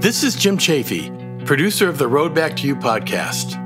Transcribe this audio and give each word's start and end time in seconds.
This 0.00 0.24
is 0.24 0.34
Jim 0.34 0.56
Chaffee, 0.56 1.12
producer 1.44 1.86
of 1.86 1.98
the 1.98 2.08
Road 2.08 2.34
Back 2.34 2.56
to 2.56 2.66
You 2.66 2.74
podcast. 2.74 3.58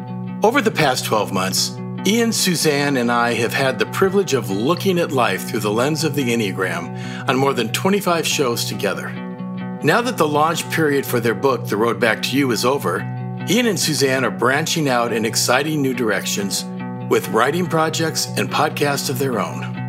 Over 0.42 0.60
the 0.60 0.68
past 0.72 1.04
12 1.04 1.32
months, 1.32 1.78
Ian, 2.04 2.32
Suzanne, 2.32 2.96
and 2.96 3.12
I 3.12 3.34
have 3.34 3.54
had 3.54 3.78
the 3.78 3.86
privilege 3.86 4.34
of 4.34 4.50
looking 4.50 4.98
at 4.98 5.12
life 5.12 5.48
through 5.48 5.60
the 5.60 5.70
lens 5.70 6.02
of 6.02 6.16
the 6.16 6.24
Enneagram 6.24 7.28
on 7.28 7.36
more 7.36 7.54
than 7.54 7.68
25 7.68 8.26
shows 8.26 8.64
together. 8.64 9.10
Now 9.84 10.00
that 10.00 10.16
the 10.16 10.26
launch 10.26 10.68
period 10.70 11.06
for 11.06 11.20
their 11.20 11.36
book, 11.36 11.68
The 11.68 11.76
Road 11.76 12.00
Back 12.00 12.20
to 12.24 12.36
You, 12.36 12.50
is 12.50 12.64
over, 12.64 12.98
Ian 13.48 13.66
and 13.66 13.78
Suzanne 13.78 14.24
are 14.24 14.32
branching 14.32 14.88
out 14.88 15.12
in 15.12 15.24
exciting 15.24 15.80
new 15.80 15.94
directions 15.94 16.64
with 17.08 17.28
writing 17.28 17.68
projects 17.68 18.26
and 18.36 18.50
podcasts 18.50 19.08
of 19.08 19.20
their 19.20 19.38
own. 19.38 19.83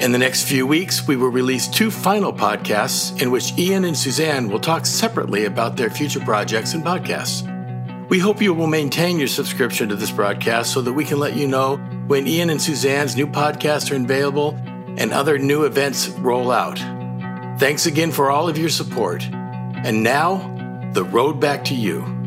In 0.00 0.12
the 0.12 0.18
next 0.18 0.44
few 0.44 0.66
weeks, 0.66 1.06
we 1.06 1.16
will 1.16 1.28
release 1.28 1.68
two 1.68 1.90
final 1.90 2.32
podcasts 2.32 3.20
in 3.20 3.30
which 3.30 3.52
Ian 3.58 3.84
and 3.84 3.94
Suzanne 3.94 4.48
will 4.48 4.58
talk 4.58 4.86
separately 4.86 5.44
about 5.44 5.76
their 5.76 5.90
future 5.90 6.20
projects 6.20 6.72
and 6.72 6.82
podcasts. 6.82 7.46
We 8.08 8.18
hope 8.18 8.40
you 8.40 8.54
will 8.54 8.66
maintain 8.66 9.18
your 9.18 9.28
subscription 9.28 9.90
to 9.90 9.96
this 9.96 10.10
broadcast 10.10 10.72
so 10.72 10.80
that 10.80 10.94
we 10.94 11.04
can 11.04 11.18
let 11.18 11.36
you 11.36 11.46
know 11.46 11.76
when 12.06 12.26
Ian 12.26 12.48
and 12.48 12.62
Suzanne's 12.62 13.14
new 13.14 13.26
podcasts 13.26 13.92
are 13.92 14.02
available 14.02 14.58
and 14.96 15.12
other 15.12 15.36
new 15.36 15.64
events 15.64 16.08
roll 16.08 16.50
out. 16.50 16.78
Thanks 17.60 17.84
again 17.84 18.10
for 18.10 18.30
all 18.30 18.48
of 18.48 18.56
your 18.56 18.70
support. 18.70 19.22
And 19.30 20.02
now, 20.02 20.38
the 20.94 21.04
road 21.04 21.40
back 21.40 21.62
to 21.64 21.74
you. 21.74 22.19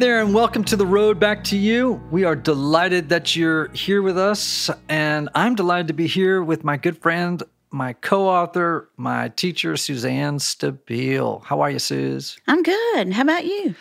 There, 0.00 0.22
and 0.22 0.32
welcome 0.32 0.64
to 0.64 0.76
the 0.76 0.86
road 0.86 1.20
back 1.20 1.44
to 1.44 1.58
you. 1.58 2.00
We 2.10 2.24
are 2.24 2.34
delighted 2.34 3.10
that 3.10 3.36
you're 3.36 3.68
here 3.72 4.00
with 4.00 4.16
us, 4.16 4.70
and 4.88 5.28
I'm 5.34 5.54
delighted 5.54 5.88
to 5.88 5.92
be 5.92 6.06
here 6.06 6.42
with 6.42 6.64
my 6.64 6.78
good 6.78 6.96
friend, 7.02 7.42
my 7.70 7.92
co 7.92 8.26
author, 8.26 8.88
my 8.96 9.28
teacher, 9.28 9.76
Suzanne 9.76 10.38
Stabile. 10.38 11.44
How 11.44 11.60
are 11.60 11.70
you, 11.70 11.78
Suze? 11.78 12.38
I'm 12.48 12.62
good. 12.62 13.12
How 13.12 13.20
about 13.20 13.44
you? 13.44 13.74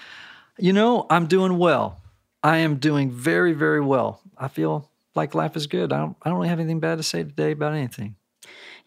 You 0.57 0.73
know, 0.73 1.07
I'm 1.09 1.25
doing 1.25 1.57
well. 1.57 2.01
I 2.43 2.57
am 2.57 2.75
doing 2.79 3.11
very, 3.11 3.53
very 3.53 3.79
well. 3.79 4.19
I 4.37 4.49
feel 4.49 4.91
like 5.15 5.33
life 5.33 5.55
is 5.55 5.67
good. 5.67 5.93
I 5.93 5.99
don't, 5.99 6.17
I 6.21 6.29
don't 6.29 6.37
really 6.37 6.49
have 6.49 6.59
anything 6.59 6.81
bad 6.81 6.97
to 6.97 7.03
say 7.03 7.23
today 7.23 7.51
about 7.51 7.73
anything. 7.73 8.17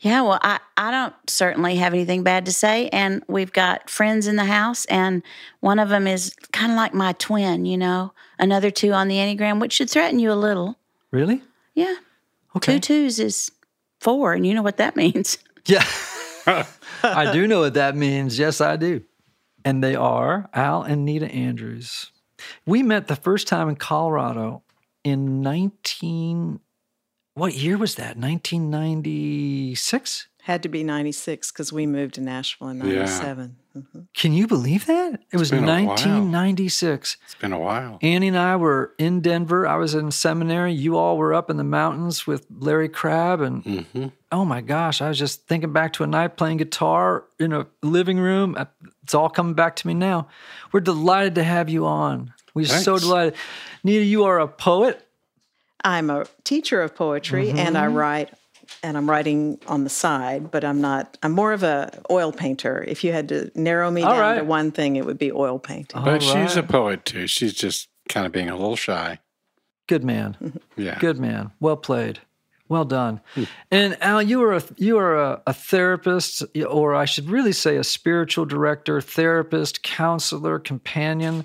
Yeah, 0.03 0.22
well, 0.22 0.41
I, 0.42 0.58
I 0.77 0.91
don't 0.91 1.14
certainly 1.31 1.77
have 1.77 1.95
anything 1.95 2.25
bad 2.25 2.45
to 2.47 2.53
say. 2.53 2.89
And 2.89 3.22
we've 3.28 3.53
got 3.53 3.89
friends 3.89 4.27
in 4.27 4.34
the 4.34 4.44
house, 4.44 4.84
and 4.86 5.22
one 5.61 5.78
of 5.78 5.91
them 5.91 6.09
is 6.09 6.34
kind 6.53 6.72
of 6.72 6.77
like 6.77 6.92
my 6.92 7.12
twin, 7.14 7.67
you 7.67 7.78
know, 7.78 8.12
another 8.36 8.72
two 8.72 8.92
on 8.92 9.06
the 9.06 9.17
Enneagram, 9.17 9.61
which 9.61 9.72
should 9.72 9.89
threaten 9.89 10.19
you 10.19 10.33
a 10.33 10.34
little. 10.34 10.77
Really? 11.12 11.41
Yeah. 11.75 11.94
Okay. 12.56 12.75
Two 12.75 12.81
twos 12.81 13.20
is 13.20 13.53
four, 14.00 14.33
and 14.33 14.44
you 14.44 14.55
know 14.55 14.62
what 14.62 14.78
that 14.78 14.97
means. 15.03 15.39
Yeah. 15.67 15.86
I 17.05 17.33
do 17.33 17.47
know 17.47 17.61
what 17.61 17.75
that 17.75 17.94
means. 17.94 18.37
Yes, 18.37 18.61
I 18.61 18.75
do. 18.75 19.03
And 19.64 19.84
they 19.84 19.94
are 19.94 20.50
Al 20.53 20.83
and 20.83 21.05
Nita 21.05 21.31
Andrews. 21.31 22.11
We 22.66 22.83
met 22.83 23.06
the 23.06 23.14
first 23.14 23.47
time 23.47 23.69
in 23.69 23.77
Colorado 23.77 24.64
in 25.05 25.42
19 25.42 26.59
what 27.34 27.55
year 27.55 27.77
was 27.78 27.94
that? 27.97 28.16
1996? 28.16 30.28
Had 30.42 30.62
to 30.64 30.69
be 30.69 30.83
96 30.83 31.52
because 31.52 31.72
we 31.72 31.86
moved 31.86 32.14
to 32.14 32.20
Nashville 32.20 32.69
in 32.69 32.78
Yeah. 32.78 33.05
97. 33.05 33.56
Mhm. 33.77 34.06
Can 34.12 34.33
you 34.33 34.48
believe 34.48 34.86
that? 34.86 35.20
It 35.33 35.36
was 35.36 35.50
been 35.53 35.64
while. 35.64 35.86
1996. 35.86 37.16
It's 37.25 37.36
been 37.36 37.53
a 37.53 37.58
while. 37.58 37.98
Annie 38.03 38.27
and 38.28 38.36
I 38.36 38.56
were 38.56 38.92
in 38.98 39.20
Denver. 39.20 39.66
I 39.69 39.77
was 39.77 39.94
in 39.94 40.10
seminary. 40.10 40.72
You 40.75 40.97
all 40.97 41.16
were 41.16 41.32
up 41.32 41.48
in 41.48 41.59
the 41.59 41.65
mountains 41.65 42.26
with 42.26 42.44
Larry 42.50 42.88
Crabb. 42.88 43.41
And 43.41 43.62
hmm 43.65 44.06
oh 44.32 44.44
my 44.44 44.60
gosh, 44.62 45.00
I 45.00 45.09
was 45.09 45.19
just 45.19 45.47
thinking 45.47 45.72
back 45.72 45.92
to 45.94 46.03
a 46.04 46.09
night 46.09 46.37
playing 46.37 46.56
guitar 46.56 47.25
in 47.38 47.53
a 47.53 47.66
living 47.82 48.19
room. 48.19 48.56
It's 49.04 49.15
all 49.15 49.31
coming 49.31 49.54
back 49.54 49.76
to 49.76 49.87
me 49.87 49.94
now. 49.94 50.26
We're 50.72 50.81
delighted 50.81 51.37
to 51.37 51.44
have 51.44 51.71
you 51.71 51.87
on. 51.87 52.34
We're 52.53 52.66
so 52.66 52.98
delighted. 52.98 53.34
Nita, 53.84 54.04
you 54.04 54.25
are 54.25 54.41
a 54.41 54.48
poet. 54.48 55.06
I'm 55.84 56.10
a 56.10 56.26
teacher 56.44 56.82
of 56.82 56.94
poetry 56.94 57.50
and 57.50 57.76
I 57.76 57.87
mm-hmm. 57.87 57.94
write 57.94 58.31
and 58.82 58.97
I'm 58.97 59.09
writing 59.09 59.59
on 59.66 59.84
the 59.84 59.91
side, 59.91 60.50
but 60.50 60.65
I'm 60.65 60.81
not 60.81 61.19
I'm 61.22 61.32
more 61.32 61.53
of 61.53 61.62
a 61.62 61.91
oil 62.10 62.32
painter. 62.32 62.84
If 62.87 63.04
you 63.04 63.12
had 63.12 63.28
to 63.28 63.50
narrow 63.54 63.91
me 63.91 64.03
All 64.03 64.12
down 64.12 64.21
right. 64.21 64.38
to 64.38 64.44
one 64.44 64.71
thing, 64.71 64.97
it 64.97 65.04
would 65.04 65.19
be 65.19 65.32
oil 65.32 65.59
painting. 65.59 65.98
All 65.98 66.04
But 66.04 66.22
she's 66.22 66.56
a 66.56 66.62
poet 66.62 67.04
too. 67.04 67.26
She's 67.26 67.54
just 67.54 67.88
kind 68.09 68.26
of 68.26 68.32
being 68.32 68.48
a 68.48 68.56
little 68.56 68.76
shy. 68.76 69.19
good 69.87 70.04
man. 70.04 70.60
Yeah. 70.76 70.98
Good 70.98 71.19
man. 71.19 71.53
Well 71.60 71.76
played. 71.76 72.21
Well 72.69 72.87
done. 72.87 73.21
Hmm. 73.34 73.44
And 73.71 74.03
Al, 74.03 74.22
you 74.22 74.42
are 74.42 74.54
a 74.54 74.62
you 74.78 74.97
are 74.97 75.16
a, 75.16 75.42
a 75.47 75.53
therapist, 75.53 76.42
or 76.66 76.94
I 76.94 77.04
should 77.04 77.28
really 77.28 77.53
say 77.53 77.76
a 77.76 77.84
spiritual 77.84 78.47
director, 78.47 79.03
therapist, 79.03 79.82
counselor, 79.82 80.59
companion. 80.59 81.44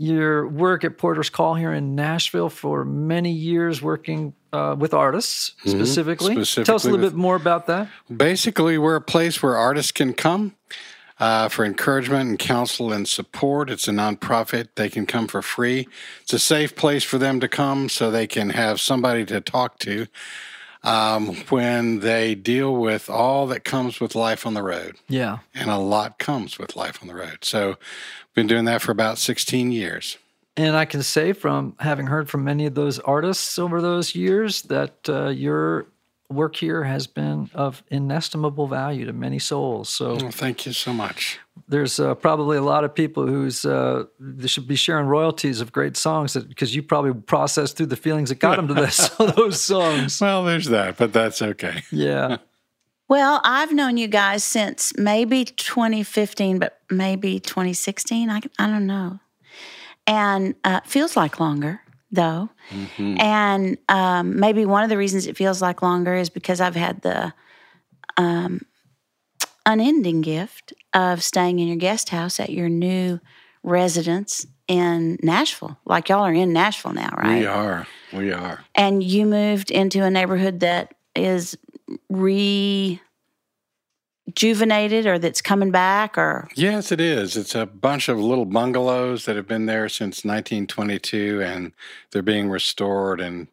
Your 0.00 0.46
work 0.46 0.84
at 0.84 0.96
Porter's 0.96 1.28
Call 1.28 1.56
here 1.56 1.72
in 1.72 1.96
Nashville 1.96 2.50
for 2.50 2.84
many 2.84 3.32
years, 3.32 3.82
working 3.82 4.32
uh, 4.52 4.76
with 4.78 4.94
artists 4.94 5.54
specifically. 5.66 6.34
Tell 6.34 6.76
us 6.76 6.84
a 6.84 6.86
little 6.86 6.92
with- 6.92 7.14
bit 7.14 7.14
more 7.14 7.34
about 7.34 7.66
that. 7.66 7.88
Basically, 8.14 8.78
we're 8.78 8.94
a 8.94 9.00
place 9.00 9.42
where 9.42 9.56
artists 9.56 9.90
can 9.90 10.12
come 10.12 10.54
uh, 11.18 11.48
for 11.48 11.64
encouragement 11.64 12.30
and 12.30 12.38
counsel 12.38 12.92
and 12.92 13.08
support. 13.08 13.70
It's 13.70 13.88
a 13.88 13.90
nonprofit. 13.90 14.68
They 14.76 14.88
can 14.88 15.04
come 15.04 15.26
for 15.26 15.42
free. 15.42 15.88
It's 16.22 16.32
a 16.32 16.38
safe 16.38 16.76
place 16.76 17.02
for 17.02 17.18
them 17.18 17.40
to 17.40 17.48
come 17.48 17.88
so 17.88 18.08
they 18.08 18.28
can 18.28 18.50
have 18.50 18.80
somebody 18.80 19.24
to 19.26 19.40
talk 19.40 19.80
to 19.80 20.06
um, 20.82 21.34
when 21.48 22.00
they 22.00 22.34
deal 22.34 22.74
with 22.74 23.10
all 23.10 23.46
that 23.48 23.64
comes 23.64 24.00
with 24.00 24.14
life 24.14 24.46
on 24.46 24.54
the 24.54 24.62
road. 24.62 24.96
Yeah. 25.08 25.38
And 25.54 25.70
a 25.70 25.78
lot 25.78 26.18
comes 26.18 26.58
with 26.58 26.76
life 26.76 26.98
on 27.02 27.08
the 27.08 27.14
road. 27.14 27.38
So, 27.42 27.76
been 28.34 28.46
doing 28.46 28.66
that 28.66 28.82
for 28.82 28.92
about 28.92 29.18
16 29.18 29.72
years. 29.72 30.16
And 30.56 30.76
I 30.76 30.84
can 30.84 31.02
say 31.02 31.32
from 31.32 31.76
having 31.78 32.06
heard 32.06 32.28
from 32.28 32.44
many 32.44 32.66
of 32.66 32.74
those 32.74 32.98
artists 33.00 33.58
over 33.58 33.80
those 33.80 34.14
years 34.14 34.62
that 34.62 35.08
uh, 35.08 35.28
your 35.28 35.86
work 36.30 36.56
here 36.56 36.84
has 36.84 37.06
been 37.06 37.50
of 37.54 37.82
inestimable 37.88 38.66
value 38.66 39.06
to 39.06 39.12
many 39.12 39.38
souls. 39.38 39.88
So 39.88 40.16
Well, 40.16 40.30
thank 40.30 40.66
you 40.66 40.72
so 40.72 40.92
much. 40.92 41.38
there's 41.68 41.98
uh, 41.98 42.14
probably 42.14 42.56
a 42.58 42.62
lot 42.62 42.84
of 42.84 42.94
people 42.94 43.26
who's 43.26 43.64
uh, 43.64 44.04
they 44.20 44.46
should 44.46 44.68
be 44.68 44.76
sharing 44.76 45.06
royalties 45.06 45.60
of 45.60 45.72
great 45.72 45.96
songs 45.96 46.36
because 46.36 46.74
you 46.74 46.82
probably 46.82 47.14
processed 47.14 47.76
through 47.76 47.86
the 47.86 47.96
feelings 47.96 48.28
that 48.28 48.38
got 48.40 48.56
them 48.56 48.68
to 48.68 48.74
this, 48.82 49.08
those 49.36 49.62
songs. 49.62 50.20
Well, 50.20 50.44
there's 50.44 50.66
that, 50.66 50.96
but 50.98 51.12
that's 51.12 51.40
okay. 51.42 51.82
Yeah. 51.90 52.36
Well, 53.10 53.40
I've 53.42 53.72
known 53.72 53.96
you 53.96 54.06
guys 54.06 54.44
since 54.44 54.92
maybe 54.98 55.46
2015, 55.46 56.58
but 56.58 56.78
maybe 56.90 57.40
2016. 57.40 58.28
I, 58.28 58.42
I 58.58 58.66
don't 58.66 58.86
know. 58.86 59.18
And 60.06 60.54
uh, 60.62 60.80
feels 60.84 61.16
like 61.16 61.40
longer, 61.40 61.80
though. 62.10 62.48
And 63.20 63.78
um, 63.88 64.38
maybe 64.40 64.64
one 64.64 64.82
of 64.84 64.90
the 64.90 64.96
reasons 64.96 65.26
it 65.26 65.36
feels 65.36 65.60
like 65.62 65.82
longer 65.82 66.14
is 66.14 66.30
because 66.30 66.60
I've 66.60 66.76
had 66.76 67.02
the 67.02 67.32
um, 68.16 68.60
unending 69.66 70.20
gift 70.22 70.72
of 70.94 71.22
staying 71.22 71.58
in 71.58 71.68
your 71.68 71.76
guest 71.76 72.08
house 72.10 72.40
at 72.40 72.50
your 72.50 72.68
new 72.68 73.20
residence 73.62 74.46
in 74.66 75.18
Nashville. 75.22 75.78
Like 75.84 76.08
y'all 76.08 76.22
are 76.24 76.32
in 76.32 76.52
Nashville 76.52 76.92
now, 76.94 77.10
right? 77.16 77.40
We 77.40 77.46
are. 77.46 77.86
We 78.12 78.32
are. 78.32 78.64
and 78.74 79.02
you 79.02 79.26
moved 79.26 79.70
into 79.70 80.02
a 80.02 80.10
neighborhood 80.10 80.60
that 80.60 80.94
is 81.14 81.58
rejuvenated 84.38 85.04
or 85.06 85.18
that's 85.18 85.42
coming 85.42 85.70
back 85.72 86.16
or 86.16 86.48
Yes, 86.54 86.92
it 86.92 87.00
is. 87.00 87.36
It's 87.36 87.54
a 87.56 87.66
bunch 87.66 88.08
of 88.08 88.18
little 88.20 88.44
bungalows 88.44 89.24
that 89.24 89.34
have 89.36 89.48
been 89.48 89.66
there 89.66 89.88
since 89.88 90.24
1922 90.24 91.42
and 91.42 91.72
they're 92.12 92.22
being 92.22 92.48
restored. 92.48 93.20
And 93.20 93.48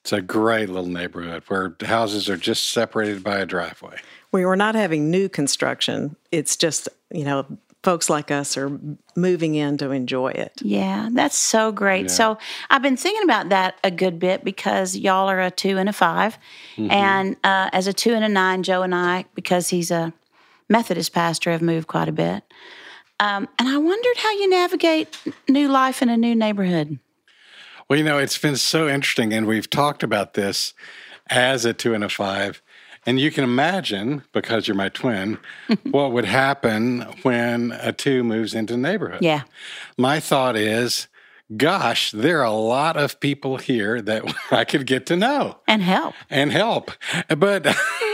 it's 0.00 0.12
a 0.14 0.22
great 0.22 0.68
little 0.70 0.88
neighborhood 0.88 1.42
where 1.48 1.76
houses 1.84 2.30
are 2.30 2.38
just 2.38 2.70
separated 2.70 3.22
by 3.22 3.36
a 3.38 3.46
driveway. 3.46 3.98
We 4.32 4.46
were 4.46 4.56
not 4.56 4.74
having 4.74 5.10
new 5.10 5.28
construction. 5.28 6.16
It's 6.32 6.56
just, 6.56 6.88
you 7.12 7.24
know, 7.24 7.46
folks 7.82 8.08
like 8.08 8.30
us 8.30 8.56
are 8.56 8.80
moving 9.14 9.54
in 9.56 9.76
to 9.76 9.90
enjoy 9.90 10.28
it. 10.28 10.52
yeah 10.62 11.10
that's 11.12 11.36
so 11.36 11.70
great 11.70 12.06
Yeah. 12.06 12.12
so 12.12 12.38
i've 12.70 12.80
been 12.80 12.96
thinking 12.96 13.22
about 13.24 13.50
that 13.50 13.76
a 13.84 13.90
good 13.90 14.18
bit 14.18 14.42
because 14.42 14.96
y'all 14.96 15.28
are 15.28 15.38
a 15.38 15.50
two 15.50 15.76
and 15.76 15.86
a 15.90 15.92
5 15.92 16.38
and 16.78 17.36
uh, 17.44 17.68
as 17.74 17.86
a 17.86 17.92
two 17.92 18.14
and 18.14 18.24
a 18.24 18.28
nine 18.30 18.62
joe 18.62 18.80
and 18.80 18.94
i 18.94 19.26
because 19.34 19.68
he's 19.68 19.90
a 19.90 20.14
methodist 20.76 21.12
pastor 21.12 21.50
have 21.50 21.62
moved 21.62 21.86
quite 21.94 22.08
a 22.08 22.16
bit 22.26 22.40
um, 23.20 23.42
and 23.58 23.66
i 23.68 23.76
wondered 23.76 24.16
how 24.24 24.32
you 24.40 24.46
navigate 24.48 25.08
new 25.48 25.68
life 25.68 26.02
in 26.02 26.08
a 26.08 26.16
new 26.16 26.34
neighborhood 26.34 26.88
Well, 27.88 27.98
you 27.98 28.04
know, 28.04 28.18
it's 28.18 28.38
been 28.38 28.56
so 28.56 28.88
interesting, 28.88 29.34
and 29.34 29.46
we've 29.46 29.68
talked 29.68 30.02
about 30.02 30.32
this 30.34 30.72
as 31.28 31.66
a 31.66 31.74
two 31.74 31.92
and 31.94 32.02
a 32.02 32.08
five. 32.08 32.62
And 33.06 33.20
you 33.20 33.30
can 33.30 33.44
imagine, 33.44 34.22
because 34.32 34.66
you're 34.66 34.74
my 34.74 34.88
twin, 34.88 35.38
what 35.90 36.12
would 36.12 36.24
happen 36.24 37.02
when 37.22 37.72
a 37.72 37.92
two 37.92 38.24
moves 38.24 38.54
into 38.54 38.74
a 38.74 38.76
neighborhood. 38.78 39.22
Yeah. 39.22 39.42
My 39.98 40.18
thought 40.18 40.56
is, 40.56 41.08
gosh, 41.56 42.10
there 42.12 42.40
are 42.40 42.44
a 42.44 42.50
lot 42.52 42.96
of 42.96 43.20
people 43.20 43.56
here 43.58 44.00
that 44.02 44.22
I 44.50 44.64
could 44.64 44.86
get 44.86 45.06
to 45.06 45.16
know 45.16 45.58
And 45.66 45.82
help. 45.82 46.14
and 46.30 46.52
help, 46.52 46.90
but 47.36 47.66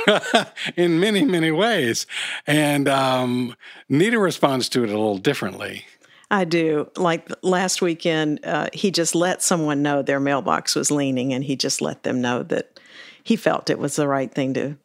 in 0.76 1.00
many, 1.00 1.24
many 1.24 1.50
ways. 1.50 2.06
And 2.46 2.88
um, 2.88 3.54
Nita 3.88 4.18
responds 4.18 4.68
to 4.70 4.82
it 4.84 4.88
a 4.90 4.92
little 4.92 5.18
differently. 5.18 5.84
I 6.30 6.44
do. 6.44 6.88
Like 6.96 7.28
last 7.42 7.82
weekend, 7.82 8.40
uh, 8.44 8.68
he 8.72 8.90
just 8.90 9.14
let 9.14 9.42
someone 9.42 9.82
know 9.82 10.02
their 10.02 10.20
mailbox 10.20 10.76
was 10.76 10.90
leaning, 10.90 11.32
and 11.32 11.42
he 11.42 11.56
just 11.56 11.80
let 11.80 12.04
them 12.04 12.20
know 12.20 12.44
that 12.44 12.78
he 13.24 13.34
felt 13.36 13.68
it 13.68 13.78
was 13.80 13.96
the 13.96 14.06
right 14.06 14.32
thing 14.32 14.54
to 14.54 14.76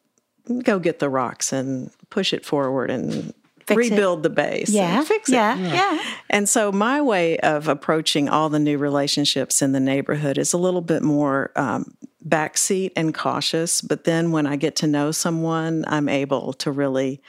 go 0.63 0.80
get 0.80 1.00
the 1.00 1.10
rocks 1.10 1.54
and 1.54 1.92
push 2.10 2.34
it 2.34 2.46
forward 2.46 2.90
and 2.92 3.34
Fix 3.68 3.88
it. 3.88 3.92
rebuild 3.92 4.24
the 4.24 4.30
base. 4.30 4.68
and 4.70 4.76
Yeah. 4.76 5.02
fix 5.04 5.30
it. 5.30 5.34
Yeah. 5.34 5.58
Yeah. 5.58 6.00
And 6.30 6.48
so 6.48 6.72
my 6.72 7.02
way 7.02 7.38
of 7.40 7.68
approaching 7.68 8.30
all 8.30 8.50
the 8.50 8.60
new 8.60 8.78
relationships 8.78 9.62
in 9.62 9.72
the 9.72 9.80
neighborhood 9.80 10.38
is 10.38 10.54
a 10.54 10.58
little 10.58 10.82
bit 10.82 11.02
more 11.02 11.52
um, 11.56 11.96
backseat 12.28 12.92
and 12.96 13.14
cautious. 13.14 13.82
But 13.82 14.04
then 14.04 14.32
when 14.32 14.46
I 14.46 14.56
get 14.56 14.76
to 14.78 14.88
know 14.88 15.12
someone, 15.12 15.84
I'm 15.88 16.10
able 16.10 16.54
to 16.54 16.72
really, 16.72 17.22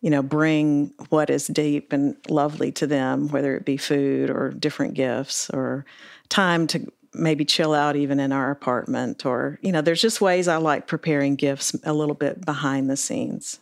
you 0.00 0.10
know, 0.10 0.22
bring 0.22 0.92
what 1.08 1.30
is 1.30 1.46
deep 1.46 1.92
and 1.92 2.16
lovely 2.28 2.70
to 2.72 2.86
them, 2.86 3.28
whether 3.28 3.54
it 3.56 3.64
be 3.64 3.76
food 3.76 4.30
or 4.30 4.50
different 4.50 4.94
gifts 4.94 5.48
or 5.50 5.84
time 6.28 6.66
to 6.68 6.86
maybe 7.14 7.44
chill 7.44 7.72
out 7.72 7.96
even 7.96 8.20
in 8.20 8.32
our 8.32 8.50
apartment 8.50 9.24
or 9.24 9.58
you 9.62 9.72
know 9.72 9.80
there's 9.80 10.00
just 10.00 10.20
ways 10.20 10.46
i 10.46 10.56
like 10.56 10.86
preparing 10.86 11.36
gifts 11.36 11.74
a 11.84 11.92
little 11.94 12.14
bit 12.14 12.44
behind 12.44 12.90
the 12.90 12.98
scenes 12.98 13.58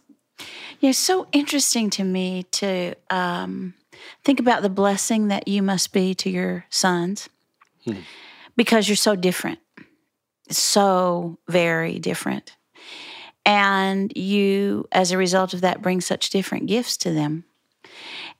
Yeah, 0.80 0.90
it's 0.90 0.98
so 0.98 1.26
interesting 1.32 1.90
to 1.90 2.04
me 2.04 2.44
to 2.52 2.94
um, 3.10 3.74
think 4.24 4.40
about 4.40 4.62
the 4.62 4.68
blessing 4.68 5.28
that 5.28 5.48
you 5.48 5.62
must 5.62 5.92
be 5.92 6.14
to 6.16 6.30
your 6.30 6.66
sons 6.70 7.28
because 8.56 8.88
you're 8.88 8.96
so 8.96 9.16
different, 9.16 9.60
so 10.50 11.38
very 11.48 11.98
different. 11.98 12.56
And 13.44 14.12
you, 14.16 14.88
as 14.90 15.12
a 15.12 15.18
result 15.18 15.54
of 15.54 15.60
that, 15.60 15.82
bring 15.82 16.00
such 16.00 16.30
different 16.30 16.66
gifts 16.66 16.96
to 16.98 17.12
them. 17.12 17.44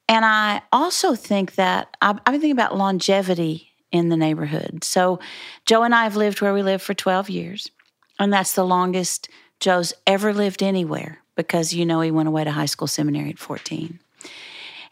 And 0.08 0.24
I 0.24 0.62
also 0.72 1.14
think 1.14 1.54
that 1.54 1.96
I've, 2.02 2.18
I've 2.18 2.32
been 2.32 2.40
thinking 2.40 2.50
about 2.52 2.76
longevity 2.76 3.70
in 3.92 4.08
the 4.08 4.16
neighborhood. 4.16 4.82
So, 4.82 5.20
Joe 5.64 5.84
and 5.84 5.94
I 5.94 6.02
have 6.04 6.16
lived 6.16 6.40
where 6.40 6.52
we 6.52 6.62
live 6.62 6.82
for 6.82 6.92
12 6.92 7.30
years, 7.30 7.70
and 8.18 8.32
that's 8.32 8.52
the 8.52 8.64
longest 8.64 9.28
Joe's 9.60 9.94
ever 10.06 10.34
lived 10.34 10.62
anywhere 10.62 11.22
because 11.36 11.72
you 11.72 11.86
know 11.86 12.00
he 12.00 12.10
went 12.10 12.28
away 12.28 12.44
to 12.44 12.50
high 12.50 12.66
school 12.66 12.88
seminary 12.88 13.30
at 13.30 13.38
14. 13.38 14.00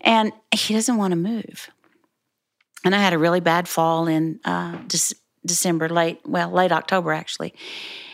And 0.02 0.32
he 0.54 0.74
doesn't 0.74 0.96
want 0.96 1.12
to 1.12 1.16
move. 1.16 1.70
And 2.84 2.94
I 2.94 2.98
had 2.98 3.14
a 3.14 3.18
really 3.18 3.40
bad 3.40 3.66
fall 3.66 4.06
in 4.06 4.38
uh, 4.44 4.76
Dec- 4.82 5.14
December, 5.44 5.88
late, 5.88 6.20
well, 6.26 6.50
late 6.50 6.70
October 6.70 7.12
actually, 7.12 7.54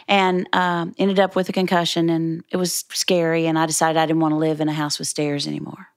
and 0.07 0.49
um, 0.53 0.95
ended 0.99 1.19
up 1.19 1.35
with 1.35 1.49
a 1.49 1.53
concussion. 1.53 2.09
And 2.09 2.45
it 2.51 2.57
was 2.57 2.85
scary. 2.93 3.47
And 3.47 3.59
I 3.59 3.67
decided 3.67 3.99
I 3.99 4.07
didn't 4.07 4.21
want 4.21 4.33
to 4.33 4.39
live 4.39 4.61
in 4.61 4.69
a 4.69 4.73
house 4.73 4.99
with 4.99 5.09
stairs 5.09 5.47
anymore. 5.47 5.89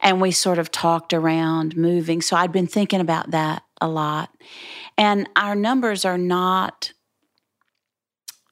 And 0.00 0.20
we 0.20 0.30
sort 0.32 0.58
of 0.58 0.70
talked 0.70 1.14
around 1.14 1.76
moving. 1.76 2.20
So 2.20 2.36
I'd 2.36 2.52
been 2.52 2.66
thinking 2.66 3.00
about 3.00 3.30
that 3.30 3.62
a 3.80 3.88
lot. 3.88 4.30
And 4.98 5.28
our 5.34 5.54
numbers 5.54 6.04
are 6.04 6.18
not 6.18 6.92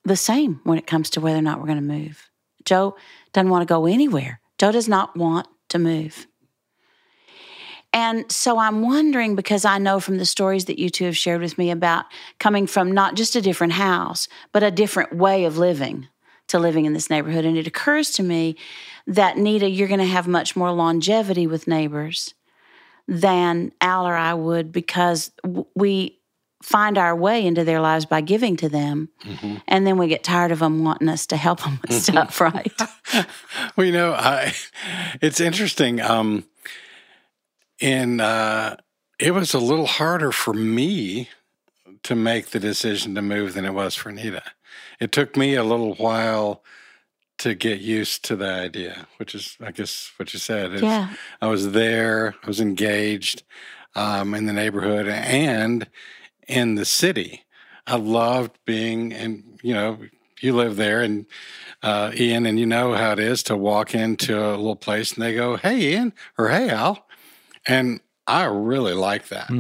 the 0.05 0.17
same 0.17 0.61
when 0.65 0.79
it 0.79 0.87
comes 0.87 1.11
to 1.11 1.21
whether 1.21 1.39
or 1.39 1.43
not 1.43 1.61
we're 1.61 1.67
going 1.67 1.77
to 1.77 1.83
move. 1.83 2.31
Joe 2.65 2.97
doesn't 3.33 3.51
want 3.51 3.63
to 3.63 3.73
go 3.73 3.87
anywhere. 3.87 4.41
Joe 4.59 4.73
does 4.73 4.89
not 4.89 5.17
want 5.17 5.47
to 5.71 5.79
move. 5.79 6.27
And 7.93 8.31
so 8.33 8.59
I'm 8.59 8.83
wondering 8.83 9.37
because 9.37 9.65
I 9.65 9.79
know 9.79 10.01
from 10.01 10.17
the 10.17 10.25
stories 10.25 10.65
that 10.65 10.79
you 10.79 10.89
two 10.89 11.05
have 11.05 11.17
shared 11.17 11.43
with 11.43 11.59
me 11.59 11.71
about 11.71 12.07
coming 12.39 12.67
from 12.67 12.93
not 12.93 13.17
just 13.17 13.37
a 13.37 13.43
different 13.43 13.75
house, 13.75 14.29
but 14.51 14.63
a 14.63 14.71
different 14.71 15.15
way 15.15 15.45
of 15.45 15.59
living 15.59 16.09
to 16.49 16.59
living 16.59 16.87
in 16.87 16.95
this 16.95 17.11
neighborhood. 17.11 17.45
And 17.45 17.57
it 17.57 17.67
occurs 17.67 18.11
to 18.13 18.23
me 18.23 18.57
that, 19.07 19.37
Nita, 19.37 19.69
you're 19.69 19.89
going 19.89 20.01
to 20.01 20.07
have 20.07 20.27
much 20.27 20.57
more 20.57 20.73
longevity 20.73 21.47
with 21.47 21.69
neighbors 21.69 22.35
than 23.07 23.73
Al 23.81 24.07
or 24.07 24.15
I 24.15 24.33
would 24.35 24.73
because 24.73 25.33
we 25.75 26.19
find 26.63 26.97
our 26.97 27.15
way 27.15 27.45
into 27.45 27.65
their 27.65 27.81
lives 27.81 28.07
by 28.07 28.21
giving 28.21 28.57
to 28.57 28.69
them. 28.69 29.09
And 29.69 29.87
then 29.87 29.99
we 29.99 30.07
get 30.09 30.23
tired 30.25 30.53
of 30.53 30.61
them 30.61 30.85
wanting 30.85 31.09
us 31.09 31.27
to 31.29 31.37
help 31.37 31.63
them 31.63 31.79
with 31.83 31.93
stuff, 32.03 32.41
right? 32.41 32.73
Well, 33.77 33.87
you 33.87 33.93
know, 33.93 34.13
I, 34.15 34.55
it's 35.21 35.41
interesting. 35.41 36.01
Um, 36.01 36.45
in 37.81 38.21
uh, 38.21 38.77
it 39.19 39.33
was 39.33 39.55
a 39.55 39.59
little 39.59 39.87
harder 39.87 40.33
for 40.33 40.53
me 40.55 41.29
to 42.05 42.15
make 42.15 42.51
the 42.51 42.59
decision 42.61 43.15
to 43.15 43.23
move 43.23 43.55
than 43.55 43.65
it 43.65 43.75
was 43.75 43.95
for 43.95 44.11
Nita. 44.13 44.43
It 45.01 45.13
took 45.13 45.37
me 45.37 45.55
a 45.55 45.65
little 45.65 45.95
while 45.95 46.63
to 47.39 47.55
get 47.55 47.81
used 47.81 48.25
to 48.27 48.37
the 48.37 48.49
idea, 48.51 49.07
which 49.19 49.35
is, 49.35 49.57
I 49.61 49.73
guess, 49.73 50.13
what 50.17 50.33
you 50.33 50.39
said. 50.39 50.75
It's- 50.75 50.83
Yeah. 50.83 51.11
I 51.41 51.47
was 51.49 51.73
there. 51.73 52.35
I 52.43 52.47
was 52.47 52.61
engaged 52.61 53.43
um, 53.95 54.35
in 54.35 54.47
the 54.47 54.53
neighborhood 54.53 55.07
and 55.09 55.89
in 56.53 56.75
the 56.75 56.85
city. 56.85 57.45
I 57.87 57.97
loved 57.97 58.59
being 58.65 59.13
in. 59.13 59.59
You 59.63 59.75
know, 59.75 59.99
you 60.41 60.55
live 60.55 60.77
there, 60.77 61.03
and 61.03 61.27
uh, 61.83 62.13
Ian, 62.15 62.47
and 62.47 62.59
you 62.59 62.67
know 62.67 62.95
how 62.95 63.13
it 63.13 63.19
is 63.19 63.43
to 63.45 63.57
walk 63.57 63.95
into 63.95 64.39
a 64.39 64.51
little 64.57 64.77
place 64.77 65.13
and 65.13 65.23
they 65.23 65.35
go, 65.35 65.57
"Hey, 65.57 65.93
Ian," 65.93 66.13
or 66.37 66.49
"Hey, 66.49 66.69
Al," 66.69 67.07
and 67.67 68.01
I 68.27 68.45
really 68.45 68.95
like 68.95 69.29
that, 69.29 69.51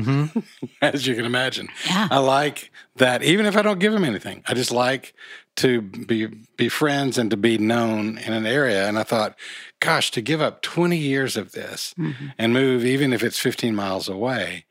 as 0.82 1.06
you 1.06 1.14
can 1.14 1.24
imagine. 1.24 1.68
Yeah. 1.86 2.08
I 2.10 2.18
like 2.18 2.70
that, 2.96 3.22
even 3.22 3.46
if 3.46 3.56
I 3.56 3.62
don't 3.62 3.80
give 3.80 3.92
them 3.92 4.04
anything. 4.04 4.44
I 4.46 4.54
just 4.54 4.70
like 4.70 5.14
to 5.56 5.82
be 5.82 6.26
be 6.56 6.68
friends 6.68 7.18
and 7.18 7.30
to 7.30 7.36
be 7.36 7.58
known 7.58 8.18
in 8.18 8.32
an 8.32 8.46
area. 8.46 8.88
And 8.88 8.98
I 8.98 9.02
thought, 9.02 9.36
gosh, 9.80 10.10
to 10.12 10.20
give 10.20 10.40
up 10.40 10.62
twenty 10.62 10.98
years 10.98 11.36
of 11.36 11.52
this 11.52 11.94
and 12.38 12.52
move, 12.52 12.84
even 12.84 13.12
if 13.12 13.22
it's 13.22 13.38
fifteen 13.38 13.74
miles 13.74 14.08
away, 14.08 14.66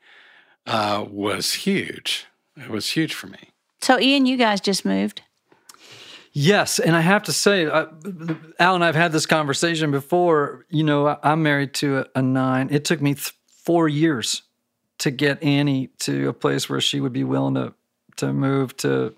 uh, 0.66 1.04
was 1.08 1.52
huge. 1.54 2.26
It 2.56 2.68
was 2.70 2.90
huge 2.90 3.14
for 3.14 3.26
me. 3.26 3.50
So, 3.80 3.98
Ian, 3.98 4.26
you 4.26 4.36
guys 4.36 4.60
just 4.60 4.84
moved. 4.84 5.22
Yes, 6.34 6.78
and 6.78 6.96
I 6.96 7.00
have 7.02 7.24
to 7.24 7.32
say, 7.32 7.66
I, 7.68 7.86
Al 8.58 8.74
and 8.74 8.82
I've 8.84 8.94
had 8.94 9.12
this 9.12 9.26
conversation 9.26 9.90
before. 9.90 10.64
You 10.70 10.82
know, 10.84 11.06
I- 11.08 11.18
I'm 11.22 11.42
married 11.42 11.74
to 11.74 11.98
a, 11.98 12.06
a 12.16 12.22
nine. 12.22 12.68
It 12.70 12.84
took 12.86 13.02
me 13.02 13.14
th- 13.14 13.32
four 13.48 13.86
years 13.88 14.42
to 14.98 15.10
get 15.10 15.42
Annie 15.42 15.88
to 16.00 16.28
a 16.28 16.32
place 16.32 16.70
where 16.70 16.80
she 16.80 17.00
would 17.00 17.12
be 17.12 17.24
willing 17.24 17.54
to 17.54 17.74
to 18.16 18.32
move 18.32 18.76
to 18.78 19.14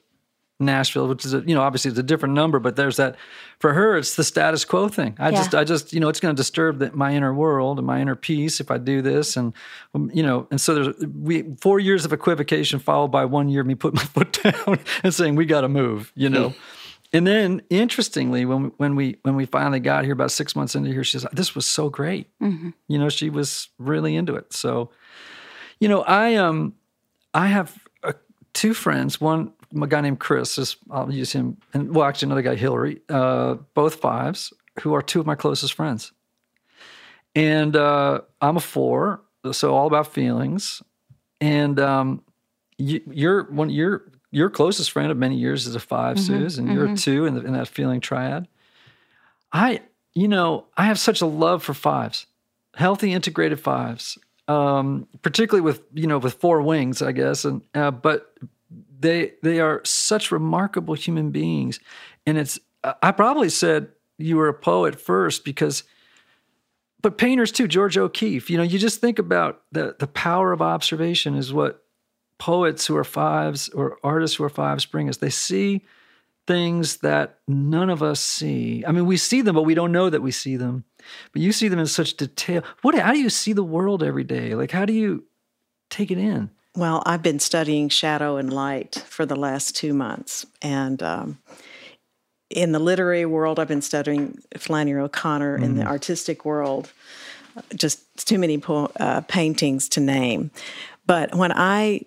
Nashville, 0.61 1.08
which 1.08 1.25
is 1.25 1.34
a, 1.34 1.40
you 1.40 1.54
know 1.54 1.62
obviously 1.62 1.90
it's 1.90 1.99
a 1.99 2.02
different 2.02 2.34
number, 2.34 2.58
but 2.61 2.76
there's 2.76 2.96
that 2.96 3.16
for 3.58 3.73
her 3.75 3.96
it's 3.96 4.14
the 4.14 4.23
status 4.25 4.64
quo 4.64 4.88
thing. 4.88 5.16
I 5.18 5.30
Yeah. 5.30 5.37
just 5.38 5.54
I 5.54 5.64
just 5.64 5.92
you 5.92 6.00
know 6.00 6.08
it's 6.08 6.20
going 6.20 6.34
to 6.34 6.40
disturb 6.40 6.78
the, 6.78 6.90
my 6.92 7.12
inner 7.14 7.34
world 7.34 7.78
and 7.78 7.87
my 7.87 8.00
inner 8.00 8.14
peace 8.16 8.61
if 8.61 8.70
I 8.70 8.78
do 8.78 9.02
this, 9.02 9.37
and 9.37 9.52
um, 9.94 10.11
you 10.14 10.23
know 10.23 10.46
and 10.50 10.61
so 10.61 10.75
there's 10.75 10.96
we 11.06 11.42
four 11.61 11.80
years 11.80 12.04
of 12.04 12.12
equivocation 12.12 12.78
followed 12.78 13.08
by 13.08 13.25
one 13.25 13.49
year 13.49 13.62
of 13.62 13.66
me 13.66 13.75
putting 13.75 13.96
my 13.96 14.04
foot 14.14 14.38
down 14.42 14.78
and 15.02 15.12
saying 15.12 15.34
we 15.34 15.44
got 15.44 15.62
to 15.62 15.68
move, 15.68 16.12
you 16.14 16.28
know. 16.28 16.54
And 17.12 17.25
then, 17.28 17.62
interestingly, 17.70 18.44
when 18.44 18.62
we, 18.64 18.68
when 18.76 18.96
we 18.96 19.18
when 19.23 19.37
we 19.37 19.46
finally 19.46 19.78
got 19.78 20.02
here, 20.02 20.12
about 20.14 20.32
six 20.32 20.56
months 20.56 20.75
into 20.75 20.90
here, 20.90 21.04
she 21.04 21.16
says, 21.20 21.28
"This 21.32 21.54
was 21.54 21.64
so 21.64 21.88
great." 21.88 22.28
You 22.40 22.99
know, 22.99 23.08
she 23.08 23.30
was 23.30 23.68
really 23.78 24.16
into 24.16 24.34
it. 24.34 24.52
So, 24.52 24.90
you 25.78 25.87
know, 25.87 26.02
I 26.02 26.34
um, 26.34 26.75
I 27.32 27.46
have 27.46 27.78
uh, 28.02 28.14
two 28.52 28.75
friends. 28.75 29.20
One, 29.20 29.52
a 29.82 29.86
guy 29.86 30.00
named 30.00 30.20
Chris. 30.20 30.58
Is, 30.58 30.76
I'll 30.90 31.12
use 31.12 31.32
him, 31.32 31.58
and 31.72 31.94
well, 31.94 32.06
actually, 32.06 32.26
another 32.26 32.42
guy, 32.42 32.54
Hillary. 32.54 33.00
Uh, 33.08 33.54
both 33.74 33.96
fives, 33.96 34.52
who 34.80 34.94
are 34.94 35.02
two 35.02 35.20
of 35.20 35.26
my 35.26 35.34
closest 35.34 35.74
friends. 35.74 36.12
And 37.34 37.74
uh, 37.74 38.20
I'm 38.40 38.56
a 38.56 38.60
four, 38.60 39.22
so 39.52 39.74
all 39.74 39.86
about 39.86 40.12
feelings. 40.12 40.82
And 41.40 41.80
um, 41.80 42.22
you, 42.78 43.00
you're 43.10 43.44
one. 43.44 43.70
You're 43.70 44.04
your 44.34 44.50
closest 44.50 44.90
friend 44.90 45.12
of 45.12 45.16
many 45.16 45.36
years 45.36 45.64
is 45.68 45.76
a 45.76 45.80
5 45.80 46.18
Suze, 46.18 46.58
and 46.58 46.72
you're 46.72 46.86
a 46.86 46.96
two 46.96 47.24
in, 47.24 47.36
the, 47.36 47.42
in 47.42 47.52
that 47.52 47.68
feeling 47.68 48.00
triad. 48.00 48.48
I, 49.52 49.82
you 50.12 50.26
know, 50.26 50.66
I 50.76 50.86
have 50.86 50.98
such 50.98 51.20
a 51.20 51.26
love 51.26 51.62
for 51.62 51.72
fives, 51.72 52.26
healthy 52.74 53.12
integrated 53.12 53.60
fives, 53.60 54.18
um, 54.48 55.06
particularly 55.22 55.60
with 55.60 55.82
you 55.94 56.08
know 56.08 56.18
with 56.18 56.34
four 56.34 56.60
wings, 56.62 57.00
I 57.00 57.12
guess. 57.12 57.44
And 57.44 57.62
uh, 57.74 57.92
but 57.92 58.34
they 59.04 59.32
they 59.42 59.61
are 59.61 59.80
such 59.84 60.32
remarkable 60.32 60.94
human 60.94 61.30
beings, 61.30 61.78
and 62.26 62.38
it's 62.38 62.58
I 63.02 63.12
probably 63.12 63.49
said 63.49 63.88
you 64.18 64.37
were 64.37 64.49
a 64.49 64.54
poet 64.54 65.00
first 65.00 65.44
because 65.44 65.84
but 67.02 67.18
painters 67.18 67.50
too 67.50 67.66
georgia 67.66 68.02
o'keeffe 68.02 68.49
you 68.49 68.56
know 68.56 68.62
you 68.62 68.78
just 68.78 69.00
think 69.00 69.18
about 69.18 69.62
the 69.73 69.96
the 69.99 70.06
power 70.06 70.52
of 70.52 70.62
observation 70.62 71.34
is 71.34 71.52
what 71.52 71.82
poets 72.38 72.87
who 72.87 72.96
are 72.96 73.04
fives 73.04 73.68
or 73.70 73.99
artists 74.04 74.37
who 74.37 74.44
are 74.44 74.49
fives 74.49 74.87
bring 74.87 75.08
us 75.08 75.16
they 75.16 75.30
see 75.30 75.82
things 76.46 76.99
that 76.99 77.38
none 77.49 77.90
of 77.90 78.02
us 78.02 78.20
see. 78.20 78.84
I 78.87 78.92
mean, 78.92 79.06
we 79.06 79.16
see 79.16 79.40
them, 79.40 79.54
but 79.54 79.62
we 79.62 79.75
don't 79.75 79.92
know 79.92 80.11
that 80.11 80.23
we 80.23 80.30
see 80.30 80.56
them. 80.56 80.84
But 81.32 81.42
you 81.42 81.52
see 81.52 81.68
them 81.68 81.78
in 81.78 81.87
such 81.87 82.16
detail. 82.16 82.62
What? 82.82 82.94
How 82.94 83.12
do 83.12 83.18
you 83.18 83.30
see 83.30 83.52
the 83.52 83.64
world 83.64 84.02
every 84.02 84.25
day? 84.25 84.54
Like, 84.54 84.70
how 84.70 84.84
do 84.84 84.92
you 84.92 85.25
take 85.90 86.11
it 86.11 86.18
in? 86.18 86.50
Well, 86.76 87.02
I've 87.06 87.22
been 87.22 87.38
studying 87.38 87.88
shadow 87.88 88.36
and 88.36 88.52
light 88.52 88.96
for 89.06 89.24
the 89.24 89.36
last 89.36 89.76
two 89.76 89.94
months, 89.94 90.44
and 90.60 91.02
um, 91.02 91.38
in 92.50 92.72
the 92.72 92.78
literary 92.78 93.26
world, 93.26 93.58
I've 93.58 93.68
been 93.68 93.82
studying 93.82 94.38
Flannery 94.56 95.00
O'Connor. 95.00 95.58
Mm. 95.58 95.64
In 95.64 95.76
the 95.76 95.84
artistic 95.84 96.44
world, 96.44 96.92
just 97.74 98.26
too 98.26 98.38
many 98.38 98.58
po- 98.58 98.90
uh, 98.98 99.20
paintings 99.22 99.88
to 99.90 100.00
name. 100.00 100.50
But 101.06 101.34
when 101.34 101.52
I 101.52 102.00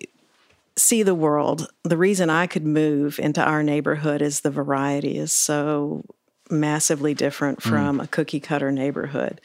see 0.76 1.02
the 1.02 1.14
world, 1.14 1.68
the 1.82 1.96
reason 1.96 2.30
I 2.30 2.46
could 2.46 2.66
move 2.66 3.18
into 3.18 3.42
our 3.42 3.62
neighborhood 3.62 4.22
is 4.22 4.40
the 4.40 4.50
variety 4.50 5.18
is 5.18 5.32
so 5.32 6.04
massively 6.50 7.14
different 7.14 7.60
mm. 7.60 7.68
from 7.68 7.98
mm. 7.98 8.04
a 8.04 8.06
cookie 8.06 8.40
cutter 8.40 8.72
neighborhood. 8.72 9.40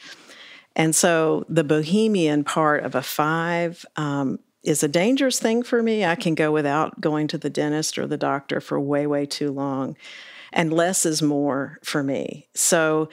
And 0.76 0.94
so 0.94 1.44
the 1.48 1.64
bohemian 1.64 2.44
part 2.44 2.84
of 2.84 2.94
a 2.94 3.02
five 3.02 3.86
um, 3.96 4.38
is 4.64 4.82
a 4.82 4.88
dangerous 4.88 5.38
thing 5.38 5.62
for 5.62 5.82
me. 5.82 6.04
I 6.04 6.14
can 6.14 6.34
go 6.34 6.50
without 6.50 7.00
going 7.00 7.28
to 7.28 7.38
the 7.38 7.50
dentist 7.50 7.98
or 7.98 8.06
the 8.06 8.16
doctor 8.16 8.60
for 8.60 8.80
way, 8.80 9.06
way 9.06 9.26
too 9.26 9.52
long. 9.52 9.96
And 10.52 10.72
less 10.72 11.04
is 11.04 11.20
more 11.20 11.78
for 11.82 12.02
me. 12.02 12.48
So 12.54 13.08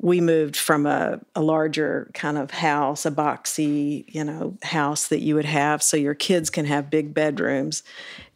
we 0.00 0.20
moved 0.20 0.56
from 0.56 0.86
a, 0.86 1.20
a 1.34 1.42
larger 1.42 2.10
kind 2.14 2.38
of 2.38 2.50
house, 2.50 3.04
a 3.04 3.10
boxy, 3.10 4.04
you 4.08 4.24
know, 4.24 4.56
house 4.62 5.08
that 5.08 5.20
you 5.20 5.34
would 5.34 5.44
have 5.44 5.82
so 5.82 5.96
your 5.96 6.14
kids 6.14 6.50
can 6.50 6.64
have 6.66 6.90
big 6.90 7.14
bedrooms, 7.14 7.82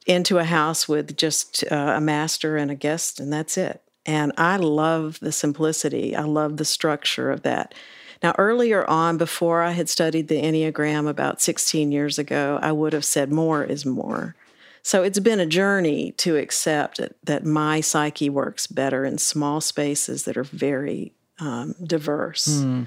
into 0.07 0.39
a 0.39 0.45
house 0.45 0.89
with 0.89 1.17
just 1.17 1.65
uh, 1.71 1.95
a 1.97 2.01
master 2.01 2.57
and 2.57 2.71
a 2.71 2.75
guest, 2.75 3.21
and 3.21 3.33
that's 3.33 3.57
it. 3.57 3.81
And 4.05 4.33
I 4.37 4.57
love 4.57 5.21
the 5.21 5.31
simplicity. 5.31 6.17
I 6.17 6.23
love 6.23 6.57
the 6.57 6.65
structure 6.65 7.31
of 7.31 7.43
that. 7.43 7.75
Now, 8.23 8.35
earlier 8.39 8.89
on, 8.89 9.19
before 9.19 9.63
I 9.63 9.73
had 9.73 9.89
studied 9.89 10.29
the 10.29 10.41
Enneagram 10.41 11.09
about 11.09 11.43
16 11.43 11.91
years 11.91 12.19
ago, 12.19 12.59
I 12.63 12.73
would 12.73 12.93
have 12.93 13.05
said 13.05 13.33
more 13.33 13.65
is 13.65 13.85
more. 13.85 14.37
So 14.83 15.03
it's 15.03 15.19
been 15.19 15.41
a 15.41 15.47
journey 15.47 16.13
to 16.19 16.37
accept 16.37 17.01
that 17.25 17.45
my 17.45 17.81
psyche 17.81 18.29
works 18.29 18.67
better 18.67 19.05
in 19.05 19.19
small 19.19 19.61
spaces 19.61 20.25
that 20.25 20.37
are 20.37 20.45
very 20.45 21.13
um, 21.39 21.75
diverse. 21.85 22.63
Mm. 22.63 22.87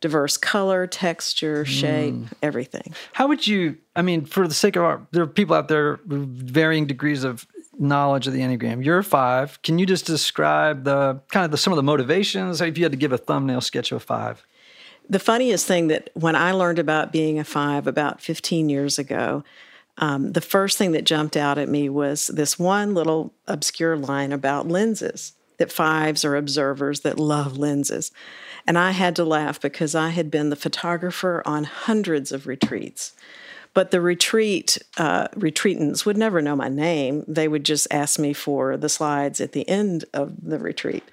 Diverse 0.00 0.36
color, 0.36 0.88
texture, 0.88 1.64
shape, 1.64 2.14
mm. 2.14 2.32
everything. 2.42 2.92
How 3.12 3.28
would 3.28 3.46
you, 3.46 3.76
I 3.94 4.02
mean, 4.02 4.24
for 4.24 4.48
the 4.48 4.54
sake 4.54 4.74
of 4.74 4.82
our, 4.82 5.06
there 5.12 5.22
are 5.22 5.28
people 5.28 5.54
out 5.54 5.68
there 5.68 6.00
with 6.06 6.50
varying 6.50 6.86
degrees 6.86 7.22
of 7.22 7.46
knowledge 7.78 8.26
of 8.26 8.32
the 8.32 8.40
Enneagram. 8.40 8.84
You're 8.84 9.02
five. 9.02 9.62
Can 9.62 9.78
you 9.78 9.86
just 9.86 10.04
describe 10.04 10.84
the 10.84 11.20
kind 11.30 11.44
of 11.44 11.52
the, 11.52 11.56
some 11.56 11.72
of 11.72 11.76
the 11.76 11.84
motivations? 11.84 12.60
If 12.60 12.76
you 12.78 12.84
had 12.84 12.92
to 12.92 12.98
give 12.98 13.12
a 13.12 13.18
thumbnail 13.18 13.60
sketch 13.60 13.92
of 13.92 13.96
a 13.96 14.00
five. 14.00 14.44
The 15.08 15.18
funniest 15.18 15.66
thing 15.66 15.88
that 15.88 16.10
when 16.14 16.36
I 16.36 16.52
learned 16.52 16.78
about 16.78 17.12
being 17.12 17.38
a 17.38 17.44
five 17.44 17.86
about 17.86 18.20
15 18.20 18.68
years 18.68 18.98
ago, 18.98 19.44
um, 19.98 20.32
the 20.32 20.40
first 20.40 20.78
thing 20.78 20.92
that 20.92 21.04
jumped 21.04 21.36
out 21.36 21.58
at 21.58 21.68
me 21.68 21.88
was 21.88 22.28
this 22.28 22.58
one 22.58 22.94
little 22.94 23.32
obscure 23.46 23.96
line 23.96 24.32
about 24.32 24.68
lenses 24.68 25.34
that 25.58 25.70
fives 25.70 26.24
are 26.24 26.34
observers 26.34 27.00
that 27.00 27.18
love 27.18 27.58
lenses. 27.58 28.10
And 28.66 28.78
I 28.78 28.92
had 28.92 29.14
to 29.16 29.24
laugh 29.24 29.60
because 29.60 29.94
I 29.94 30.10
had 30.10 30.30
been 30.30 30.50
the 30.50 30.56
photographer 30.56 31.42
on 31.44 31.64
hundreds 31.64 32.32
of 32.32 32.46
retreats. 32.46 33.12
But 33.74 33.90
the 33.90 34.00
retreat 34.00 34.78
uh, 34.98 35.28
retreatants 35.28 36.04
would 36.04 36.16
never 36.16 36.42
know 36.42 36.56
my 36.56 36.68
name. 36.68 37.24
They 37.26 37.48
would 37.48 37.64
just 37.64 37.88
ask 37.90 38.18
me 38.18 38.32
for 38.32 38.76
the 38.76 38.88
slides 38.88 39.40
at 39.40 39.52
the 39.52 39.68
end 39.68 40.04
of 40.12 40.34
the 40.42 40.58
retreat. 40.58 41.04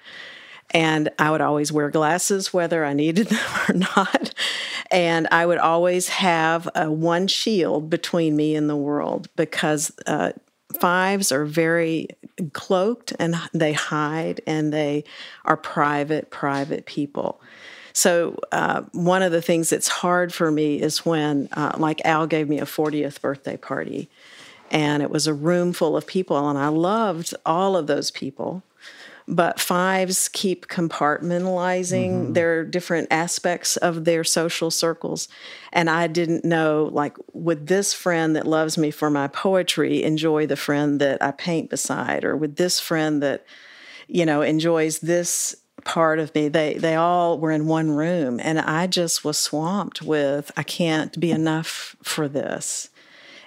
And 0.72 1.08
I 1.18 1.30
would 1.30 1.40
always 1.40 1.72
wear 1.72 1.90
glasses, 1.90 2.52
whether 2.52 2.84
I 2.84 2.92
needed 2.92 3.26
them 3.28 3.50
or 3.68 3.74
not. 3.74 4.34
And 4.90 5.28
I 5.30 5.46
would 5.46 5.58
always 5.58 6.08
have 6.08 6.68
uh, 6.74 6.86
one 6.86 7.26
shield 7.26 7.90
between 7.90 8.36
me 8.36 8.54
and 8.56 8.68
the 8.68 8.76
world 8.76 9.28
because 9.36 9.92
uh, 10.06 10.32
fives 10.78 11.32
are 11.32 11.44
very 11.44 12.08
cloaked 12.52 13.12
and 13.18 13.36
they 13.52 13.72
hide 13.72 14.40
and 14.46 14.72
they 14.72 15.04
are 15.44 15.56
private, 15.56 16.30
private 16.30 16.86
people. 16.86 17.40
So, 17.92 18.38
uh, 18.52 18.82
one 18.92 19.22
of 19.22 19.32
the 19.32 19.42
things 19.42 19.70
that's 19.70 19.88
hard 19.88 20.32
for 20.32 20.50
me 20.50 20.80
is 20.80 21.04
when, 21.04 21.48
uh, 21.52 21.74
like, 21.76 22.00
Al 22.04 22.26
gave 22.28 22.48
me 22.48 22.60
a 22.60 22.64
40th 22.64 23.20
birthday 23.20 23.56
party, 23.56 24.08
and 24.70 25.02
it 25.02 25.10
was 25.10 25.26
a 25.26 25.34
room 25.34 25.72
full 25.72 25.96
of 25.96 26.06
people, 26.06 26.48
and 26.48 26.56
I 26.56 26.68
loved 26.68 27.34
all 27.44 27.76
of 27.76 27.88
those 27.88 28.12
people 28.12 28.62
but 29.30 29.60
fives 29.60 30.28
keep 30.28 30.66
compartmentalizing 30.66 32.10
mm-hmm. 32.10 32.32
their 32.32 32.64
different 32.64 33.06
aspects 33.10 33.76
of 33.76 34.04
their 34.04 34.24
social 34.24 34.70
circles. 34.70 35.28
And 35.72 35.88
i 35.88 36.06
didn't 36.06 36.44
know 36.44 36.90
like 36.92 37.16
would 37.32 37.68
this 37.68 37.94
friend 37.94 38.34
that 38.36 38.46
loves 38.46 38.76
me 38.76 38.90
for 38.90 39.08
my 39.08 39.28
poetry 39.28 40.02
enjoy 40.02 40.46
the 40.46 40.56
friend 40.56 41.00
that 41.00 41.22
i 41.22 41.30
paint 41.30 41.70
beside? 41.70 42.24
Or 42.24 42.36
would 42.36 42.56
this 42.56 42.80
friend 42.80 43.22
that 43.22 43.44
you 44.08 44.26
know 44.26 44.42
enjoys 44.42 44.98
this 44.98 45.54
part 45.84 46.18
of 46.18 46.34
me? 46.34 46.48
They 46.48 46.74
they 46.74 46.96
all 46.96 47.38
were 47.38 47.52
in 47.52 47.66
one 47.66 47.92
room 47.92 48.40
and 48.42 48.58
i 48.58 48.86
just 48.86 49.24
was 49.24 49.38
swamped 49.38 50.02
with 50.02 50.50
i 50.56 50.62
can't 50.62 51.18
be 51.18 51.30
enough 51.30 51.96
for 52.02 52.28
this 52.28 52.90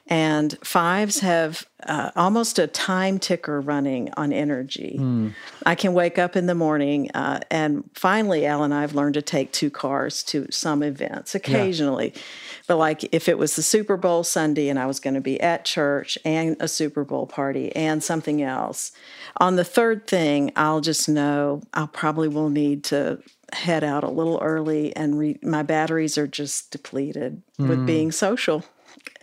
and 0.07 0.57
fives 0.63 1.19
have 1.19 1.65
uh, 1.85 2.11
almost 2.15 2.59
a 2.59 2.67
time 2.67 3.19
ticker 3.19 3.61
running 3.61 4.09
on 4.17 4.33
energy. 4.33 4.97
Mm. 4.99 5.33
I 5.65 5.75
can 5.75 5.93
wake 5.93 6.17
up 6.17 6.35
in 6.35 6.45
the 6.45 6.55
morning, 6.55 7.09
uh, 7.11 7.39
and 7.49 7.89
finally, 7.93 8.45
Al 8.45 8.63
and 8.63 8.73
I 8.73 8.81
have 8.81 8.95
learned 8.95 9.13
to 9.13 9.21
take 9.21 9.51
two 9.53 9.69
cars 9.69 10.23
to 10.23 10.47
some 10.51 10.83
events 10.83 11.35
occasionally. 11.35 12.11
Yeah. 12.13 12.21
But 12.67 12.77
like 12.77 13.13
if 13.13 13.27
it 13.27 13.37
was 13.37 13.55
the 13.55 13.63
Super 13.63 13.97
Bowl 13.97 14.23
Sunday 14.23 14.69
and 14.69 14.79
I 14.79 14.85
was 14.85 14.99
going 14.99 15.15
to 15.15 15.21
be 15.21 15.39
at 15.41 15.65
church 15.65 16.17
and 16.23 16.55
a 16.59 16.67
Super 16.67 17.03
Bowl 17.03 17.27
party 17.27 17.75
and 17.75 18.03
something 18.03 18.41
else, 18.41 18.91
on 19.37 19.55
the 19.55 19.65
third 19.65 20.07
thing, 20.07 20.51
I'll 20.55 20.81
just 20.81 21.09
know 21.09 21.61
I 21.73 21.87
probably 21.87 22.27
will 22.27 22.49
need 22.49 22.83
to 22.85 23.19
head 23.51 23.83
out 23.83 24.03
a 24.03 24.09
little 24.09 24.39
early 24.41 24.95
and 24.95 25.17
re- 25.17 25.39
my 25.43 25.63
batteries 25.63 26.17
are 26.17 26.27
just 26.27 26.71
depleted 26.71 27.41
mm. 27.59 27.67
with 27.67 27.79
hmm. 27.79 27.85
being 27.85 28.11
social. 28.11 28.63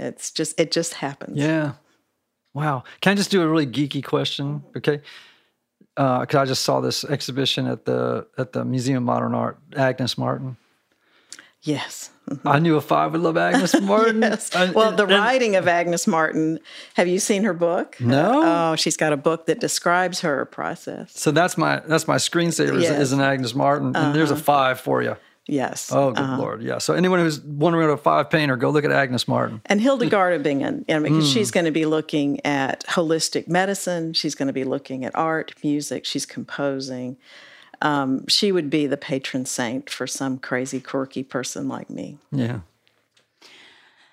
It's 0.00 0.30
just 0.30 0.58
it 0.58 0.72
just 0.72 0.94
happens. 0.94 1.36
Yeah. 1.36 1.72
Wow. 2.54 2.84
Can 3.00 3.12
I 3.12 3.14
just 3.14 3.30
do 3.30 3.42
a 3.42 3.48
really 3.48 3.66
geeky 3.66 4.02
question? 4.02 4.64
Okay. 4.76 5.02
Because 5.94 6.34
uh, 6.34 6.40
I 6.40 6.44
just 6.46 6.62
saw 6.62 6.80
this 6.80 7.04
exhibition 7.04 7.66
at 7.66 7.84
the 7.84 8.26
at 8.38 8.52
the 8.52 8.64
Museum 8.64 8.98
of 8.98 9.02
Modern 9.02 9.34
Art. 9.34 9.58
Agnes 9.76 10.16
Martin. 10.16 10.56
Yes. 11.62 12.10
Mm-hmm. 12.30 12.48
I 12.48 12.58
knew 12.58 12.76
a 12.76 12.80
five 12.80 13.12
would 13.12 13.20
love 13.20 13.36
Agnes 13.36 13.78
Martin. 13.82 14.22
yes. 14.22 14.50
well, 14.72 14.92
the 14.92 15.06
writing 15.06 15.56
of 15.56 15.68
Agnes 15.68 16.06
Martin. 16.06 16.58
Have 16.94 17.06
you 17.06 17.18
seen 17.18 17.44
her 17.44 17.52
book? 17.52 18.00
No. 18.00 18.42
Oh, 18.42 18.76
she's 18.76 18.96
got 18.96 19.12
a 19.12 19.16
book 19.16 19.46
that 19.46 19.60
describes 19.60 20.20
her 20.20 20.46
process. 20.46 21.12
So 21.18 21.30
that's 21.32 21.58
my 21.58 21.80
that's 21.80 22.08
my 22.08 22.16
screensaver 22.16 22.80
yes. 22.80 22.98
is, 22.98 23.12
an 23.12 23.20
Agnes 23.20 23.54
Martin, 23.54 23.88
and 23.88 23.96
uh-huh. 23.96 24.12
there's 24.12 24.30
a 24.30 24.34
uh-huh. 24.34 24.42
five 24.42 24.80
for 24.80 25.02
you. 25.02 25.16
Yes. 25.46 25.90
Oh, 25.92 26.12
good 26.12 26.20
uh-huh. 26.20 26.38
lord. 26.38 26.62
Yeah. 26.62 26.78
So 26.78 26.94
anyone 26.94 27.18
who's 27.18 27.40
wondering 27.40 27.84
about 27.84 27.94
a 27.94 28.02
five 28.02 28.30
painter, 28.30 28.56
go 28.56 28.70
look 28.70 28.84
at 28.84 28.92
Agnes 28.92 29.26
Martin 29.26 29.60
and 29.66 29.80
Hildegard 29.80 30.42
Bingen, 30.42 30.84
because 30.86 31.02
mm. 31.02 31.32
she's 31.32 31.50
going 31.50 31.64
to 31.64 31.72
be 31.72 31.86
looking 31.86 32.44
at 32.44 32.84
holistic 32.86 33.48
medicine. 33.48 34.12
She's 34.12 34.34
going 34.34 34.46
to 34.46 34.52
be 34.52 34.64
looking 34.64 35.04
at 35.04 35.14
art, 35.16 35.52
music. 35.64 36.04
She's 36.04 36.26
composing. 36.26 37.16
Um, 37.82 38.26
she 38.28 38.52
would 38.52 38.70
be 38.70 38.86
the 38.86 38.96
patron 38.96 39.46
saint 39.46 39.88
for 39.88 40.06
some 40.06 40.38
crazy, 40.38 40.80
quirky 40.80 41.22
person 41.22 41.68
like 41.68 41.88
me. 41.88 42.18
Yeah. 42.30 42.60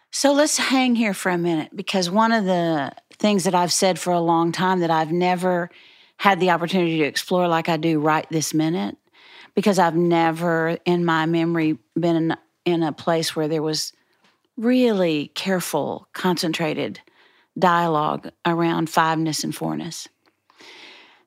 So 0.10 0.32
let's 0.32 0.58
hang 0.58 0.96
here 0.96 1.14
for 1.14 1.30
a 1.30 1.38
minute 1.38 1.76
because 1.76 2.10
one 2.10 2.32
of 2.32 2.46
the 2.46 2.94
things 3.20 3.44
that 3.44 3.54
I've 3.54 3.74
said 3.74 4.00
for 4.00 4.12
a 4.12 4.20
long 4.20 4.52
time 4.52 4.80
that 4.80 4.90
I've 4.90 5.12
never 5.12 5.70
had 6.18 6.40
the 6.40 6.50
opportunity 6.50 6.98
to 7.00 7.04
explore 7.04 7.48
like 7.48 7.70
I 7.70 7.78
do 7.78 8.00
right 8.00 8.26
this 8.32 8.54
minute 8.54 8.98
because 9.58 9.80
I've 9.80 9.96
never 9.96 10.78
in 10.86 11.04
my 11.04 11.26
memory 11.26 11.80
been 12.00 12.16
in, 12.16 12.38
in 12.64 12.84
a 12.84 12.92
place 12.92 13.36
where 13.36 13.48
there 13.48 13.64
was 13.64 13.92
really 14.56 15.32
careful, 15.34 16.08
concentrated 16.14 17.02
dialogue 17.58 18.30
around 18.46 18.88
fiveness 18.88 19.44
and 19.44 19.56
fourness. 19.56 20.08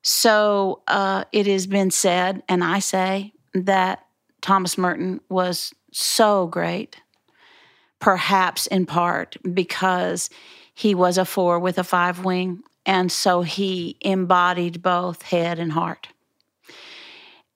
So 0.03 0.83
uh, 0.87 1.25
it 1.33 1.49
has 1.49 1.67
been 1.67 1.91
said, 1.91 2.45
and 2.49 2.63
I 2.63 2.79
say 2.79 3.33
that 3.53 4.07
Thomas 4.43 4.79
Merton 4.79 5.21
was 5.29 5.75
so 5.91 6.47
great, 6.47 7.03
perhaps 7.99 8.69
in 8.69 8.87
part 8.87 9.39
because 9.53 10.31
he 10.73 10.95
was 10.95 11.19
a 11.19 11.25
four 11.25 11.59
with 11.59 11.79
a 11.79 11.85
five 11.85 12.25
wing, 12.25 12.63
and 12.87 13.11
so 13.11 13.43
he 13.43 13.97
embodied 14.01 14.83
both 14.83 15.23
head 15.23 15.59
and 15.59 15.73
heart. 15.73 16.07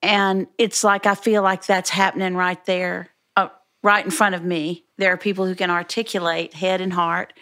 And 0.05 0.49
it's 0.59 0.85
like 0.85 1.07
I 1.07 1.15
feel 1.15 1.43
like 1.43 1.65
that's 1.65 1.89
happening 1.89 2.37
right 2.37 2.63
there, 2.67 3.09
uh, 3.37 3.49
right 3.83 4.05
in 4.05 4.11
front 4.11 4.35
of 4.35 4.45
me. 4.45 4.85
There 4.99 5.11
are 5.15 5.17
people 5.17 5.47
who 5.47 5.55
can 5.55 5.71
articulate 5.71 6.53
head 6.53 6.83
and 6.83 6.93
heart, 6.93 7.33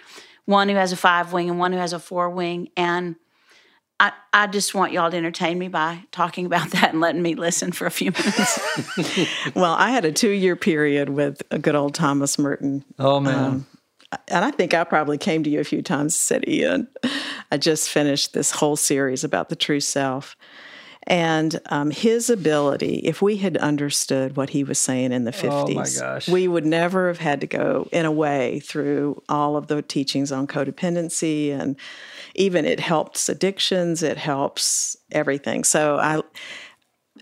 one 0.45 0.69
who 0.69 0.77
has 0.77 0.93
a 0.93 0.97
five 0.97 1.33
wing 1.33 1.51
and 1.51 1.59
one 1.59 1.73
who 1.73 1.79
has 1.79 1.93
a 1.93 1.99
four 1.99 2.31
wing. 2.31 2.69
And 2.77 3.17
I, 3.99 4.13
I 4.33 4.47
just 4.47 4.77
want 4.77 4.93
y'all 4.93 5.11
to 5.11 5.17
entertain 5.17 5.59
me 5.59 5.67
by 5.67 6.05
talking 6.13 6.47
about 6.47 6.71
that 6.71 6.93
and 6.93 7.01
letting 7.01 7.21
me 7.21 7.35
listen 7.35 7.73
for 7.73 7.87
a 7.87 7.91
few 7.91 8.13
minutes. 8.13 8.61
Well, 9.57 9.75
I 9.75 9.91
had 9.91 10.05
a 10.05 10.13
two 10.13 10.31
year 10.31 10.55
period 10.55 11.09
with 11.09 11.43
a 11.51 11.59
good 11.59 11.75
old 11.75 11.95
Thomas 11.95 12.39
Merton. 12.39 12.85
Oh 12.97 13.19
man. 13.19 13.45
Um, 13.45 13.67
and 14.29 14.45
I 14.45 14.53
think 14.53 14.73
I 14.73 14.85
probably 14.85 15.19
came 15.19 15.43
to 15.43 15.51
you 15.51 15.59
a 15.59 15.65
few 15.65 15.83
times 15.83 16.15
and 16.15 16.45
said, 16.45 16.49
Ian, 16.49 16.87
I 17.51 17.57
just 17.57 17.89
finished 17.89 18.35
this 18.35 18.53
whole 18.53 18.77
series 18.77 19.25
about 19.25 19.49
the 19.49 19.57
true 19.57 19.81
self. 19.81 20.37
And 21.07 21.61
um, 21.67 21.91
his 21.91 22.31
ability, 22.31 23.01
if 23.05 23.21
we 23.21 23.37
had 23.37 23.57
understood 23.57 24.37
what 24.37 24.51
he 24.51 24.63
was 24.63 24.79
saying 24.79 25.13
in 25.13 25.25
the 25.25 25.33
50s, 25.33 26.01
gosh. 26.01 26.29
we 26.29 26.47
would 26.47 26.65
never 26.65 27.09
have 27.09 27.19
had 27.19 27.41
to 27.41 27.47
go, 27.47 27.89
in 27.91 28.05
a 28.05 28.13
way, 28.13 28.61
through 28.61 29.21
all 29.29 29.57
of 29.57 29.67
the 29.67 29.83
teachings 29.83 30.31
on 30.31 30.47
codependency. 30.47 31.51
And 31.51 31.77
even 32.35 32.65
it 32.65 32.79
helps 32.79 33.29
addictions, 33.29 34.03
it 34.03 34.17
helps 34.17 34.97
everything. 35.11 35.65
So 35.65 35.99
I, 35.99 36.23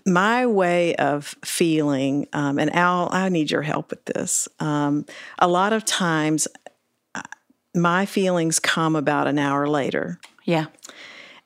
my 0.05 0.45
way 0.45 0.95
of 0.95 1.35
feeling, 1.43 2.27
um, 2.33 2.59
and 2.59 2.73
Al, 2.75 3.09
I 3.11 3.29
need 3.29 3.49
your 3.49 3.63
help 3.63 3.89
with 3.89 4.05
this. 4.05 4.47
Um, 4.59 5.05
a 5.39 5.47
lot 5.47 5.73
of 5.73 5.85
times, 5.85 6.47
uh, 7.15 7.21
my 7.73 8.05
feelings 8.05 8.59
come 8.59 8.95
about 8.95 9.27
an 9.27 9.39
hour 9.39 9.67
later. 9.67 10.19
yeah. 10.45 10.67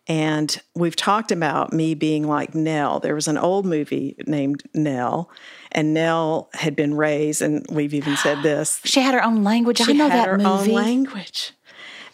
And 0.07 0.55
we've 0.75 0.95
talked 0.95 1.31
about 1.31 1.74
me 1.74 1.95
being 1.95 2.27
like 2.27 2.53
Nell. 2.53 3.00
There 3.00 3.15
was 3.15 3.27
an 3.27 3.38
old 3.38 3.65
movie 3.65 4.15
named 4.27 4.63
Nell, 4.74 5.29
and 5.71 5.93
Nell 5.93 6.50
had 6.53 6.75
been 6.75 6.93
raised, 6.93 7.41
and 7.41 7.65
we've 7.71 7.93
even 7.93 8.15
said 8.17 8.39
this. 8.43 8.79
She 8.85 9.01
had 9.01 9.13
her 9.15 9.24
own 9.24 9.43
language. 9.43 9.81
I 9.81 9.91
know 9.93 10.07
had 10.09 10.19
that 10.19 10.27
her 10.27 10.38
movie. 10.38 10.71
own 10.71 10.75
language, 10.75 11.53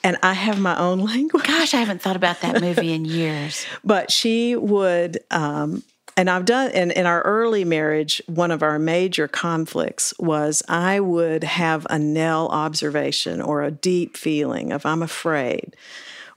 and 0.05 0.17
I 0.23 0.33
have 0.33 0.57
my 0.59 0.77
own 0.79 0.99
language. 1.05 1.43
Gosh, 1.43 1.73
I 1.73 1.79
haven't 1.79 2.01
thought 2.01 2.15
about 2.15 2.39
that 2.41 2.61
movie 2.61 2.93
in 2.93 3.03
years. 3.19 3.65
but 3.83 4.09
she 4.11 4.55
would 4.55 5.19
um, 5.29 5.83
and 6.17 6.29
i've 6.29 6.43
done 6.45 6.69
in, 6.71 6.91
in 6.91 7.05
our 7.05 7.21
early 7.21 7.63
marriage 7.63 8.21
one 8.27 8.51
of 8.51 8.61
our 8.61 8.77
major 8.77 9.27
conflicts 9.29 10.13
was 10.19 10.61
i 10.67 10.99
would 10.99 11.43
have 11.43 11.87
a 11.89 11.97
nell 11.97 12.49
observation 12.49 13.41
or 13.41 13.63
a 13.63 13.71
deep 13.71 14.17
feeling 14.17 14.73
of 14.73 14.85
i'm 14.85 15.01
afraid 15.01 15.73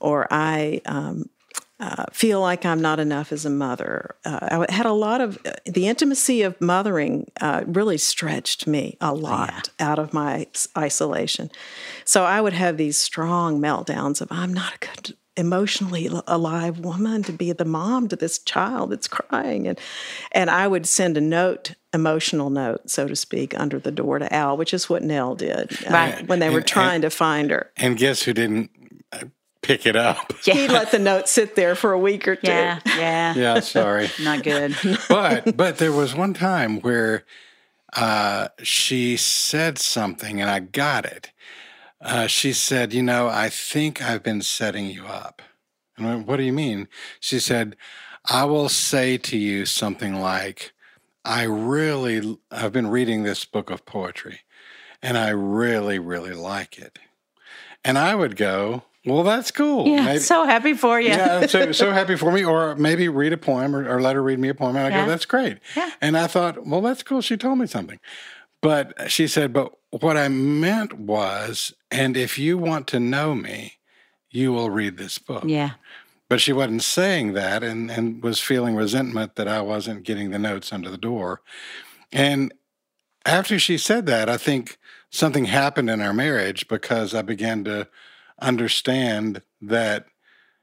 or 0.00 0.28
i 0.30 0.80
um, 0.86 1.28
uh, 1.80 2.04
feel 2.12 2.40
like 2.40 2.64
I'm 2.64 2.80
not 2.80 3.00
enough 3.00 3.32
as 3.32 3.44
a 3.44 3.50
mother. 3.50 4.14
Uh, 4.24 4.64
I 4.68 4.72
had 4.72 4.86
a 4.86 4.92
lot 4.92 5.20
of 5.20 5.38
the 5.66 5.88
intimacy 5.88 6.42
of 6.42 6.60
mothering 6.60 7.30
uh, 7.40 7.62
really 7.66 7.98
stretched 7.98 8.66
me 8.66 8.96
a 9.00 9.12
lot 9.12 9.70
out 9.80 9.98
of 9.98 10.12
my 10.12 10.46
isolation. 10.78 11.50
So 12.04 12.24
I 12.24 12.40
would 12.40 12.52
have 12.52 12.76
these 12.76 12.96
strong 12.96 13.60
meltdowns 13.60 14.20
of 14.20 14.28
I'm 14.30 14.54
not 14.54 14.74
a 14.74 14.78
good 14.86 15.16
emotionally 15.36 16.08
alive 16.28 16.78
woman 16.78 17.24
to 17.24 17.32
be 17.32 17.50
the 17.50 17.64
mom 17.64 18.06
to 18.06 18.14
this 18.14 18.38
child 18.38 18.90
that's 18.90 19.08
crying 19.08 19.66
and 19.66 19.80
and 20.30 20.48
I 20.48 20.68
would 20.68 20.86
send 20.86 21.16
a 21.16 21.20
note 21.20 21.74
emotional 21.92 22.50
note 22.50 22.88
so 22.88 23.08
to 23.08 23.16
speak 23.16 23.52
under 23.58 23.80
the 23.80 23.90
door 23.90 24.20
to 24.20 24.32
Al 24.32 24.56
which 24.56 24.72
is 24.72 24.88
what 24.88 25.02
Nell 25.02 25.34
did 25.34 25.72
uh, 25.88 25.90
Right. 25.90 26.28
when 26.28 26.38
they 26.38 26.50
were 26.50 26.58
And- 26.58 26.66
trying 26.68 27.00
to 27.02 27.10
find 27.10 27.50
her 27.50 27.72
And 27.76 27.96
guess 27.96 28.22
who 28.22 28.32
didn't 28.32 28.70
uh, 28.80 28.83
pick 29.64 29.86
it 29.86 29.96
up? 29.96 30.32
he 30.44 30.68
let 30.68 30.90
the 30.90 30.98
note 30.98 31.28
sit 31.28 31.56
there 31.56 31.74
for 31.74 31.92
a 31.92 31.98
week 31.98 32.28
or 32.28 32.36
two 32.36 32.50
Yeah, 32.50 32.80
yeah. 32.96 33.34
Yeah, 33.36 33.60
sorry. 33.60 34.10
Not 34.20 34.42
good. 34.42 34.76
but 35.08 35.56
but 35.56 35.78
there 35.78 35.92
was 35.92 36.14
one 36.14 36.34
time 36.34 36.80
where 36.80 37.24
uh, 37.94 38.48
she 38.62 39.16
said 39.16 39.78
something 39.78 40.40
and 40.40 40.50
I 40.50 40.60
got 40.60 41.04
it. 41.04 41.32
Uh, 42.00 42.26
she 42.26 42.52
said, 42.52 42.92
"You 42.92 43.02
know, 43.02 43.28
I 43.28 43.48
think 43.48 44.02
I've 44.02 44.22
been 44.22 44.42
setting 44.42 44.86
you 44.86 45.06
up." 45.06 45.40
And 45.96 46.06
I 46.06 46.14
went, 46.16 46.26
what 46.26 46.36
do 46.36 46.42
you 46.42 46.52
mean? 46.52 46.88
She 47.18 47.38
said, 47.38 47.76
"I 48.26 48.44
will 48.44 48.68
say 48.68 49.16
to 49.18 49.36
you 49.36 49.64
something 49.66 50.14
like." 50.20 50.72
I 51.26 51.44
really, 51.44 52.36
I've 52.50 52.72
been 52.72 52.88
reading 52.88 53.22
this 53.22 53.46
book 53.46 53.70
of 53.70 53.86
poetry 53.86 54.40
and 55.04 55.18
I 55.18 55.28
really, 55.30 55.98
really 55.98 56.32
like 56.32 56.78
it. 56.78 56.98
And 57.84 57.98
I 57.98 58.14
would 58.14 58.36
go, 58.36 58.84
well, 59.06 59.22
that's 59.22 59.50
cool. 59.50 59.86
Yeah, 59.86 60.04
Maybe- 60.04 60.18
so 60.20 60.44
happy 60.44 60.74
for 60.74 61.00
you. 61.00 61.08
yeah, 61.10 61.38
I'm 61.38 61.48
so, 61.48 61.72
so 61.84 61.92
happy 61.92 62.16
for 62.16 62.32
me. 62.32 62.44
Or 62.44 62.74
maybe 62.76 63.08
read 63.08 63.32
a 63.32 63.36
poem 63.36 63.74
or, 63.76 63.88
or 63.88 64.00
let 64.00 64.16
her 64.16 64.22
read 64.22 64.38
me 64.38 64.48
a 64.48 64.54
poem. 64.54 64.76
And 64.76 64.86
I 64.86 64.90
Yeah. 64.90 65.04
go, 65.04 65.10
that's 65.10 65.26
great. 65.26 65.58
Yeah. 65.76 65.90
And 66.00 66.16
I 66.16 66.26
thought, 66.26 66.66
well, 66.66 66.80
that's 66.80 67.02
cool. 67.02 67.20
She 67.20 67.36
told 67.36 67.58
me 67.58 67.66
something. 67.66 68.00
But 68.60 69.10
she 69.10 69.26
said, 69.26 69.52
but 69.52 69.72
what 69.90 70.16
I 70.16 70.28
meant 70.28 70.94
was, 70.94 71.74
and 71.90 72.16
if 72.16 72.38
you 72.38 72.56
want 72.56 72.86
to 72.88 73.00
know 73.00 73.34
me, 73.34 73.74
you 74.30 74.52
will 74.52 74.70
read 74.70 74.96
this 74.96 75.18
book. 75.18 75.44
Yeah. 75.46 75.72
But 76.30 76.40
she 76.40 76.52
wasn't 76.54 76.82
saying 76.82 77.34
that 77.34 77.62
and, 77.62 77.90
and 77.90 78.22
was 78.22 78.40
feeling 78.40 78.74
resentment 78.74 79.36
that 79.36 79.46
I 79.46 79.60
wasn't 79.60 80.02
getting 80.04 80.30
the 80.30 80.38
notes 80.38 80.72
under 80.72 80.88
the 80.90 80.96
door. 80.96 81.42
And 82.10 82.52
after 83.26 83.58
she 83.58 83.76
said 83.76 84.06
that, 84.06 84.28
I 84.30 84.38
think 84.38 84.78
something 85.10 85.44
happened 85.44 85.90
in 85.90 86.00
our 86.00 86.14
marriage 86.14 86.66
because 86.66 87.14
I 87.14 87.22
began 87.22 87.62
to 87.64 87.86
understand 88.40 89.42
that 89.60 90.06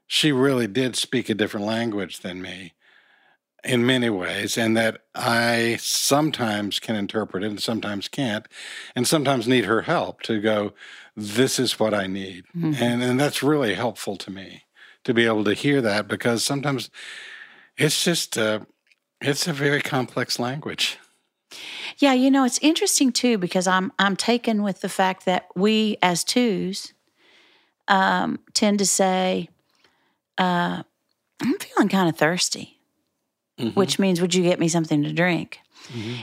she 0.06 0.32
really 0.32 0.66
did 0.66 0.96
speak 0.96 1.28
a 1.28 1.34
different 1.34 1.66
language 1.66 2.20
than 2.20 2.42
me 2.42 2.74
in 3.64 3.86
many 3.86 4.10
ways, 4.10 4.58
and 4.58 4.76
that 4.76 5.02
I 5.14 5.78
sometimes 5.80 6.80
can 6.80 6.96
interpret 6.96 7.44
it 7.44 7.50
and 7.50 7.62
sometimes 7.62 8.08
can't, 8.08 8.46
and 8.96 9.06
sometimes 9.06 9.46
need 9.46 9.66
her 9.66 9.82
help 9.82 10.20
to 10.22 10.40
go, 10.40 10.72
This 11.16 11.58
is 11.58 11.78
what 11.78 11.94
I 11.94 12.08
need. 12.08 12.44
And, 12.82 13.02
and 13.02 13.20
that's 13.20 13.42
really 13.42 13.74
helpful 13.74 14.16
to 14.16 14.30
me 14.30 14.64
to 15.04 15.14
be 15.14 15.26
able 15.26 15.44
to 15.44 15.54
hear 15.54 15.80
that 15.80 16.08
because 16.08 16.44
sometimes 16.44 16.90
it's 17.76 18.02
just, 18.04 18.36
uh, 18.36 18.60
it's 19.20 19.46
a 19.46 19.52
very 19.52 19.80
complex 19.80 20.38
language. 20.38 20.98
Yeah, 21.98 22.14
you 22.14 22.30
know, 22.30 22.44
it's 22.44 22.58
interesting 22.58 23.12
too 23.12 23.38
because 23.38 23.66
I'm 23.66 23.92
I'm 23.98 24.16
taken 24.16 24.62
with 24.62 24.80
the 24.80 24.88
fact 24.88 25.24
that 25.26 25.46
we 25.54 25.98
as 26.02 26.24
twos 26.24 26.92
um, 27.88 28.38
tend 28.54 28.78
to 28.78 28.86
say, 28.86 29.48
uh, 30.38 30.82
"I'm 31.40 31.58
feeling 31.58 31.88
kind 31.88 32.08
of 32.08 32.16
thirsty," 32.16 32.78
which 33.74 33.98
means, 33.98 34.20
"Would 34.20 34.34
you 34.34 34.42
get 34.42 34.58
me 34.58 34.68
something 34.68 35.02
to 35.02 35.12
drink?" 35.12 35.60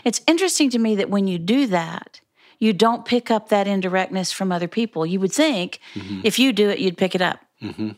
It's 0.03 0.21
interesting 0.25 0.69
to 0.71 0.79
me 0.79 0.95
that 0.95 1.09
when 1.09 1.27
you 1.27 1.37
do 1.37 1.67
that, 1.67 2.21
you 2.59 2.73
don't 2.73 3.05
pick 3.05 3.29
up 3.29 3.49
that 3.49 3.67
indirectness 3.67 4.31
from 4.31 4.51
other 4.51 4.67
people. 4.67 5.05
You 5.05 5.19
would 5.19 5.33
think 5.33 5.79
if 6.23 6.39
you 6.39 6.53
do 6.53 6.69
it, 6.69 6.79
you'd 6.79 6.97
pick 6.97 7.13
it 7.15 7.21
up, 7.21 7.39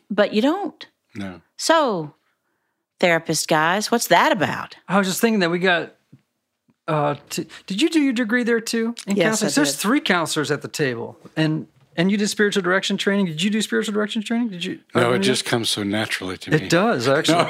but 0.09 0.33
you 0.33 0.41
don't. 0.41 0.87
No. 1.15 1.41
So, 1.57 2.13
therapist 2.99 3.47
guys, 3.47 3.91
what's 3.91 4.07
that 4.07 4.31
about? 4.31 4.75
I 4.87 4.97
was 4.97 5.07
just 5.07 5.21
thinking 5.21 5.39
that 5.39 5.51
we 5.51 5.59
got. 5.59 5.95
Uh, 6.87 7.15
t- 7.29 7.47
did 7.67 7.81
you 7.81 7.89
do 7.89 8.01
your 8.01 8.13
degree 8.13 8.43
there 8.43 8.59
too? 8.59 8.95
In 9.05 9.15
Yes, 9.15 9.39
counseling? 9.39 9.51
I 9.51 9.53
There's 9.53 9.75
three 9.75 10.01
counselors 10.01 10.51
at 10.51 10.61
the 10.61 10.67
table, 10.67 11.17
and 11.37 11.67
and 11.97 12.09
you 12.11 12.17
did 12.17 12.27
spiritual 12.29 12.63
direction 12.63 12.95
training. 12.97 13.25
Did 13.25 13.41
you 13.41 13.49
do 13.49 13.61
spiritual 13.61 13.93
direction 13.93 14.21
training? 14.21 14.49
Did 14.49 14.63
you? 14.63 14.79
No, 14.95 15.13
it 15.13 15.19
just 15.19 15.43
comes 15.45 15.69
so 15.69 15.83
naturally 15.83 16.37
to 16.37 16.51
me. 16.51 16.57
It 16.57 16.69
does 16.69 17.07
actually. 17.07 17.45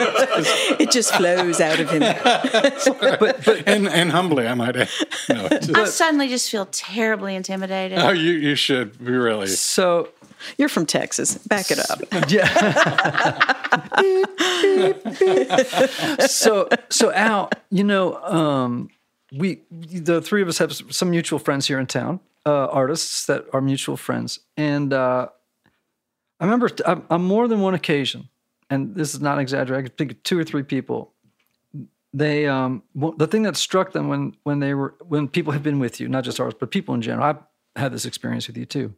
it 0.79 0.91
just 0.91 1.13
flows 1.15 1.61
out 1.61 1.79
of 1.79 1.89
him 1.89 2.03
and 3.67 3.87
and 3.87 4.11
humbly, 4.11 4.47
I 4.47 4.53
might 4.55 4.75
add. 4.75 4.89
No, 5.29 5.47
just- 5.49 5.75
I 5.75 5.85
suddenly 5.85 6.27
just 6.27 6.49
feel 6.49 6.67
terribly 6.71 7.35
intimidated. 7.35 7.99
oh, 7.99 8.11
you 8.11 8.31
you 8.31 8.55
should 8.55 8.97
be 9.03 9.11
really. 9.11 9.47
So 9.47 10.09
You're 10.57 10.69
from 10.69 10.85
Texas. 10.87 11.37
Back 11.47 11.67
it 11.69 11.79
up. 11.89 11.99
yeah. 12.29 12.47
so 16.27 16.67
so 16.89 17.11
Al, 17.13 17.49
you 17.69 17.83
know, 17.83 18.15
um, 18.23 18.89
we 19.31 19.61
the 19.69 20.21
three 20.21 20.41
of 20.41 20.47
us 20.47 20.57
have 20.57 20.73
some 20.73 21.09
mutual 21.11 21.39
friends 21.39 21.67
here 21.67 21.79
in 21.79 21.85
town, 21.87 22.19
uh, 22.45 22.67
artists 22.67 23.25
that 23.25 23.45
are 23.53 23.61
mutual 23.61 23.97
friends, 23.97 24.39
and 24.57 24.93
uh, 24.93 25.27
I 26.39 26.43
remember 26.43 26.69
t- 26.69 26.83
on 26.83 27.05
on 27.09 27.23
more 27.23 27.47
than 27.47 27.61
one 27.61 27.73
occasion, 27.73 28.29
and 28.69 28.95
this 28.95 29.13
is 29.13 29.21
not 29.21 29.39
exaggerating. 29.39 29.91
I 29.91 29.93
think 29.95 30.11
of 30.11 30.23
two 30.23 30.39
or 30.39 30.43
three 30.43 30.63
people. 30.63 31.13
They 32.13 32.47
um, 32.47 32.83
well, 32.95 33.11
the 33.11 33.27
thing 33.27 33.43
that 33.43 33.55
struck 33.55 33.91
them 33.91 34.07
when 34.07 34.35
when 34.43 34.59
they 34.59 34.73
were 34.73 34.95
when 35.07 35.27
people 35.27 35.53
have 35.53 35.63
been 35.63 35.79
with 35.79 35.99
you, 35.99 36.07
not 36.09 36.23
just 36.23 36.39
artists, 36.39 36.59
but 36.59 36.71
people 36.71 36.95
in 36.95 37.01
general. 37.01 37.25
I've 37.25 37.43
had 37.75 37.93
this 37.93 38.05
experience 38.05 38.47
with 38.47 38.57
you 38.57 38.65
too. 38.65 38.93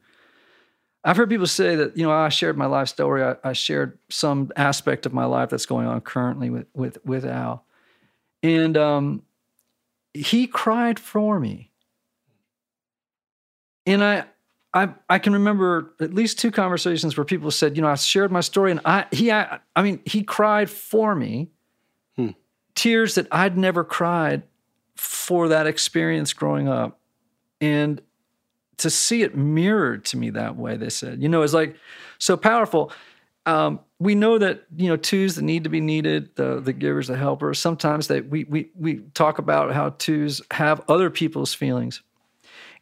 I've 1.03 1.17
heard 1.17 1.29
people 1.29 1.47
say 1.47 1.75
that 1.75 1.97
you 1.97 2.03
know 2.03 2.11
I 2.11 2.29
shared 2.29 2.57
my 2.57 2.65
life 2.65 2.87
story. 2.87 3.23
I, 3.23 3.35
I 3.43 3.53
shared 3.53 3.99
some 4.09 4.51
aspect 4.55 5.05
of 5.05 5.13
my 5.13 5.25
life 5.25 5.49
that's 5.49 5.65
going 5.65 5.85
on 5.85 5.99
currently 6.01 6.49
with 6.49 6.67
with 6.73 6.97
with 7.05 7.25
Al, 7.25 7.65
and 8.41 8.77
um, 8.77 9.23
he 10.13 10.47
cried 10.47 10.99
for 10.99 11.39
me. 11.39 11.71
And 13.85 14.03
I, 14.03 14.25
I, 14.73 14.89
I 15.09 15.19
can 15.19 15.33
remember 15.33 15.93
at 15.99 16.13
least 16.13 16.39
two 16.39 16.51
conversations 16.51 17.15
where 17.15 17.25
people 17.25 17.51
said, 17.51 17.75
you 17.75 17.81
know, 17.81 17.89
I 17.89 17.95
shared 17.95 18.31
my 18.31 18.41
story, 18.41 18.71
and 18.71 18.79
I 18.85 19.05
he 19.11 19.31
I, 19.31 19.59
I 19.75 19.83
mean 19.83 20.01
he 20.05 20.23
cried 20.23 20.69
for 20.69 21.13
me, 21.15 21.49
tears 22.75 23.15
that 23.15 23.27
I'd 23.31 23.57
never 23.57 23.83
cried 23.83 24.43
for 24.95 25.49
that 25.49 25.67
experience 25.67 26.33
growing 26.33 26.67
up, 26.67 26.99
and 27.61 28.01
to 28.77 28.89
see 28.89 29.21
it 29.21 29.35
mirrored 29.35 30.05
to 30.05 30.17
me 30.17 30.31
that 30.31 30.55
way, 30.55 30.75
they 30.75 30.89
said, 30.89 31.21
you 31.21 31.29
know, 31.29 31.43
it's 31.43 31.53
like 31.53 31.75
so 32.17 32.35
powerful. 32.35 32.91
Um, 33.45 33.79
we 33.99 34.15
know 34.15 34.37
that 34.37 34.63
you 34.75 34.87
know 34.89 34.97
twos 34.97 35.35
that 35.35 35.43
need 35.43 35.65
to 35.65 35.69
be 35.69 35.81
needed, 35.81 36.35
the 36.35 36.59
the 36.59 36.73
givers, 36.73 37.07
the 37.07 37.17
helpers. 37.17 37.59
Sometimes 37.59 38.07
that 38.07 38.29
we 38.29 38.45
we 38.45 38.69
we 38.75 39.01
talk 39.13 39.37
about 39.37 39.73
how 39.73 39.89
twos 39.89 40.41
have 40.51 40.81
other 40.87 41.09
people's 41.09 41.53
feelings, 41.53 42.01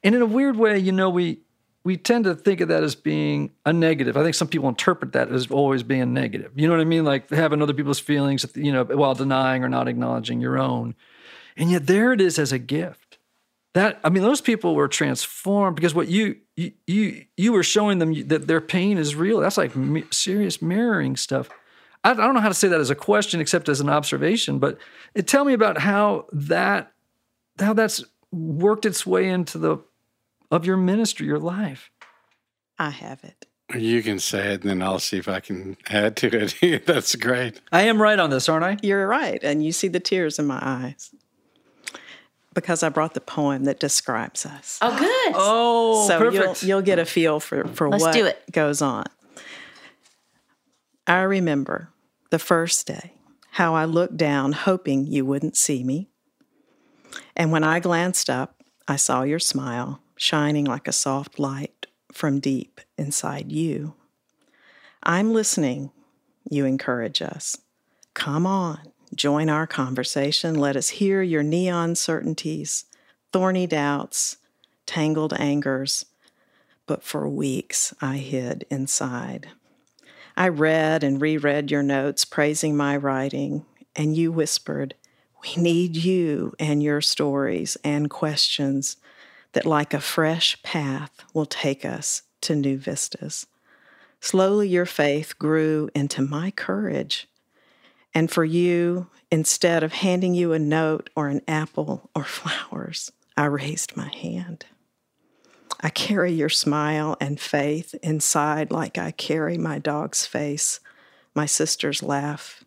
and 0.04 0.16
in 0.16 0.22
a 0.22 0.26
weird 0.26 0.58
way, 0.58 0.78
you 0.78 0.92
know, 0.92 1.10
we 1.10 1.42
we 1.84 1.98
tend 1.98 2.26
to 2.26 2.36
think 2.36 2.62
of 2.62 2.68
that 2.68 2.84
as 2.84 2.94
being 2.94 3.52
a 3.66 3.74
negative. 3.74 4.16
I 4.16 4.24
think 4.24 4.36
some 4.36 4.48
people 4.48 4.70
interpret 4.70 5.14
that 5.14 5.32
as 5.32 5.50
always 5.50 5.82
being 5.82 6.14
negative. 6.14 6.52
You 6.56 6.68
know 6.68 6.76
what 6.76 6.82
I 6.82 6.86
mean? 6.86 7.06
Like 7.06 7.30
having 7.30 7.62
other 7.62 7.74
people's 7.74 8.00
feelings, 8.00 8.46
you 8.56 8.72
know, 8.72 8.84
while 8.84 9.16
denying 9.16 9.64
or 9.64 9.70
not 9.70 9.88
acknowledging 9.88 10.42
your 10.42 10.60
own. 10.60 10.96
And 11.58 11.72
yet 11.72 11.88
there 11.88 12.14
it 12.14 12.22
is 12.22 12.38
as 12.38 12.52
a 12.52 12.60
gift. 12.60 13.18
That 13.74 14.00
I 14.04 14.10
mean, 14.10 14.22
those 14.22 14.42
people 14.42 14.76
were 14.76 14.88
transformed 14.88 15.76
because 15.76 15.96
what 15.96 16.08
you 16.08 16.38
you 16.56 16.74
you, 16.86 17.26
you 17.38 17.54
were 17.54 17.64
showing 17.64 18.00
them 18.00 18.28
that 18.28 18.48
their 18.48 18.62
pain 18.62 18.98
is 18.98 19.16
real. 19.16 19.40
That's 19.40 19.58
like 19.58 19.72
serious 20.12 20.62
mirroring 20.62 21.16
stuff. 21.16 21.50
I, 22.04 22.14
don't 22.14 22.34
know 22.34 22.42
how 22.42 22.48
to 22.48 22.56
say 22.56 22.68
that 22.68 22.82
as 22.82 22.90
a 22.90 22.96
question, 22.96 23.40
except 23.40 23.70
as 23.70 23.80
an 23.80 23.88
observation. 23.88 24.58
But 24.58 24.80
tell 25.26 25.46
me 25.46 25.54
about 25.54 25.78
how 25.78 26.26
that 26.32 26.92
how 27.60 27.74
that's 27.74 28.04
worked 28.32 28.86
its 28.86 29.06
way 29.06 29.30
into 29.30 29.58
the 29.58 29.78
of 30.52 30.66
your 30.66 30.78
ministry, 30.78 31.26
your 31.26 31.40
life. 31.40 31.90
I 32.78 32.90
have 32.90 33.24
it. 33.24 33.46
You 33.76 34.04
can 34.04 34.20
say 34.20 34.54
it, 34.54 34.62
and 34.62 34.70
then 34.70 34.82
I'll 34.82 35.00
see 35.00 35.18
if 35.18 35.30
I 35.30 35.40
can 35.40 35.78
add 35.90 36.18
to 36.18 36.28
it. 36.62 36.86
That's 36.86 37.16
great. 37.16 37.62
I 37.72 37.84
am 37.84 38.02
right 38.02 38.20
on 38.20 38.30
this, 38.30 38.50
aren't 38.50 38.66
I? 38.66 38.78
You're 38.84 39.08
right. 39.08 39.40
And 39.42 39.64
you 39.64 39.72
see 39.72 39.88
the 39.88 40.00
tears 40.02 40.38
in 40.40 40.46
my 40.46 40.60
eyes 40.62 41.12
because 42.54 42.84
I 42.84 42.90
brought 42.90 43.14
the 43.14 43.22
poem 43.22 43.64
that 43.64 43.80
describes 43.80 44.46
us. 44.46 44.78
Oh, 44.82 44.98
good. 44.98 45.34
Oh, 45.38 46.06
so 46.08 46.20
perfect. 46.20 46.64
you'll 46.64 46.68
you'll 46.70 46.82
get 46.82 47.00
a 47.00 47.06
feel 47.06 47.40
for 47.40 47.66
for 47.70 47.90
Let's 47.90 48.04
what 48.04 48.14
do 48.14 48.26
it. 48.26 48.44
goes 48.52 48.82
on. 48.82 49.06
I 51.08 51.22
remember 51.22 51.90
the 52.30 52.40
first 52.40 52.88
day 52.88 53.14
how 53.52 53.74
I 53.74 53.86
looked 53.86 54.18
down 54.18 54.52
hoping 54.54 55.06
you 55.08 55.26
wouldn't 55.26 55.58
see 55.58 55.84
me. 55.84 56.10
And 57.36 57.52
when 57.52 57.64
I 57.64 57.80
glanced 57.80 58.30
up, 58.30 58.62
I 58.88 58.96
saw 58.96 59.24
your 59.24 59.40
smile 59.40 60.02
shining 60.22 60.66
like 60.66 60.88
a 60.88 60.92
soft 60.92 61.40
light 61.40 61.88
from 62.12 62.40
deep 62.40 62.80
inside 62.96 63.52
you. 63.52 63.96
I'm 65.02 65.34
listening, 65.34 65.90
you 66.48 66.64
encourage 66.64 67.24
us. 67.24 67.58
Come 68.14 68.46
on, 68.46 68.82
join 69.16 69.50
our 69.50 69.66
conversation. 69.66 70.54
Let 70.54 70.76
us 70.76 70.90
hear 70.90 71.24
your 71.24 71.42
neon 71.42 71.96
certainties, 71.96 72.86
thorny 73.34 73.66
doubts, 73.66 74.38
tangled 74.86 75.34
angers. 75.34 76.06
But 76.86 77.02
for 77.02 77.28
weeks 77.28 77.92
I 78.00 78.18
hid 78.18 78.68
inside. 78.70 79.50
I 80.38 80.50
read 80.50 81.04
and 81.04 81.20
reread 81.20 81.72
your 81.72 81.82
notes 81.82 82.26
praising 82.26 82.78
my 82.78 82.96
writing, 82.96 83.66
and 83.96 84.16
you 84.16 84.32
whispered, 84.32 84.94
We 85.42 85.60
need 85.60 85.96
you 85.96 86.54
and 86.60 86.84
your 86.84 87.02
stories 87.02 87.76
and 87.84 88.08
questions 88.08 88.98
that, 89.54 89.66
like 89.66 89.94
a 89.94 90.00
fresh 90.00 90.62
path, 90.64 91.12
will 91.34 91.46
take 91.46 91.86
us 91.86 92.24
to 92.42 92.56
new 92.56 92.78
vistas. 92.78 93.48
Slowly, 94.20 94.68
your 94.68 94.86
faith 94.86 95.38
grew 95.40 95.90
into 95.96 96.22
my 96.22 96.52
courage. 96.52 97.28
And 98.14 98.30
for 98.30 98.46
you, 98.46 99.08
instead 99.32 99.84
of 99.84 99.94
handing 99.94 100.36
you 100.36 100.54
a 100.54 100.60
note 100.60 101.10
or 101.16 101.28
an 101.28 101.42
apple 101.48 102.10
or 102.16 102.24
flowers, 102.26 103.12
I 103.36 103.46
raised 103.46 103.98
my 103.98 104.14
hand. 104.14 104.66
I 105.80 105.90
carry 105.90 106.32
your 106.32 106.50
smile 106.50 107.18
and 107.20 107.40
faith 107.40 107.96
inside 108.04 108.72
like 108.72 109.00
I 109.00 109.12
carry 109.12 109.58
my 109.58 109.80
dog's 109.80 110.28
face, 110.28 110.80
my 111.34 111.48
sister's 111.48 112.04
laugh, 112.04 112.64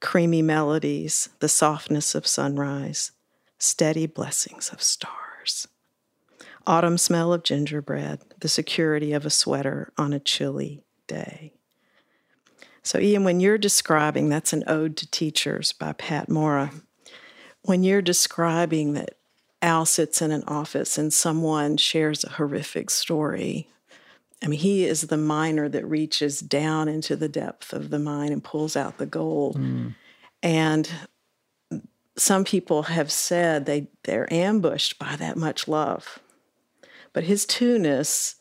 creamy 0.00 0.42
melodies, 0.42 1.28
the 1.38 1.48
softness 1.48 2.16
of 2.16 2.26
sunrise, 2.26 3.12
steady 3.58 4.06
blessings 4.06 4.70
of 4.70 4.82
stars. 4.82 5.68
Autumn 6.66 6.98
smell 6.98 7.32
of 7.32 7.42
gingerbread, 7.42 8.20
the 8.40 8.48
security 8.48 9.12
of 9.12 9.26
a 9.26 9.30
sweater 9.30 9.92
on 9.98 10.12
a 10.12 10.20
chilly 10.20 10.82
day. 11.06 11.52
So, 12.82 12.98
Ian, 12.98 13.24
when 13.24 13.40
you're 13.40 13.58
describing, 13.58 14.28
that's 14.28 14.52
an 14.52 14.64
ode 14.66 14.96
to 14.98 15.10
teachers 15.10 15.72
by 15.72 15.92
Pat 15.92 16.28
Mora. 16.28 16.72
When 17.62 17.82
you're 17.84 18.02
describing 18.02 18.94
that 18.94 19.16
Al 19.60 19.86
sits 19.86 20.20
in 20.20 20.32
an 20.32 20.42
office 20.48 20.98
and 20.98 21.12
someone 21.12 21.76
shares 21.76 22.24
a 22.24 22.30
horrific 22.30 22.90
story, 22.90 23.68
I 24.42 24.48
mean, 24.48 24.58
he 24.58 24.84
is 24.84 25.02
the 25.02 25.16
miner 25.16 25.68
that 25.68 25.86
reaches 25.86 26.40
down 26.40 26.88
into 26.88 27.14
the 27.14 27.28
depth 27.28 27.72
of 27.72 27.90
the 27.90 28.00
mine 28.00 28.32
and 28.32 28.42
pulls 28.42 28.76
out 28.76 28.98
the 28.98 29.06
gold. 29.06 29.56
Hmm. 29.56 29.88
And 30.42 30.90
some 32.16 32.44
people 32.44 32.84
have 32.84 33.12
said 33.12 33.64
they, 33.64 33.86
they're 34.02 34.32
ambushed 34.32 34.98
by 34.98 35.14
that 35.16 35.36
much 35.36 35.68
love. 35.68 36.18
But 37.12 37.24
his 37.24 37.44
two-ness 37.44 38.36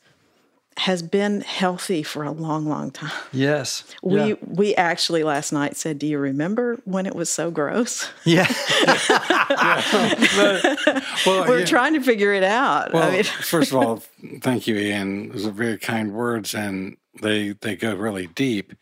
has 0.77 1.03
been 1.03 1.41
healthy 1.41 2.01
for 2.01 2.23
a 2.23 2.31
long, 2.31 2.65
long 2.65 2.91
time. 2.91 3.11
yes. 3.33 3.83
We 4.01 4.29
yeah. 4.29 4.33
we 4.47 4.73
actually 4.75 5.23
last 5.23 5.51
night 5.51 5.75
said, 5.75 5.99
"Do 5.99 6.07
you 6.07 6.17
remember 6.17 6.79
when 6.85 7.05
it 7.05 7.13
was 7.13 7.29
so 7.29 7.51
gross?" 7.51 8.09
yeah. 8.23 8.47
Well, 11.25 11.47
We're 11.47 11.59
yeah. 11.59 11.65
trying 11.65 11.93
to 11.93 12.01
figure 12.01 12.33
it 12.33 12.43
out. 12.43 12.93
Well, 12.93 13.09
I 13.09 13.11
mean, 13.11 13.23
first 13.43 13.71
of 13.71 13.77
all, 13.77 14.01
thank 14.41 14.65
you, 14.65 14.75
Ian. 14.77 15.29
Those 15.29 15.45
are 15.45 15.51
very 15.51 15.77
kind 15.77 16.13
words, 16.13 16.55
and 16.55 16.97
they 17.21 17.49
they 17.61 17.75
go 17.75 17.95
really 17.95 18.27
deep. 18.27 18.73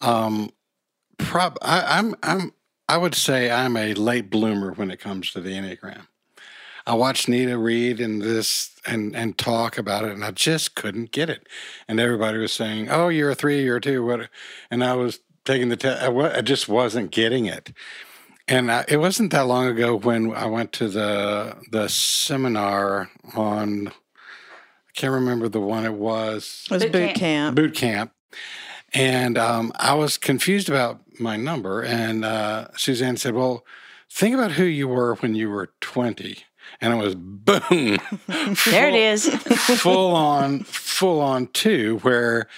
Um, 0.00 0.50
prob 1.18 1.56
I, 1.62 1.98
I'm 1.98 2.14
I'm 2.22 2.52
I 2.88 2.98
would 2.98 3.14
say 3.14 3.50
I'm 3.50 3.76
a 3.76 3.94
late 3.94 4.28
bloomer 4.28 4.72
when 4.72 4.90
it 4.90 5.00
comes 5.00 5.30
to 5.32 5.40
the 5.40 5.50
Enneagram. 5.50 6.06
I 6.86 6.94
watched 6.94 7.28
Nita 7.28 7.56
read 7.58 8.00
and 8.00 8.20
this 8.22 8.70
and 8.86 9.14
and 9.14 9.38
talk 9.38 9.78
about 9.78 10.04
it, 10.04 10.12
and 10.12 10.24
I 10.24 10.30
just 10.32 10.74
couldn't 10.74 11.12
get 11.12 11.30
it. 11.30 11.48
And 11.86 12.00
everybody 12.00 12.38
was 12.38 12.52
saying, 12.52 12.88
"Oh, 12.90 13.08
you're 13.08 13.30
a 13.30 13.34
three, 13.34 13.62
you're 13.62 13.76
a 13.76 13.80
two, 13.80 14.04
what?" 14.04 14.28
And 14.70 14.82
I 14.82 14.94
was 14.94 15.20
taking 15.44 15.68
the 15.68 15.76
test. 15.76 16.02
I, 16.02 16.38
I 16.38 16.40
just 16.40 16.68
wasn't 16.68 17.10
getting 17.10 17.46
it. 17.46 17.72
And 18.48 18.70
I, 18.72 18.84
it 18.88 18.96
wasn't 18.96 19.30
that 19.32 19.46
long 19.46 19.66
ago 19.68 19.96
when 19.96 20.34
I 20.34 20.46
went 20.46 20.72
to 20.74 20.88
the 20.88 21.56
the 21.70 21.88
seminar 21.88 23.10
on. 23.34 23.88
I 23.88 24.92
can't 24.94 25.12
remember 25.12 25.48
the 25.48 25.60
one 25.60 25.86
it 25.86 25.94
was. 25.94 26.66
it 26.70 26.74
was 26.74 26.82
Boot 26.82 26.92
boot 26.92 26.98
camp. 27.06 27.16
camp. 27.16 27.56
Boot 27.56 27.74
camp, 27.74 28.12
and 28.92 29.38
um, 29.38 29.72
I 29.76 29.94
was 29.94 30.18
confused 30.18 30.68
about 30.68 31.00
my 31.18 31.36
number. 31.36 31.82
And 31.82 32.24
uh, 32.24 32.68
Suzanne 32.76 33.16
said, 33.16 33.34
"Well, 33.34 33.64
think 34.10 34.34
about 34.34 34.52
who 34.52 34.64
you 34.64 34.88
were 34.88 35.14
when 35.16 35.34
you 35.34 35.48
were 35.48 35.70
20." 35.80 36.44
And 36.80 36.92
it 36.92 36.96
was 36.96 37.14
boom, 37.14 37.98
There 38.66 38.88
it 38.88 38.94
is. 38.94 39.28
full 39.80 40.14
on, 40.16 40.60
full 40.64 41.20
on 41.20 41.46
two, 41.48 41.98
where 41.98 42.48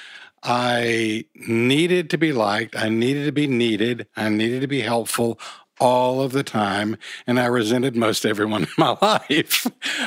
I 0.42 1.24
needed 1.46 2.11
to 2.11 2.18
be 2.18 2.33
liked, 2.33 2.77
I 2.77 2.88
needed 2.88 3.24
to 3.27 3.33
be 3.33 3.46
needed, 3.46 4.07
I 4.16 4.29
needed 4.29 4.61
to 4.61 4.66
be 4.66 4.81
helpful 4.83 5.38
all 5.81 6.20
of 6.22 6.31
the 6.33 6.44
time, 6.44 6.96
and 7.27 7.40
I 7.40 7.46
resented 7.46 7.96
most 7.96 8.24
everyone 8.24 8.62
in 8.64 8.68
my 8.79 8.96
life. 9.03 9.66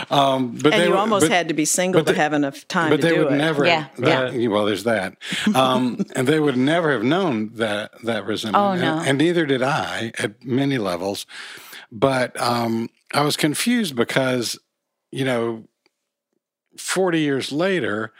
Um, 0.09 0.51
but 0.55 0.71
And 0.73 0.81
they 0.81 0.85
you 0.85 0.91
were- 0.91 0.97
almost 0.97 1.25
but- 1.25 1.31
had 1.31 1.47
to 1.49 1.53
be 1.53 1.65
single 1.65 2.03
but 2.03 2.11
to 2.13 2.17
have 2.17 2.33
enough 2.33 2.67
time 2.67 2.89
but 2.89 3.01
to 3.01 3.07
they 3.07 3.15
do 3.15 3.25
would 3.25 3.33
it. 3.33 3.37
never. 3.37 3.65
Yeah, 3.65 3.87
that- 3.97 4.33
Well, 4.49 4.65
there's 4.65 4.85
that, 4.85 5.17
um, 5.53 5.99
and 6.15 6.25
they 6.27 6.39
would 6.39 6.55
never 6.57 6.91
have 6.93 7.03
known 7.03 7.51
that 7.55 7.91
that 8.03 8.25
resentment. 8.25 8.63
Oh, 8.63 8.71
and, 8.71 8.81
no. 8.81 8.99
and 9.05 9.17
neither 9.17 9.45
did 9.45 9.61
I 9.61 10.13
at 10.19 10.43
many 10.45 10.77
levels. 10.77 11.25
But 11.91 12.39
um, 12.41 12.89
I 13.13 13.21
was 13.21 13.37
confused 13.37 13.95
because, 13.95 14.59
you 15.11 15.23
know, 15.25 15.63
forty 16.77 17.21
years 17.21 17.51
later, 17.51 18.13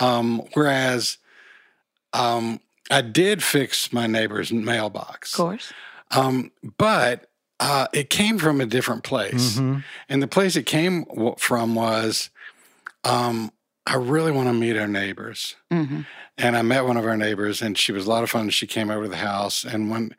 um, 0.00 0.42
whereas 0.54 1.18
um, 2.12 2.60
I 2.90 3.00
did 3.02 3.42
fix 3.42 3.92
my 3.92 4.06
neighbor's 4.06 4.52
mailbox, 4.52 5.34
Of 5.34 5.36
course. 5.38 5.72
um, 6.10 6.50
but 6.78 7.28
uh, 7.60 7.86
it 7.92 8.08
came 8.08 8.38
from 8.38 8.60
a 8.60 8.66
different 8.66 9.02
place. 9.02 9.58
Mhm. 9.58 9.82
And 10.08 10.22
the 10.22 10.28
place 10.28 10.54
it 10.56 10.64
came 10.64 11.04
w- 11.04 11.34
from 11.38 11.74
was 11.74 12.30
um, 13.04 13.50
I 13.86 13.96
really 13.96 14.30
want 14.32 14.48
to 14.48 14.52
meet 14.52 14.76
our 14.76 14.86
neighbors. 14.88 15.56
hmm 15.70 16.02
And 16.36 16.56
I 16.56 16.62
met 16.62 16.84
one 16.84 16.96
of 16.96 17.04
our 17.04 17.16
neighbors, 17.16 17.60
and 17.62 17.76
she 17.76 17.90
was 17.92 18.06
a 18.06 18.08
lot 18.10 18.22
of 18.22 18.30
fun. 18.30 18.48
She 18.50 18.66
came 18.66 18.90
over 18.90 19.04
to 19.04 19.08
the 19.08 19.16
house, 19.16 19.64
and 19.64 19.90
when 19.90 20.14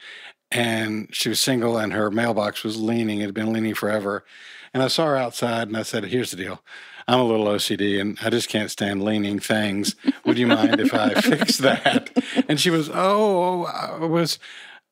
and 0.51 1.07
she 1.13 1.29
was 1.29 1.39
single, 1.39 1.77
and 1.77 1.93
her 1.93 2.09
mailbox 2.11 2.63
was 2.63 2.77
leaning. 2.77 3.19
It 3.19 3.25
had 3.25 3.33
been 3.33 3.53
leaning 3.53 3.73
forever. 3.75 4.25
And 4.73 4.83
I 4.83 4.87
saw 4.87 5.05
her 5.07 5.17
outside, 5.17 5.67
and 5.67 5.77
I 5.77 5.83
said, 5.83 6.05
"Here's 6.05 6.31
the 6.31 6.37
deal. 6.37 6.61
I'm 7.07 7.19
a 7.19 7.23
little 7.25 7.47
OCD, 7.47 7.99
and 7.99 8.17
I 8.21 8.29
just 8.29 8.49
can't 8.49 8.69
stand 8.69 9.03
leaning 9.03 9.39
things. 9.39 9.95
Would 10.25 10.37
you 10.37 10.45
mind 10.47 10.79
if 10.79 10.93
I 10.93 11.13
fix 11.21 11.57
that?" 11.57 12.11
And 12.47 12.59
she 12.59 12.69
was, 12.69 12.89
oh, 12.89 12.93
"Oh, 12.95 13.63
I 13.65 14.05
was." 14.05 14.39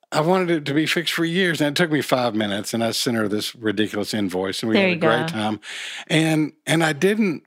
I 0.10 0.22
wanted 0.22 0.50
it 0.50 0.66
to 0.66 0.74
be 0.74 0.86
fixed 0.86 1.14
for 1.14 1.26
years, 1.26 1.60
and 1.60 1.78
it 1.78 1.82
took 1.82 1.92
me 1.92 2.02
five 2.02 2.34
minutes. 2.34 2.74
And 2.74 2.82
I 2.82 2.92
sent 2.92 3.18
her 3.18 3.28
this 3.28 3.54
ridiculous 3.56 4.14
invoice, 4.14 4.64
and 4.64 4.70
we 4.70 4.76
There 4.78 4.84
had 4.84 4.92
a 4.92 4.96
you 4.96 5.00
great 5.02 5.28
go. 5.28 5.28
time. 5.28 5.60
And 6.08 6.54
and 6.66 6.82
I 6.84 6.94
didn't 6.94 7.44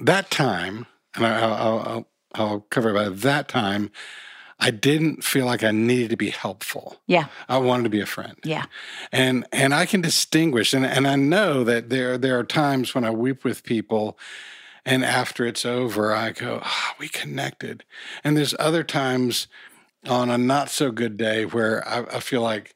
that 0.00 0.30
time, 0.30 0.86
and 1.16 1.24
I, 1.26 1.40
I'll, 1.40 1.78
I'll, 1.80 2.08
I'll 2.34 2.60
cover 2.70 2.90
it 2.90 2.94
by 2.94 3.08
that 3.08 3.48
time. 3.48 3.90
I 4.64 4.70
didn't 4.70 5.22
feel 5.22 5.44
like 5.44 5.62
I 5.62 5.72
needed 5.72 6.08
to 6.08 6.16
be 6.16 6.30
helpful. 6.30 6.96
Yeah. 7.06 7.26
I 7.50 7.58
wanted 7.58 7.82
to 7.82 7.90
be 7.90 8.00
a 8.00 8.06
friend. 8.06 8.38
Yeah. 8.44 8.64
And 9.12 9.46
and 9.52 9.74
I 9.74 9.84
can 9.84 10.00
distinguish 10.00 10.72
and, 10.72 10.86
and 10.86 11.06
I 11.06 11.16
know 11.16 11.64
that 11.64 11.90
there 11.90 12.16
there 12.16 12.38
are 12.38 12.44
times 12.44 12.94
when 12.94 13.04
I 13.04 13.10
weep 13.10 13.44
with 13.44 13.62
people 13.62 14.18
and 14.86 15.04
after 15.04 15.44
it's 15.44 15.66
over 15.66 16.14
I 16.14 16.32
go, 16.32 16.62
oh, 16.64 16.90
we 16.98 17.08
connected. 17.08 17.84
And 18.24 18.38
there's 18.38 18.54
other 18.58 18.82
times 18.82 19.48
on 20.06 20.30
a 20.30 20.38
not 20.38 20.70
so 20.70 20.90
good 20.90 21.18
day 21.18 21.44
where 21.44 21.86
I, 21.86 22.16
I 22.16 22.20
feel 22.20 22.40
like 22.40 22.74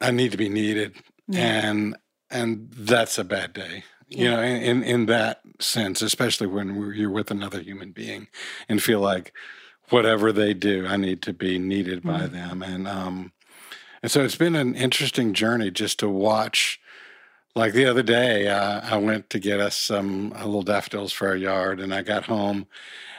I 0.00 0.12
need 0.12 0.30
to 0.30 0.38
be 0.38 0.48
needed. 0.48 0.94
Yeah. 1.26 1.70
And 1.70 1.96
and 2.30 2.68
that's 2.70 3.18
a 3.18 3.24
bad 3.24 3.52
day. 3.52 3.82
You 4.10 4.30
know, 4.30 4.40
in, 4.40 4.62
in 4.62 4.82
in 4.84 5.06
that 5.06 5.40
sense, 5.58 6.02
especially 6.02 6.46
when 6.46 6.76
we're, 6.76 6.94
you're 6.94 7.10
with 7.10 7.32
another 7.32 7.60
human 7.60 7.90
being 7.90 8.28
and 8.68 8.80
feel 8.80 9.00
like 9.00 9.32
whatever 9.90 10.32
they 10.32 10.54
do, 10.54 10.86
I 10.86 10.96
need 10.96 11.22
to 11.22 11.32
be 11.32 11.58
needed 11.58 12.02
by 12.02 12.20
Mm-hmm. 12.22 12.34
them. 12.34 12.62
And 12.62 12.88
um, 12.88 13.32
and 14.02 14.10
so 14.12 14.22
it's 14.24 14.36
been 14.36 14.54
an 14.56 14.74
interesting 14.74 15.34
journey 15.34 15.70
just 15.70 15.98
to 16.00 16.08
watch. 16.08 16.80
Like 17.56 17.72
the 17.72 17.86
other 17.86 18.02
day, 18.04 18.46
uh, 18.46 18.80
I 18.84 18.96
went 18.98 19.30
to 19.30 19.38
get 19.40 19.58
us 19.58 19.76
some 19.76 20.32
uh, 20.34 20.44
little 20.44 20.62
daffodils 20.62 21.12
for 21.12 21.26
our 21.28 21.34
yard, 21.36 21.80
and 21.80 21.92
I 21.92 22.02
got 22.02 22.24
home, 22.26 22.66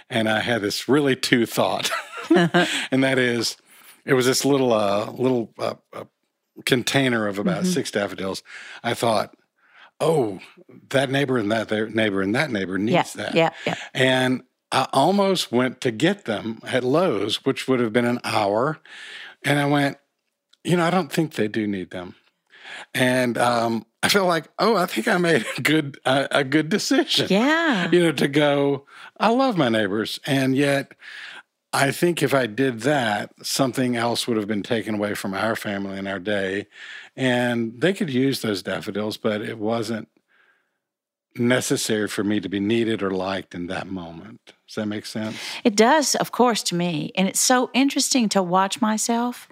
and 0.09 0.29
I 0.29 0.39
had 0.39 0.61
this 0.61 0.87
really 0.87 1.15
two 1.17 1.45
thought, 1.45 1.91
and 2.29 3.03
that 3.03 3.17
is, 3.17 3.57
it 4.05 4.13
was 4.13 4.25
this 4.25 4.45
little 4.45 4.71
uh, 4.71 5.11
little 5.11 5.51
uh, 5.59 5.73
uh, 5.93 6.05
container 6.65 7.27
of 7.27 7.39
about 7.39 7.63
Mm-hmm. 7.63 7.73
six 7.73 7.91
daffodils. 7.91 8.41
I 8.83 8.93
thought, 8.93 9.35
oh, 9.99 10.39
that 10.91 11.09
neighbor 11.09 11.37
and 11.37 11.51
that 11.51 11.67
their 11.67 11.89
neighbor 11.89 12.21
and 12.21 12.33
that 12.35 12.49
neighbor 12.51 12.77
needs 12.77 13.15
Yeah. 13.17 13.23
that. 13.23 13.35
Yeah. 13.35 13.49
Yeah. 13.65 13.75
And 13.93 14.43
I 14.71 14.87
almost 14.93 15.51
went 15.51 15.81
to 15.81 15.91
get 15.91 16.25
them 16.25 16.59
at 16.63 16.83
Lowe's, 16.83 17.43
which 17.45 17.67
would 17.67 17.79
have 17.79 17.93
been 17.93 18.05
an 18.05 18.19
hour. 18.23 18.79
And 19.43 19.59
I 19.59 19.65
went, 19.65 19.97
you 20.63 20.77
know, 20.77 20.85
I 20.85 20.89
don't 20.89 21.11
think 21.11 21.33
they 21.33 21.47
do 21.47 21.65
need 21.65 21.91
them. 21.91 22.15
And 22.93 23.37
um, 23.37 23.85
I 24.03 24.09
felt 24.09 24.27
like, 24.27 24.47
oh, 24.59 24.75
I 24.75 24.85
think 24.85 25.07
I 25.07 25.17
made 25.17 25.45
a 25.57 25.61
good 25.61 25.99
a, 26.05 26.27
a 26.31 26.43
good 26.43 26.69
decision. 26.69 27.27
Yeah. 27.29 27.89
You 27.91 28.03
know, 28.03 28.11
to 28.11 28.27
go. 28.27 28.85
I 29.19 29.29
love 29.29 29.57
my 29.57 29.69
neighbors, 29.69 30.19
and 30.25 30.55
yet 30.55 30.93
I 31.73 31.91
think 31.91 32.23
if 32.23 32.33
I 32.33 32.47
did 32.47 32.81
that, 32.81 33.31
something 33.43 33.95
else 33.95 34.27
would 34.27 34.37
have 34.37 34.47
been 34.47 34.63
taken 34.63 34.95
away 34.95 35.13
from 35.13 35.33
our 35.33 35.55
family 35.55 35.97
and 35.97 36.07
our 36.07 36.19
day, 36.19 36.67
and 37.15 37.79
they 37.81 37.93
could 37.93 38.09
use 38.09 38.41
those 38.41 38.63
daffodils, 38.63 39.17
but 39.17 39.41
it 39.41 39.57
wasn't 39.57 40.07
necessary 41.35 42.07
for 42.07 42.23
me 42.23 42.39
to 42.39 42.49
be 42.49 42.59
needed 42.59 43.03
or 43.03 43.11
liked 43.11 43.53
in 43.53 43.67
that 43.67 43.87
moment. 43.87 44.53
Does 44.69 44.75
that 44.75 44.85
make 44.85 45.07
sense? 45.07 45.35
It 45.63 45.75
does, 45.75 46.13
of 46.13 46.31
course, 46.31 46.61
to 46.63 46.75
me. 46.75 47.11
And 47.15 47.27
it's 47.27 47.39
so 47.39 47.71
interesting 47.73 48.29
to 48.29 48.43
watch 48.43 48.79
myself 48.81 49.47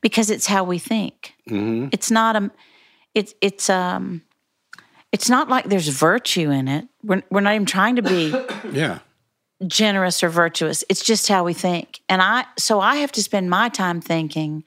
because 0.00 0.28
it's 0.28 0.46
how 0.46 0.64
we 0.64 0.80
think. 0.80 1.34
hmm 1.46 1.86
It's 1.92 2.10
not 2.10 2.34
a 2.34 2.50
it's 3.14 3.32
it's 3.40 3.70
um 3.70 4.22
it's 5.12 5.30
not 5.30 5.48
like 5.48 5.66
there's 5.68 5.86
virtue 5.86 6.50
in 6.50 6.66
it. 6.66 6.88
We're 7.04 7.22
we're 7.30 7.42
not 7.42 7.54
even 7.54 7.66
trying 7.66 7.94
to 7.96 8.02
be 8.02 8.34
Yeah. 8.72 8.98
generous 9.68 10.24
or 10.24 10.30
virtuous. 10.30 10.82
It's 10.88 11.04
just 11.04 11.28
how 11.28 11.44
we 11.44 11.54
think. 11.54 12.00
And 12.08 12.20
I 12.20 12.44
so 12.58 12.80
I 12.80 12.96
have 12.96 13.12
to 13.12 13.22
spend 13.22 13.48
my 13.48 13.68
time 13.68 14.00
thinking 14.00 14.64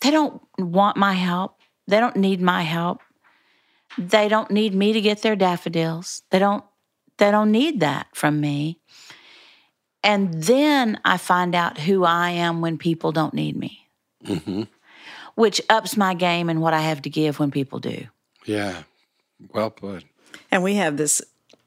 they 0.00 0.10
don't 0.10 0.40
want 0.58 0.96
my 0.96 1.12
help. 1.12 1.60
They 1.88 2.00
don't 2.00 2.16
need 2.16 2.40
my 2.40 2.62
help. 2.62 3.02
They 3.98 4.28
don't 4.28 4.50
need 4.50 4.74
me 4.74 4.94
to 4.94 5.00
get 5.02 5.20
their 5.20 5.36
daffodils. 5.36 6.22
They 6.30 6.38
don't 6.38 6.64
they 7.18 7.30
don't 7.30 7.50
need 7.52 7.80
that 7.80 8.06
from 8.14 8.40
me. 8.40 8.80
And 10.06 10.42
then 10.42 10.98
I 11.04 11.18
find 11.18 11.54
out 11.54 11.78
who 11.78 12.04
I 12.04 12.30
am 12.30 12.60
when 12.60 12.78
people 12.78 13.12
don't 13.12 13.34
need 13.34 13.56
me, 13.56 13.88
hmm 14.24 14.62
which 15.36 15.60
ups 15.68 15.96
my 15.96 16.14
game 16.14 16.48
and 16.48 16.60
what 16.60 16.74
I 16.74 16.80
have 16.80 17.02
to 17.02 17.10
give 17.10 17.38
when 17.38 17.50
people 17.50 17.78
do. 17.78 18.06
Yeah. 18.46 18.82
Well 19.52 19.70
put. 19.70 20.04
And 20.50 20.62
we 20.62 20.74
have 20.76 20.96
this 20.96 21.22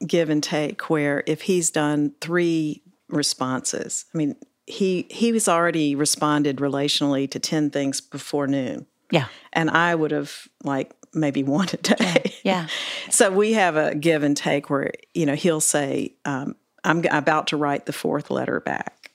give 0.06 0.28
and 0.28 0.42
take 0.42 0.90
where 0.90 1.22
if 1.26 1.42
he's 1.42 1.70
done 1.70 2.12
three 2.20 2.82
responses, 3.08 4.04
I 4.12 4.18
mean, 4.18 4.36
he 4.66 5.06
he 5.08 5.32
was 5.32 5.48
already 5.48 5.94
responded 5.94 6.56
relationally 6.56 7.30
to 7.30 7.38
10 7.38 7.70
things 7.70 8.00
before 8.00 8.46
noon. 8.46 8.86
Yeah. 9.10 9.26
And 9.52 9.70
I 9.70 9.94
would 9.94 10.10
have 10.10 10.48
like 10.64 10.92
maybe 11.14 11.42
one 11.44 11.68
a 11.72 11.76
day. 11.76 12.34
Yeah. 12.42 12.66
So 13.10 13.30
we 13.30 13.52
have 13.52 13.76
a 13.76 13.94
give 13.94 14.22
and 14.22 14.36
take 14.36 14.68
where, 14.68 14.92
you 15.14 15.26
know, 15.26 15.34
he'll 15.34 15.60
say, 15.60 16.14
um, 16.24 16.56
I'm 16.84 17.04
about 17.10 17.48
to 17.48 17.56
write 17.56 17.86
the 17.86 17.92
fourth 17.92 18.30
letter 18.30 18.60
back. 18.60 19.10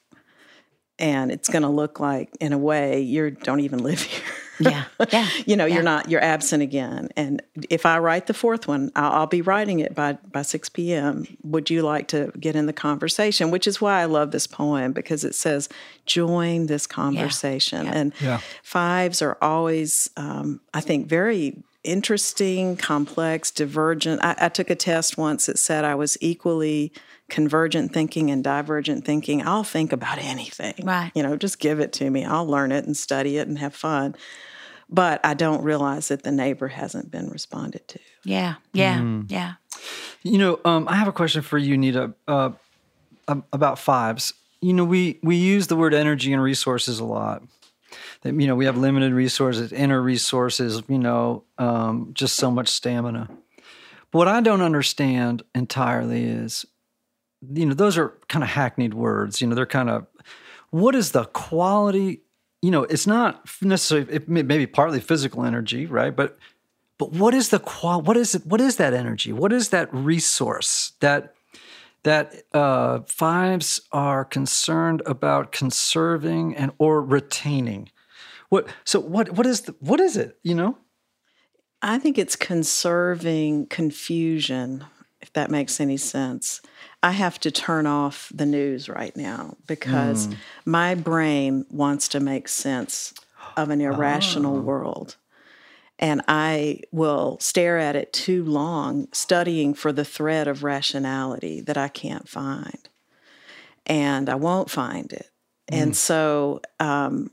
And 0.97 1.29
it's 1.29 1.49
going 1.49 1.63
to 1.63 1.69
look 1.69 1.99
like, 1.99 2.29
in 2.39 2.53
a 2.53 2.57
way, 2.57 3.01
you 3.01 3.31
don't 3.31 3.59
even 3.59 3.79
live 3.83 4.01
here. 4.01 4.23
Yeah. 4.61 4.85
Yeah. 5.11 5.29
you 5.45 5.57
know, 5.57 5.65
Yeah. 5.65 5.73
you're 5.75 5.83
not, 5.83 6.09
you're 6.09 6.23
absent 6.23 6.63
again. 6.63 7.09
And 7.17 7.41
if 7.69 7.85
I 7.85 7.99
write 7.99 8.27
the 8.27 8.33
fourth 8.33 8.65
one, 8.65 8.93
I'll, 8.95 9.11
I'll 9.11 9.27
be 9.27 9.41
writing 9.41 9.79
it 9.79 9.93
by, 9.93 10.13
by 10.13 10.43
6 10.43 10.69
p.m. 10.69 11.25
Would 11.43 11.69
you 11.69 11.81
like 11.81 12.07
to 12.09 12.31
get 12.39 12.55
in 12.55 12.65
the 12.65 12.71
conversation? 12.71 13.51
Which 13.51 13.67
is 13.67 13.81
why 13.81 13.99
I 14.01 14.05
love 14.05 14.31
this 14.31 14.47
poem 14.47 14.93
because 14.93 15.25
it 15.25 15.35
says, 15.35 15.67
join 16.05 16.67
this 16.67 16.87
conversation. 16.87 17.87
And 17.87 18.13
Yeah. 18.21 18.39
fives 18.63 19.21
are 19.21 19.37
always, 19.41 20.09
um, 20.15 20.61
I 20.73 20.79
think, 20.79 21.07
very 21.07 21.61
interesting, 21.83 22.77
complex, 22.77 23.51
divergent. 23.51 24.23
I, 24.23 24.35
I 24.39 24.47
took 24.49 24.69
a 24.69 24.75
test 24.75 25.17
once 25.17 25.47
that 25.47 25.59
said 25.59 25.83
I 25.83 25.95
was 25.95 26.17
equally 26.21 26.93
convergent 27.29 27.93
thinking 27.93 28.29
and 28.31 28.43
divergent 28.43 29.05
thinking. 29.05 29.41
I'll 29.41 29.63
think 29.63 29.91
about 29.91 30.17
anything. 30.19 30.75
Right. 30.83 31.11
You 31.15 31.23
know, 31.23 31.35
just 31.35 31.59
give 31.59 31.79
it 31.79 31.93
to 31.93 32.09
me. 32.09 32.23
I'll 32.23 32.45
learn 32.47 32.71
it 32.71 32.85
and 32.85 32.95
study 32.95 33.37
it 33.37 33.47
and 33.47 33.57
have 33.59 33.75
fun. 33.75 34.15
But 34.89 35.25
I 35.25 35.33
don't 35.33 35.63
realize 35.63 36.09
that 36.09 36.23
the 36.23 36.31
neighbor 36.31 36.67
hasn't 36.67 37.09
been 37.09 37.29
responded 37.29 37.87
to. 37.87 37.99
Yeah. 38.23 38.55
Yeah. 38.73 39.21
Yeah. 39.27 39.53
You 40.21 40.37
know, 40.37 40.59
um, 40.65 40.87
I 40.87 40.95
have 40.95 41.07
a 41.07 41.11
question 41.11 41.41
for 41.41 41.57
you, 41.57 41.77
Nita, 41.77 42.13
uh, 42.27 42.51
about 43.27 43.79
fives. 43.79 44.33
You 44.61 44.73
know, 44.73 44.85
we 44.85 45.19
we 45.21 45.35
use 45.35 45.67
the 45.67 45.75
word 45.75 45.93
energy 45.93 46.33
and 46.33 46.41
resources 46.41 46.99
a 46.99 47.05
lot. 47.05 47.43
That 48.21 48.39
you 48.39 48.47
know, 48.47 48.55
we 48.55 48.65
have 48.65 48.77
limited 48.77 49.13
resources, 49.13 49.71
inner 49.71 50.01
resources. 50.01 50.81
You 50.87 50.99
know, 50.99 51.43
um, 51.57 52.11
just 52.13 52.35
so 52.35 52.49
much 52.49 52.69
stamina. 52.69 53.29
But 54.11 54.17
what 54.17 54.27
I 54.27 54.41
don't 54.41 54.61
understand 54.61 55.43
entirely 55.53 56.23
is, 56.23 56.65
you 57.53 57.65
know, 57.65 57.73
those 57.73 57.97
are 57.97 58.17
kind 58.27 58.43
of 58.43 58.49
hackneyed 58.49 58.93
words. 58.93 59.41
You 59.41 59.47
know, 59.47 59.55
they're 59.55 59.65
kind 59.65 59.89
of 59.89 60.07
what 60.71 60.95
is 60.95 61.11
the 61.11 61.25
quality? 61.25 62.21
You 62.61 62.71
know, 62.71 62.83
it's 62.83 63.07
not 63.07 63.47
necessarily. 63.61 64.11
It 64.13 64.27
may, 64.27 64.43
maybe 64.43 64.67
partly 64.67 64.99
physical 64.99 65.45
energy, 65.45 65.85
right? 65.85 66.15
But 66.15 66.37
but 66.97 67.11
what 67.11 67.33
is 67.33 67.49
the 67.49 67.59
qual? 67.59 68.01
What 68.01 68.17
is 68.17 68.35
it? 68.35 68.45
What 68.45 68.61
is 68.61 68.77
that 68.77 68.93
energy? 68.93 69.31
What 69.31 69.53
is 69.53 69.69
that 69.69 69.93
resource 69.93 70.93
that 70.99 71.35
that 72.03 72.43
uh, 72.53 72.99
fives 73.07 73.81
are 73.91 74.25
concerned 74.25 75.01
about 75.05 75.51
conserving 75.51 76.55
and 76.55 76.71
or 76.77 77.01
retaining? 77.01 77.89
What? 78.49 78.67
So 78.83 78.99
what? 78.99 79.31
What 79.31 79.45
is 79.45 79.61
the, 79.61 79.75
what 79.79 79.99
is 79.99 80.17
it? 80.17 80.37
You 80.43 80.55
know? 80.55 80.77
I 81.81 81.99
think 81.99 82.17
it's 82.17 82.35
conserving 82.35 83.67
confusion, 83.67 84.85
if 85.21 85.31
that 85.33 85.51
makes 85.51 85.79
any 85.79 85.97
sense. 85.97 86.61
I 87.05 87.11
have 87.11 87.39
to 87.41 87.51
turn 87.51 87.85
off 87.85 88.31
the 88.33 88.47
news 88.47 88.89
right 88.89 89.15
now 89.15 89.57
because 89.67 90.27
my 90.65 90.95
brain 90.95 91.67
wants 91.69 92.07
to 92.09 92.19
make 92.19 92.47
sense 92.47 93.13
of 93.55 93.69
an 93.69 93.79
irrational 93.79 94.59
world. 94.59 95.15
And 95.99 96.23
I 96.27 96.79
will 96.91 97.37
stare 97.39 97.77
at 97.77 97.95
it 97.95 98.11
too 98.11 98.43
long, 98.43 99.07
studying 99.11 99.75
for 99.75 99.93
the 99.93 100.03
thread 100.03 100.47
of 100.47 100.63
rationality 100.63 101.61
that 101.61 101.77
I 101.77 101.89
can't 101.89 102.27
find. 102.27 102.89
And 103.85 104.27
I 104.27 104.33
won't 104.33 104.71
find 104.71 105.13
it. 105.13 105.29
And 105.67 105.95
so 105.95 106.59
um, 106.79 107.29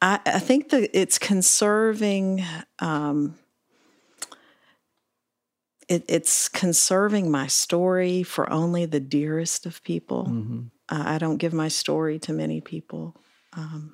I, 0.00 0.18
I 0.24 0.38
think 0.38 0.70
that 0.70 0.98
it's 0.98 1.18
conserving. 1.18 2.42
Um, 2.78 3.36
it, 5.90 6.04
it's 6.06 6.48
conserving 6.48 7.32
my 7.32 7.48
story 7.48 8.22
for 8.22 8.50
only 8.50 8.86
the 8.86 9.00
dearest 9.00 9.66
of 9.66 9.82
people. 9.82 10.24
Mm-hmm. 10.24 10.60
Uh, 10.88 11.02
I 11.04 11.18
don't 11.18 11.38
give 11.38 11.52
my 11.52 11.66
story 11.66 12.20
to 12.20 12.32
many 12.32 12.60
people. 12.60 13.16
Um, 13.54 13.92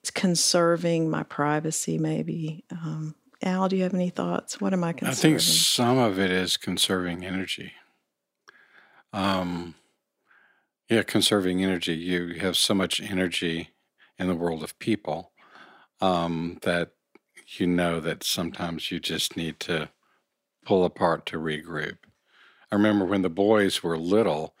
it's 0.00 0.10
conserving 0.10 1.10
my 1.10 1.22
privacy, 1.22 1.98
maybe. 1.98 2.64
Um, 2.70 3.14
Al, 3.42 3.68
do 3.68 3.76
you 3.76 3.82
have 3.82 3.92
any 3.92 4.08
thoughts? 4.08 4.62
What 4.62 4.72
am 4.72 4.82
I 4.82 4.94
conserving? 4.94 5.18
I 5.18 5.38
think 5.38 5.40
some 5.40 5.98
of 5.98 6.18
it 6.18 6.30
is 6.30 6.56
conserving 6.56 7.22
energy. 7.22 7.72
Um, 9.12 9.74
yeah, 10.88 11.02
conserving 11.02 11.62
energy. 11.62 11.94
You 11.94 12.34
have 12.40 12.56
so 12.56 12.72
much 12.72 13.02
energy 13.02 13.70
in 14.18 14.28
the 14.28 14.34
world 14.34 14.62
of 14.62 14.78
people 14.78 15.32
um, 16.00 16.58
that 16.62 16.92
you 17.58 17.66
know 17.66 18.00
that 18.00 18.24
sometimes 18.24 18.90
you 18.90 19.00
just 19.00 19.36
need 19.36 19.60
to 19.60 19.90
pull 20.64 20.84
apart 20.84 21.26
to 21.26 21.38
regroup. 21.38 21.98
I 22.70 22.74
remember 22.76 23.04
when 23.04 23.22
the 23.22 23.30
boys 23.30 23.82
were 23.82 23.96
little 23.98 24.54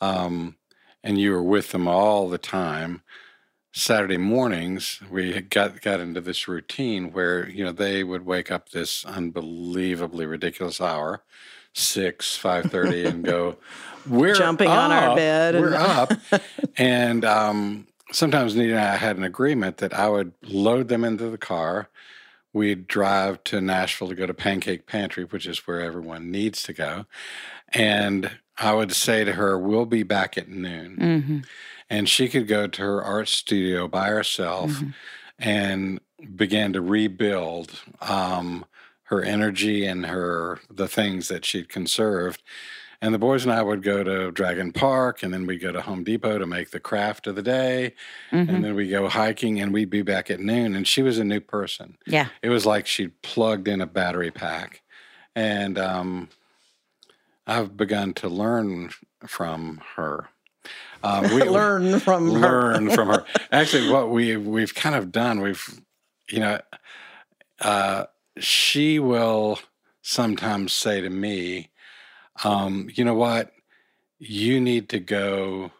um, 0.00 0.56
and 1.02 1.18
you 1.18 1.32
were 1.32 1.42
with 1.42 1.70
them 1.70 1.88
all 1.88 2.28
the 2.28 2.38
time, 2.38 3.02
Saturday 3.72 4.16
mornings, 4.16 5.00
we 5.10 5.40
got 5.40 5.80
got 5.82 6.00
into 6.00 6.20
this 6.20 6.48
routine 6.48 7.12
where 7.12 7.48
you 7.48 7.64
know 7.64 7.72
they 7.72 8.02
would 8.02 8.24
wake 8.26 8.50
up 8.50 8.70
this 8.70 9.04
unbelievably 9.04 10.26
ridiculous 10.26 10.80
hour, 10.80 11.22
six 11.74 12.36
five 12.36 12.70
thirty, 12.70 13.04
and 13.04 13.22
go, 13.24 13.56
"We're 14.08 14.34
Jumping 14.34 14.68
on 14.68 14.90
our 14.90 15.14
bed 15.14 15.54
and- 15.54 15.64
We're 15.64 15.74
up," 15.76 16.12
and 16.76 17.24
um, 17.24 17.86
sometimes 18.10 18.56
Nina 18.56 18.70
and 18.72 18.80
I 18.80 18.96
had 18.96 19.16
an 19.16 19.22
agreement 19.22 19.76
that 19.76 19.92
I 19.94 20.08
would 20.08 20.32
load 20.42 20.88
them 20.88 21.04
into 21.04 21.30
the 21.30 21.38
car. 21.38 21.88
We'd 22.52 22.86
drive 22.86 23.44
to 23.44 23.60
Nashville 23.60 24.08
to 24.08 24.14
go 24.14 24.26
to 24.26 24.34
Pancake 24.34 24.86
Pantry, 24.86 25.24
which 25.24 25.46
is 25.46 25.66
where 25.66 25.80
everyone 25.80 26.30
needs 26.30 26.62
to 26.64 26.72
go, 26.72 27.06
and 27.72 28.30
I 28.56 28.72
would 28.74 28.92
say 28.92 29.24
to 29.24 29.32
her, 29.34 29.58
"We'll 29.58 29.86
be 29.86 30.02
back 30.02 30.36
at 30.38 30.48
noon." 30.48 30.96
hmm 30.96 31.38
and 31.90 32.06
she 32.06 32.28
could 32.28 32.46
go 32.46 32.66
to 32.66 32.82
her 32.82 33.02
art 33.02 33.28
studio 33.28 33.88
by 33.88 34.08
herself 34.08 34.70
Mm-hmm. 34.72 34.90
and 35.38 36.00
began 36.36 36.74
to 36.74 36.82
rebuild 36.82 37.80
um, 38.02 38.66
her 39.04 39.22
energy 39.22 39.86
and 39.86 40.04
her 40.04 40.60
the 40.70 40.86
things 40.86 41.28
that 41.28 41.46
she'd 41.46 41.70
conserved. 41.70 42.42
And 43.00 43.14
the 43.14 43.18
boys 43.18 43.44
and 43.44 43.52
I 43.52 43.62
would 43.62 43.82
go 43.84 44.02
to 44.02 44.32
Dragon 44.32 44.72
Park, 44.72 45.22
and 45.22 45.32
then 45.32 45.46
we'd 45.46 45.58
go 45.60 45.70
to 45.70 45.80
Home 45.80 46.02
Depot 46.02 46.38
to 46.38 46.46
make 46.46 46.70
the 46.72 46.80
craft 46.80 47.26
of 47.28 47.36
the 47.36 47.42
day, 47.42 47.94
Mm-hmm. 48.32 48.52
and 48.54 48.64
then 48.64 48.74
we 48.74 48.88
go 48.88 49.08
hiking, 49.08 49.60
and 49.60 49.72
we'd 49.72 49.88
be 49.90 50.02
back 50.02 50.30
at 50.30 50.40
noon. 50.40 50.74
And 50.74 50.86
she 50.86 51.02
was 51.02 51.18
a 51.18 51.24
new 51.24 51.40
person. 51.40 51.96
Yeah. 52.06 52.28
It 52.42 52.48
was 52.48 52.66
like 52.66 52.86
she'd 52.88 53.22
plugged 53.22 53.68
in 53.68 53.80
a 53.80 53.86
battery 53.86 54.32
pack, 54.32 54.82
and 55.36 55.78
um, 55.78 56.28
I've 57.46 57.76
begun 57.76 58.14
to 58.14 58.28
learn 58.28 58.90
from 59.26 59.80
her. 59.96 60.28
Uh, 61.02 61.28
we, 61.32 61.44
Learn 61.44 62.00
from 62.00 62.26
her. 62.32 62.38
learn 62.40 62.90
from 62.90 63.08
her. 63.08 63.24
Actually, 63.52 63.90
what 63.90 64.10
we 64.10 64.36
we've 64.36 64.74
kind 64.74 64.96
of 64.96 65.12
done, 65.12 65.40
we've 65.40 65.80
you 66.28 66.40
know, 66.40 66.58
uh, 67.60 68.04
she 68.38 68.98
will 68.98 69.60
sometimes 70.02 70.72
say 70.72 71.00
to 71.00 71.10
me, 71.10 71.70
um, 72.44 72.88
"You 72.92 73.04
know 73.04 73.14
what? 73.14 73.52
You 74.18 74.60
need 74.60 74.88
to 74.90 75.00
go 75.00 75.70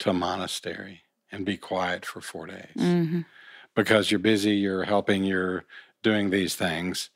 to 0.00 0.10
a 0.10 0.14
monastery 0.14 1.02
and 1.30 1.46
be 1.46 1.56
quiet 1.56 2.04
for 2.06 2.20
four 2.20 2.46
days 2.46 2.72
hmm 2.76 3.20
because 3.74 4.10
you're 4.10 4.20
busy, 4.20 4.56
you're 4.56 4.84
helping, 4.84 5.24
you're 5.24 5.64
doing 6.02 6.30
these 6.30 6.54
things." 6.56 7.10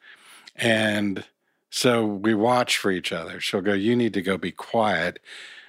And 0.55 1.25
so 1.71 2.07
we 2.07 2.35
watch 2.35 2.79
for 2.79 2.91
each 2.91 3.13
other. 3.13 3.41
She'll 3.41 3.61
go, 3.61 3.75
"You 3.75 3.97
need 3.97 4.15
to 4.15 4.23
go 4.23 4.39
be 4.39 4.53
quiet." 4.53 5.21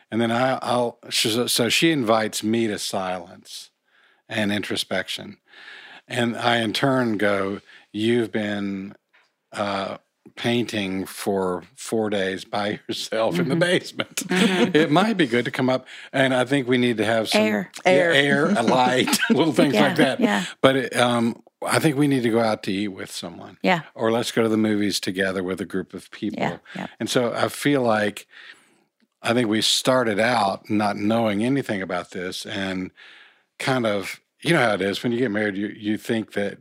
And 0.10 0.22
then 0.22 0.32
I, 0.32 0.58
I'll, 0.62 1.00
so 1.10 1.68
she 1.70 1.92
invites 1.92 2.42
me 2.42 2.68
to 2.68 2.80
silence 2.80 3.72
and 4.30 4.52
introspection. 4.52 5.38
And 6.08 6.38
I, 6.38 6.58
in 6.58 6.72
turn, 6.74 7.18
go, 7.18 7.60
You've 7.92 8.32
been 8.32 8.96
uh, 9.52 9.98
painting 10.38 11.06
for 11.06 11.64
four 11.76 12.10
days 12.10 12.46
by 12.46 12.80
yourself 12.88 13.38
in 13.40 13.50
the 13.50 13.56
basement. 13.56 14.24
It 14.30 14.90
might 14.92 15.18
be 15.18 15.26
good 15.28 15.46
to 15.46 15.52
come 15.52 15.70
up. 15.70 15.86
And 16.14 16.34
I 16.34 16.46
think 16.46 16.68
we 16.68 16.78
need 16.78 16.98
to 16.98 17.06
have 17.06 17.28
some 17.30 17.42
Air. 17.42 17.72
Air. 17.86 18.12
air, 18.14 18.46
a 18.52 18.62
light, 18.64 19.18
little 19.30 19.54
things 19.54 19.74
Yeah, 19.74 19.88
like 19.88 19.96
that. 19.98 20.20
yeah. 20.20 20.46
But 20.62 20.76
it, 20.78 20.96
um, 20.96 21.42
I 21.66 21.80
think 21.80 21.98
we 21.98 22.08
need 22.08 22.24
to 22.24 22.30
go 22.30 22.40
out 22.40 22.64
to 22.64 22.72
eat 22.72 22.90
with 22.90 23.12
someone 23.12 23.58
Yeah. 23.64 23.82
or 23.96 24.12
let's 24.12 24.32
go 24.32 24.44
to 24.44 24.50
the 24.50 24.58
movies 24.58 25.00
together 25.00 25.44
with 25.44 25.60
a 25.60 25.66
group 25.66 25.94
of 25.94 26.10
people. 26.12 26.40
Yeah, 26.40 26.58
yeah. 26.76 26.88
And 27.00 27.10
so 27.10 27.34
I 27.34 27.48
feel 27.50 27.82
like 27.82 28.28
I 29.24 29.34
think 29.34 29.50
we 29.50 29.62
started 29.62 30.20
out 30.20 30.70
not 30.70 30.96
knowing 30.98 31.44
anything 31.44 31.82
about 31.82 32.12
this 32.12 32.46
and 32.46 32.92
kind 33.60 33.86
of 33.88 34.22
you 34.42 34.54
know 34.54 34.60
how 34.62 34.74
it 34.76 34.82
is 34.82 35.02
when 35.02 35.12
you 35.12 35.18
get 35.18 35.32
married 35.32 35.58
you 35.58 35.68
you 35.70 35.98
think 35.98 36.34
that 36.34 36.60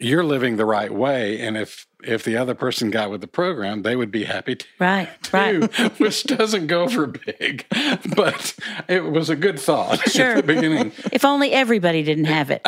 you're 0.00 0.24
living 0.24 0.56
the 0.56 0.64
right 0.64 0.92
way 0.92 1.40
and 1.40 1.56
if 1.56 1.86
if 2.04 2.22
the 2.22 2.36
other 2.36 2.54
person 2.54 2.90
got 2.90 3.10
with 3.10 3.20
the 3.20 3.26
program 3.26 3.82
they 3.82 3.96
would 3.96 4.10
be 4.12 4.24
happy 4.24 4.54
to 4.54 4.66
Right. 4.78 5.08
Right. 5.32 5.98
which 5.98 6.22
doesn't 6.24 6.68
go 6.68 6.88
for 6.88 7.06
big 7.08 7.66
but 8.16 8.54
it 8.88 9.04
was 9.10 9.28
a 9.30 9.36
good 9.36 9.58
thought 9.58 9.98
Sure. 10.08 10.36
at 10.36 10.36
the 10.46 10.54
beginning 10.54 10.92
If 11.12 11.24
only 11.24 11.52
everybody 11.52 12.02
didn't 12.04 12.26
have 12.26 12.50
it. 12.50 12.60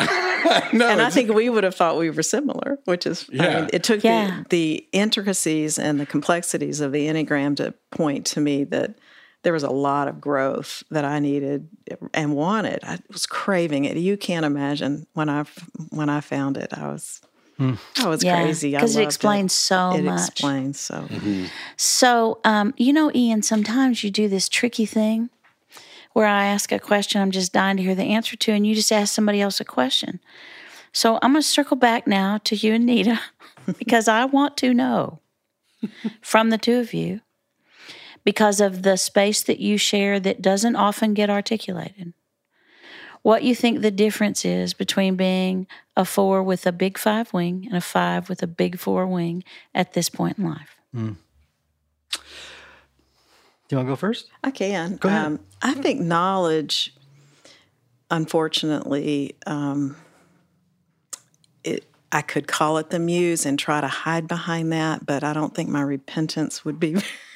no 0.73 0.89
and 0.89 1.01
I 1.01 1.09
think 1.09 1.33
we 1.33 1.49
would 1.49 1.63
have 1.63 1.75
thought 1.75 1.97
we 1.97 2.09
were 2.09 2.23
similar, 2.23 2.79
which 2.85 3.05
is, 3.05 3.29
I 3.31 3.35
Yeah. 3.35 3.59
mean, 3.61 3.69
it 3.71 3.83
took 3.83 4.03
Yeah. 4.03 4.43
the, 4.49 4.49
the 4.49 4.87
intricacies 4.91 5.79
and 5.79 5.99
the 5.99 6.05
complexities 6.05 6.81
of 6.81 6.91
the 6.91 7.07
Enneagram 7.07 7.55
to 7.57 7.73
point 7.91 8.25
to 8.27 8.41
me 8.41 8.63
that 8.65 8.95
there 9.43 9.53
was 9.53 9.63
a 9.63 9.69
lot 9.71 10.07
of 10.07 10.21
growth 10.21 10.83
that 10.91 11.05
I 11.05 11.19
needed 11.19 11.67
and 12.13 12.35
wanted. 12.35 12.79
I 12.83 12.99
was 13.11 13.25
craving 13.25 13.85
it. 13.85 13.97
You 13.97 14.17
can't 14.17 14.45
imagine 14.45 15.07
when 15.13 15.29
I 15.29 15.45
when 15.89 16.09
I 16.09 16.21
found 16.21 16.57
it. 16.57 16.69
I 16.73 16.87
was 16.87 17.21
I 17.97 18.07
was 18.07 18.23
Yeah, 18.23 18.41
crazy. 18.41 18.71
Because 18.71 18.95
it 18.95 18.99
loved 18.99 19.07
explains 19.07 19.53
so 19.53 19.97
It 19.97 20.05
much. 20.05 20.29
explains 20.29 20.79
so. 20.79 21.09
So, 21.77 22.39
um, 22.43 22.73
you 22.77 22.93
know, 22.93 23.11
Ian, 23.13 23.41
sometimes 23.41 24.03
you 24.03 24.11
do 24.11 24.27
this 24.27 24.47
tricky 24.47 24.85
thing 24.85 25.29
where 26.13 26.27
I 26.27 26.45
ask 26.45 26.71
a 26.71 26.79
question 26.79 27.21
I'm 27.21 27.31
just 27.31 27.53
dying 27.53 27.77
to 27.77 27.83
hear 27.83 27.95
the 27.95 28.03
answer 28.03 28.35
to, 28.35 28.51
and 28.51 28.65
you 28.65 28.75
just 28.75 28.91
ask 28.91 29.13
somebody 29.13 29.41
else 29.41 29.59
a 29.59 29.65
question. 29.65 30.19
So 30.93 31.19
I'm 31.21 31.31
going 31.33 31.41
to 31.41 31.47
circle 31.47 31.77
back 31.77 32.05
now 32.05 32.37
to 32.43 32.55
you 32.55 32.73
and 32.73 32.85
Nita 32.85 33.19
because 33.77 34.07
I 34.07 34.25
want 34.25 34.57
to 34.57 34.73
know 34.73 35.19
from 36.21 36.49
the 36.49 36.57
two 36.57 36.79
of 36.79 36.93
you 36.93 37.21
because 38.23 38.61
of 38.61 38.83
the 38.83 38.97
space 38.97 39.41
that 39.43 39.59
you 39.59 39.77
share 39.77 40.19
that 40.19 40.41
doesn't 40.41 40.75
often 40.75 41.13
get 41.13 41.29
articulated. 41.29 42.13
What 43.23 43.43
you 43.43 43.53
think 43.53 43.81
the 43.81 43.91
difference 43.91 44.45
is 44.45 44.73
between 44.73 45.15
being 45.15 45.67
a 45.95 46.05
four 46.05 46.41
with 46.41 46.65
a 46.65 46.71
big 46.71 46.97
five 46.97 47.31
wing 47.33 47.65
and 47.67 47.77
a 47.77 47.81
five 47.81 48.29
with 48.29 48.41
a 48.41 48.47
big 48.47 48.79
four 48.79 49.05
wing 49.05 49.43
at 49.75 49.93
this 49.93 50.09
point 50.09 50.39
in 50.39 50.45
life. 50.45 50.77
Do 53.71 53.75
you 53.75 53.77
want 53.77 53.87
to 53.87 53.91
go 53.91 53.95
first? 53.95 54.27
I 54.43 54.51
can. 54.51 54.97
Go 54.97 55.07
ahead. 55.07 55.25
Um, 55.25 55.39
I 55.61 55.73
think 55.75 56.01
knowledge, 56.01 56.93
unfortunately, 58.09 59.35
um, 59.45 59.95
it. 61.63 61.85
I 62.11 62.21
could 62.21 62.45
call 62.45 62.77
it 62.79 62.89
the 62.89 62.99
muse 62.99 63.45
and 63.45 63.57
try 63.57 63.79
to 63.79 63.87
hide 63.87 64.27
behind 64.27 64.73
that, 64.73 65.05
but 65.05 65.23
I 65.23 65.31
don't 65.31 65.55
think 65.55 65.69
my 65.69 65.81
repentance 65.81 66.65
would 66.65 66.77
be 66.77 66.97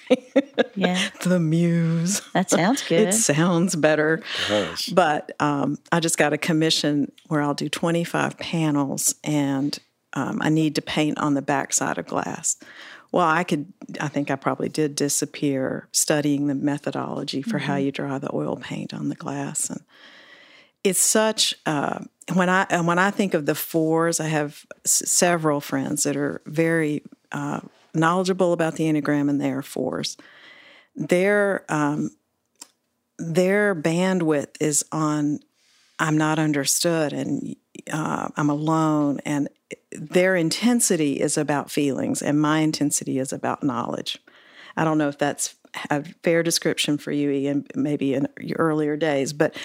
Yeah, 0.75 1.09
the 1.23 1.39
muse. 1.39 2.21
that 2.33 2.49
sounds 2.49 2.81
good. 2.87 3.09
It 3.09 3.13
sounds 3.13 3.75
better. 3.75 4.21
does. 4.47 4.85
But 4.87 5.31
um, 5.39 5.77
I 5.91 5.99
just 5.99 6.17
got 6.17 6.33
a 6.33 6.37
commission 6.37 7.11
where 7.27 7.41
I'll 7.41 7.53
do 7.53 7.69
25 7.69 8.37
panels 8.37 9.15
and 9.23 9.77
um, 10.13 10.41
I 10.41 10.49
need 10.49 10.75
to 10.75 10.81
paint 10.81 11.17
on 11.19 11.33
the 11.33 11.41
backside 11.41 11.97
of 11.97 12.07
glass. 12.07 12.57
Well, 13.11 13.25
I 13.27 13.43
could, 13.43 13.71
I 14.01 14.07
think 14.09 14.29
I 14.29 14.35
probably 14.35 14.67
did 14.69 14.95
disappear 14.95 15.87
studying 15.91 16.47
the 16.47 16.55
methodology 16.55 17.41
for 17.41 17.59
how 17.59 17.75
you 17.75 17.91
draw 17.91 18.19
the 18.19 18.33
oil 18.33 18.57
paint 18.57 18.93
on 18.93 19.07
the 19.09 19.15
glass. 19.15 19.69
And 19.69 19.81
it's 20.83 20.99
such, 20.99 21.53
uh, 21.65 21.99
when 22.33 22.49
I, 22.49 22.65
and 22.69 22.87
when 22.87 22.99
I 22.99 23.11
think 23.11 23.33
of 23.33 23.45
the 23.45 23.55
fours, 23.55 24.19
I 24.19 24.27
have 24.27 24.65
s- 24.83 25.03
several 25.09 25.61
friends 25.61 26.03
that 26.03 26.17
are 26.17 26.41
very 26.45 27.03
uh, 27.31 27.61
knowledgeable 27.95 28.53
about 28.53 28.75
the 28.75 28.85
Enneagram 28.85 29.29
and 29.29 29.39
they 29.39 29.51
are 29.51 29.61
fours. 29.61 30.17
Their, 30.95 31.65
um, 31.69 32.11
their 33.17 33.75
bandwidth 33.75 34.55
is 34.59 34.85
on 34.91 35.39
I'm 35.99 36.17
not 36.17 36.39
understood 36.39 37.13
and 37.13 37.55
uh, 37.91 38.29
I'm 38.35 38.49
alone, 38.49 39.19
and 39.25 39.49
their 39.91 40.35
intensity 40.35 41.21
is 41.21 41.37
about 41.37 41.71
feelings, 41.71 42.21
and 42.21 42.41
my 42.41 42.59
intensity 42.59 43.19
is 43.19 43.31
about 43.31 43.63
knowledge. 43.63 44.19
I 44.75 44.83
don't 44.83 44.97
know 44.97 45.07
if 45.07 45.17
that's 45.17 45.55
a 45.89 46.03
fair 46.23 46.41
description 46.41 46.97
for 46.97 47.11
you, 47.11 47.29
Ian, 47.29 47.65
maybe 47.75 48.13
in 48.13 48.27
your 48.39 48.57
earlier 48.57 48.97
days, 48.97 49.33
but 49.33 49.55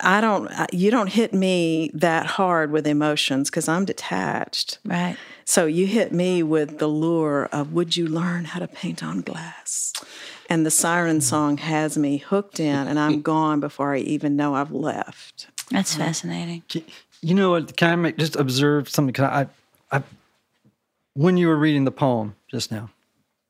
I 0.00 0.20
don't. 0.20 0.50
You 0.72 0.90
don't 0.90 1.08
hit 1.08 1.32
me 1.32 1.90
that 1.94 2.26
hard 2.26 2.70
with 2.70 2.86
emotions 2.86 3.50
because 3.50 3.68
I'm 3.68 3.84
detached. 3.84 4.78
right. 4.84 5.16
So 5.44 5.66
you 5.66 5.88
hit 5.88 6.12
me 6.12 6.44
with 6.44 6.78
the 6.78 6.86
lure 6.86 7.48
of 7.50 7.72
would 7.72 7.96
you 7.96 8.06
learn 8.06 8.44
how 8.44 8.60
to 8.60 8.68
paint 8.68 9.02
on 9.02 9.20
glass? 9.20 9.92
And 10.48 10.64
the 10.64 10.70
siren 10.70 11.20
song 11.20 11.56
has 11.56 11.98
me 11.98 12.18
hooked 12.18 12.60
in 12.60 12.86
and 12.86 13.00
I'm 13.00 13.20
gone 13.34 13.58
before 13.58 13.92
I 13.94 13.98
even 13.98 14.36
know 14.36 14.54
I've 14.54 14.70
left. 14.70 15.48
That's 15.72 15.96
fascinating. 15.96 16.62
You 17.20 17.34
know 17.34 17.50
what? 17.50 17.76
Can 17.76 17.90
I 17.90 17.96
make, 17.96 18.16
just 18.16 18.36
observe 18.36 18.88
something? 18.88 19.12
Can 19.12 19.24
I, 19.24 19.46
I, 19.90 20.02
when 21.14 21.36
you 21.36 21.48
were 21.48 21.56
reading 21.56 21.84
the 21.84 21.90
poem 21.90 22.36
just 22.48 22.70
now, 22.70 22.90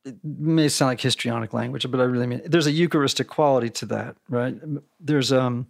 it 0.07 0.17
may 0.25 0.69
sound 0.69 0.89
like 0.89 1.01
histrionic 1.03 1.53
language, 1.53 1.91
but 1.91 2.01
I 2.01 2.05
really 2.05 2.27
mean 2.27 2.41
there's 2.47 2.67
a 2.67 2.73
Eucharistic 2.73 3.29
quality 3.29 3.69
to 3.71 3.87
that, 3.87 4.17
right? 4.31 4.57
There's 4.99 5.33
um 5.33 5.67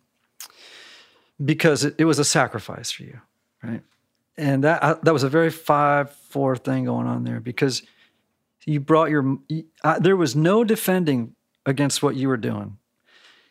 because 1.45 1.85
it, 1.85 1.95
it 1.99 2.05
was 2.07 2.19
a 2.19 2.25
sacrifice 2.25 2.91
for 2.91 3.05
you, 3.05 3.21
right? 3.63 3.83
And 4.37 4.65
that 4.65 4.83
I, 4.85 4.95
that 5.03 5.13
was 5.13 5.23
a 5.25 5.29
very 5.29 5.51
five 5.51 6.11
four 6.13 6.57
thing 6.57 6.85
going 6.87 7.07
on 7.07 7.25
there 7.25 7.41
because 7.41 7.83
you 8.67 8.81
brought 8.81 9.11
your 9.11 9.39
I, 9.85 9.99
there 9.99 10.17
was 10.17 10.37
no 10.37 10.65
defending 10.65 11.35
against 11.67 12.03
what 12.03 12.17
you 12.17 12.29
were 12.29 12.37
doing 12.39 12.79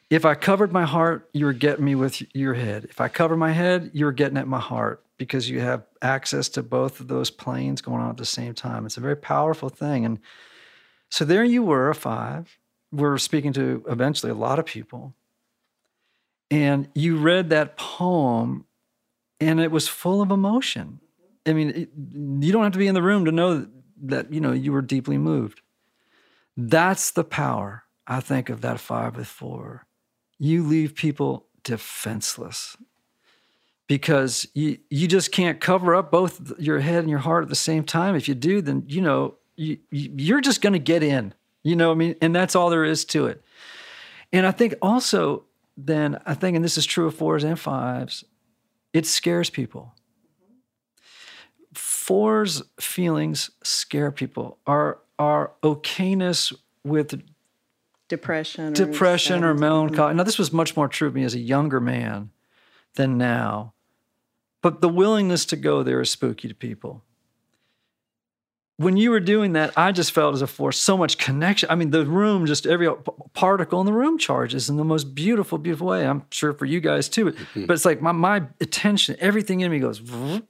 If 0.10 0.26
I 0.26 0.36
covered 0.36 0.72
my 0.74 0.86
heart, 0.86 1.30
you 1.34 1.46
were 1.46 1.54
getting 1.54 1.86
me 1.86 1.96
with 1.96 2.24
your 2.36 2.56
head. 2.56 2.86
If 2.90 3.02
I 3.02 3.10
cover 3.10 3.38
my 3.38 3.52
head, 3.52 3.92
you 3.94 4.06
were 4.06 4.14
getting 4.14 4.38
at 4.38 4.48
my 4.48 4.60
heart 4.60 5.04
because 5.18 5.50
you 5.50 5.60
have 5.60 5.84
access 6.02 6.50
to 6.50 6.64
both 6.64 7.00
of 7.02 7.08
those 7.10 7.30
planes 7.32 7.82
going 7.82 8.02
on 8.02 8.12
at 8.12 8.18
the 8.18 8.26
same 8.26 8.56
time. 8.56 8.86
It's 8.86 8.98
a 8.98 9.02
very 9.02 9.18
powerful 9.18 9.70
thing. 9.70 10.06
And 10.06 10.20
so 11.10 11.26
there 11.26 11.44
you 11.44 11.64
were, 11.64 11.90
a 11.90 11.96
five. 11.96 12.58
We're 12.92 13.20
speaking 13.20 13.54
to 13.54 13.84
eventually 13.90 14.32
a 14.32 14.36
lot 14.36 14.60
of 14.60 14.66
people. 14.66 15.14
And 16.52 16.90
you 16.96 17.18
read 17.18 17.50
that 17.50 17.78
poem, 17.78 18.66
and 19.40 19.60
it 19.60 19.72
was 19.72 19.88
full 19.88 20.22
of 20.22 20.32
emotion. 20.32 21.00
I 21.46 21.54
mean, 21.54 21.70
it, 21.70 21.90
you 21.96 22.52
don't 22.52 22.64
have 22.64 22.74
to 22.74 22.80
be 22.80 22.88
in 22.88 22.96
the 22.96 23.02
room 23.02 23.26
to 23.26 23.32
know 23.32 23.68
that, 24.04 24.34
you 24.34 24.42
know 24.42 24.52
you 24.52 24.72
were 24.72 24.82
deeply 24.82 25.18
moved. 25.18 25.62
That's 26.58 27.12
the 27.12 27.24
power, 27.24 27.84
I 28.08 28.20
think, 28.20 28.50
of 28.50 28.62
that 28.62 28.80
five 28.80 29.16
with 29.16 29.28
four. 29.28 29.86
You 30.38 30.64
leave 30.64 30.96
people 30.96 31.48
defenseless 31.64 32.76
because 33.88 34.48
you, 34.54 34.78
you 34.90 35.08
just 35.08 35.32
can't 35.32 35.60
cover 35.60 35.96
up 35.96 36.12
both 36.12 36.58
your 36.60 36.80
head 36.80 37.00
and 37.00 37.10
your 37.10 37.20
heart 37.20 37.44
at 37.44 37.50
the 37.50 37.56
same 37.56 37.84
time. 37.84 38.16
If 38.16 38.28
you 38.28 38.36
do, 38.36 38.62
then, 38.62 38.84
you 38.88 39.02
know, 39.02 39.36
you, 39.56 39.78
you're 39.92 40.42
just 40.42 40.62
going 40.62 40.74
to 40.74 40.80
get 40.80 41.04
in, 41.04 41.34
you 41.64 41.76
know, 41.76 41.92
I 41.92 41.96
mean, 41.96 42.16
and 42.22 42.36
that's 42.36 42.56
all 42.56 42.70
there 42.70 42.86
is 42.86 43.04
to 43.06 43.28
it. 43.28 43.44
And 44.32 44.46
I 44.46 44.52
think 44.52 44.76
also, 44.82 45.44
then, 45.86 46.20
I 46.26 46.34
think, 46.34 46.56
and 46.56 46.66
this 46.66 46.78
is 46.78 46.86
true 46.86 47.08
of 47.08 47.16
fours 47.16 47.44
and 47.44 47.60
fives, 47.60 48.26
it 48.94 49.06
scares 49.06 49.50
people. 49.50 49.96
Fours 51.74 52.64
feelings 52.80 53.52
scare 53.64 54.12
people. 54.12 54.58
Our 54.66 55.00
our 55.20 55.52
okayness 55.62 56.54
with 56.84 57.22
depression, 58.08 58.74
depression 58.74 59.44
or, 59.44 59.52
or 59.52 59.54
melancholy. 59.54 60.10
Mm-hmm. 60.10 60.18
Now, 60.18 60.24
this 60.24 60.40
was 60.40 60.52
much 60.52 60.76
more 60.76 60.88
true 60.88 61.10
of 61.10 61.16
me 61.16 61.24
as 61.24 61.36
a 61.36 61.40
younger 61.40 61.80
man 61.80 62.32
than 62.96 63.18
now, 63.18 63.74
but 64.62 64.82
the 64.82 64.90
willingness 64.90 65.46
to 65.48 65.56
go 65.56 65.84
there 65.84 66.02
is 66.02 66.10
spooky 66.10 66.48
to 66.48 66.56
people. 66.56 67.04
When 68.80 68.96
you 68.96 69.12
were 69.12 69.20
doing 69.20 69.54
that, 69.54 69.74
I 69.76 69.92
just 69.92 70.14
felt 70.14 70.34
as 70.34 70.42
a 70.42 70.48
force 70.48 70.80
so 70.80 70.96
much 70.96 71.18
connection. 71.18 71.70
I 71.70 71.76
mean, 71.76 71.90
the 71.90 72.06
room, 72.06 72.46
just 72.46 72.66
every 72.66 72.90
particle 73.34 73.82
in 73.82 73.86
the 73.86 73.92
room 73.92 74.18
charges 74.18 74.70
in 74.70 74.78
the 74.78 74.86
most 74.86 75.14
beautiful, 75.14 75.58
beautiful 75.58 75.88
way. 75.88 76.08
I'm 76.08 76.24
sure 76.32 76.54
for 76.54 76.64
you 76.64 76.80
guys 76.80 77.10
too, 77.10 77.26
mm-hmm. 77.26 77.66
but 77.66 77.74
it's 77.74 77.84
like 77.84 78.02
my, 78.02 78.14
my 78.14 78.44
attention, 78.62 79.18
everything 79.20 79.60
in 79.60 79.70
me 79.70 79.80
goes 79.80 80.02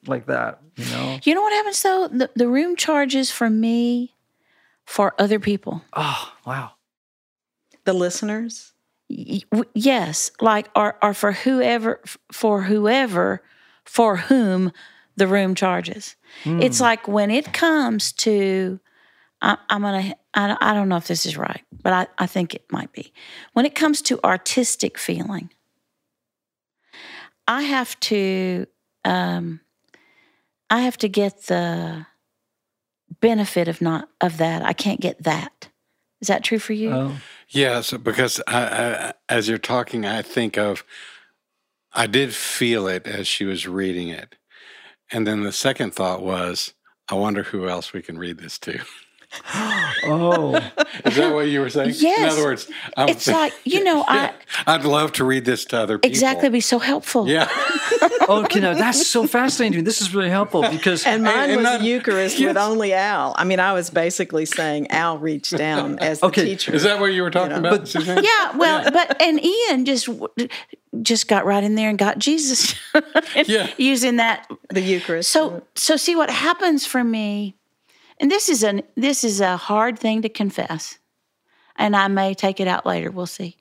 like 0.06 0.28
that. 0.28 0.62
You 0.76 0.86
know. 0.86 1.20
You 1.24 1.34
know 1.34 1.42
what 1.42 1.54
happens 1.54 1.82
though? 1.82 2.08
The, 2.08 2.30
the 2.36 2.48
room 2.48 2.76
charges 2.76 3.32
for 3.32 3.50
me 3.50 4.14
for 4.86 5.16
other 5.18 5.40
people. 5.40 5.82
Oh, 5.94 6.32
wow. 6.46 6.74
The 7.86 7.94
listeners? 7.94 8.74
yes, 9.74 10.32
like 10.40 10.70
or 10.76 10.98
or 11.02 11.14
for 11.14 11.32
whoever 11.32 12.00
for 12.32 12.62
whoever 12.62 13.42
for 13.84 14.18
whom 14.18 14.72
the 15.20 15.28
room 15.28 15.54
charges. 15.54 16.16
Mm. 16.44 16.64
It's 16.64 16.82
like 16.82 17.08
when 17.08 17.30
it 17.30 17.54
comes 17.54 18.12
to 18.14 18.80
I, 19.42 19.58
am 19.70 19.84
gonna 19.84 20.16
I, 20.34 20.58
I 20.60 20.74
don't 20.74 20.90
know 20.90 20.98
if 20.98 21.08
this 21.08 21.26
is 21.26 21.38
right, 21.38 21.64
but 21.82 21.94
I, 21.94 22.08
I 22.18 22.26
think 22.26 22.54
it 22.54 22.66
might 22.72 22.92
be. 22.92 23.14
When 23.54 23.66
it 23.66 23.76
comes 23.76 24.02
to 24.04 24.20
artistic 24.24 24.98
feeling, 24.98 25.52
I 27.48 27.64
have 27.64 28.00
to 28.02 28.66
um, 29.06 29.62
I 30.70 30.82
have 30.82 30.98
to 30.98 31.10
get 31.10 31.44
the 31.44 32.06
benefit 33.22 33.68
of 33.68 33.82
not 33.82 34.10
of 34.22 34.38
that. 34.38 34.64
I 34.64 34.74
can't 34.74 35.00
get 35.00 35.24
that. 35.24 35.70
Is 36.22 36.28
that 36.28 36.44
true 36.44 36.60
for 36.60 36.74
you? 36.74 36.92
Oh. 36.92 37.16
Yes, 37.48 37.94
because 37.94 38.42
I, 38.46 38.62
I, 38.62 39.14
as 39.30 39.48
you're 39.48 39.58
talking, 39.58 40.06
I 40.06 40.22
think 40.22 40.58
of 40.58 40.84
I 41.94 42.08
did 42.08 42.36
feel 42.36 42.88
it 42.88 43.08
as 43.08 43.28
she 43.28 43.46
was 43.46 43.68
reading 43.68 44.10
it, 44.10 44.36
and 45.12 45.26
then 45.26 45.44
the 45.44 45.52
second 45.52 45.94
thought 45.94 46.22
was, 46.22 46.74
I 47.10 47.16
wonder 47.16 47.44
who 47.44 47.68
else 47.68 47.94
we 47.94 48.02
can 48.02 48.18
read 48.18 48.38
this 48.40 48.60
to. 48.60 48.80
oh, 49.54 50.56
is 51.06 51.16
that 51.16 51.34
what 51.34 51.48
you 51.48 51.60
were 51.60 51.70
saying? 51.70 51.94
Yes. 51.98 52.20
In 52.20 52.26
other 52.30 52.44
words, 52.44 52.70
I'm 52.98 53.10
it's 53.10 53.28
like 53.28 53.54
you 53.64 53.84
know, 53.84 53.98
yeah, 54.10 54.34
I 54.66 54.76
I'd 54.76 54.86
love 54.86 55.12
to 55.14 55.26
read 55.26 55.46
this 55.46 55.66
to 55.66 55.80
other 55.80 55.98
people. 55.98 56.10
Exactly, 56.10 56.46
It'd 56.46 56.54
be 56.54 56.62
so 56.62 56.80
helpful. 56.80 57.28
Yeah. 57.28 57.48
oh, 58.28 58.48
you 58.54 58.62
know, 58.62 58.74
that's 58.74 59.08
so 59.08 59.28
fascinating. 59.28 59.84
This 59.84 60.02
is 60.02 60.14
really 60.16 60.30
helpful 60.30 60.62
because 60.62 61.06
and 61.06 61.24
mine 61.24 61.34
and, 61.36 61.52
and 61.52 61.58
was 61.58 61.64
not, 61.64 61.82
Eucharist 61.84 62.40
yes. 62.40 62.48
with 62.48 62.58
only 62.58 62.94
Al. 62.94 63.36
I 63.38 63.44
mean, 63.44 63.60
I 63.60 63.74
was 63.74 63.90
basically 63.90 64.46
saying 64.46 64.90
Al 64.92 65.18
reached 65.18 65.56
down 65.56 66.00
as 66.00 66.24
okay. 66.24 66.42
the 66.42 66.48
teacher. 66.50 66.74
Is 66.74 66.84
that 66.84 67.00
what 67.00 67.08
you 67.08 67.22
were 67.22 67.32
talking 67.32 67.56
you 67.56 67.62
know? 67.62 67.76
about, 67.76 67.94
but, 67.94 68.24
Yeah. 68.24 68.58
Well, 68.58 68.84
yeah. 68.84 68.90
but 68.90 69.22
and 69.22 69.44
Ian 69.44 69.86
just 69.86 70.10
just 71.02 71.28
got 71.28 71.46
right 71.46 71.64
in 71.64 71.76
there 71.76 71.90
and 71.90 72.00
got 72.00 72.18
Jesus. 72.18 72.76
yeah. 73.46 73.70
Using 73.78 74.16
that 74.16 74.50
the 74.70 74.82
Eucharist. 74.82 75.30
So 75.30 75.64
so 75.76 75.98
see 75.98 76.16
what 76.16 76.30
happens 76.30 76.86
for 76.86 77.04
me 77.04 77.56
and 78.20 78.30
this 78.30 78.50
is 78.50 78.64
an 78.64 78.84
this 78.96 79.24
is 79.24 79.42
a 79.42 79.58
hard 79.58 79.98
thing 79.98 80.22
to 80.24 80.30
confess. 80.30 80.98
And 81.76 81.96
I 81.96 82.08
may 82.10 82.34
take 82.34 82.60
it 82.60 82.68
out 82.68 82.86
later, 82.86 83.10
we'll 83.10 83.26
see. 83.26 83.58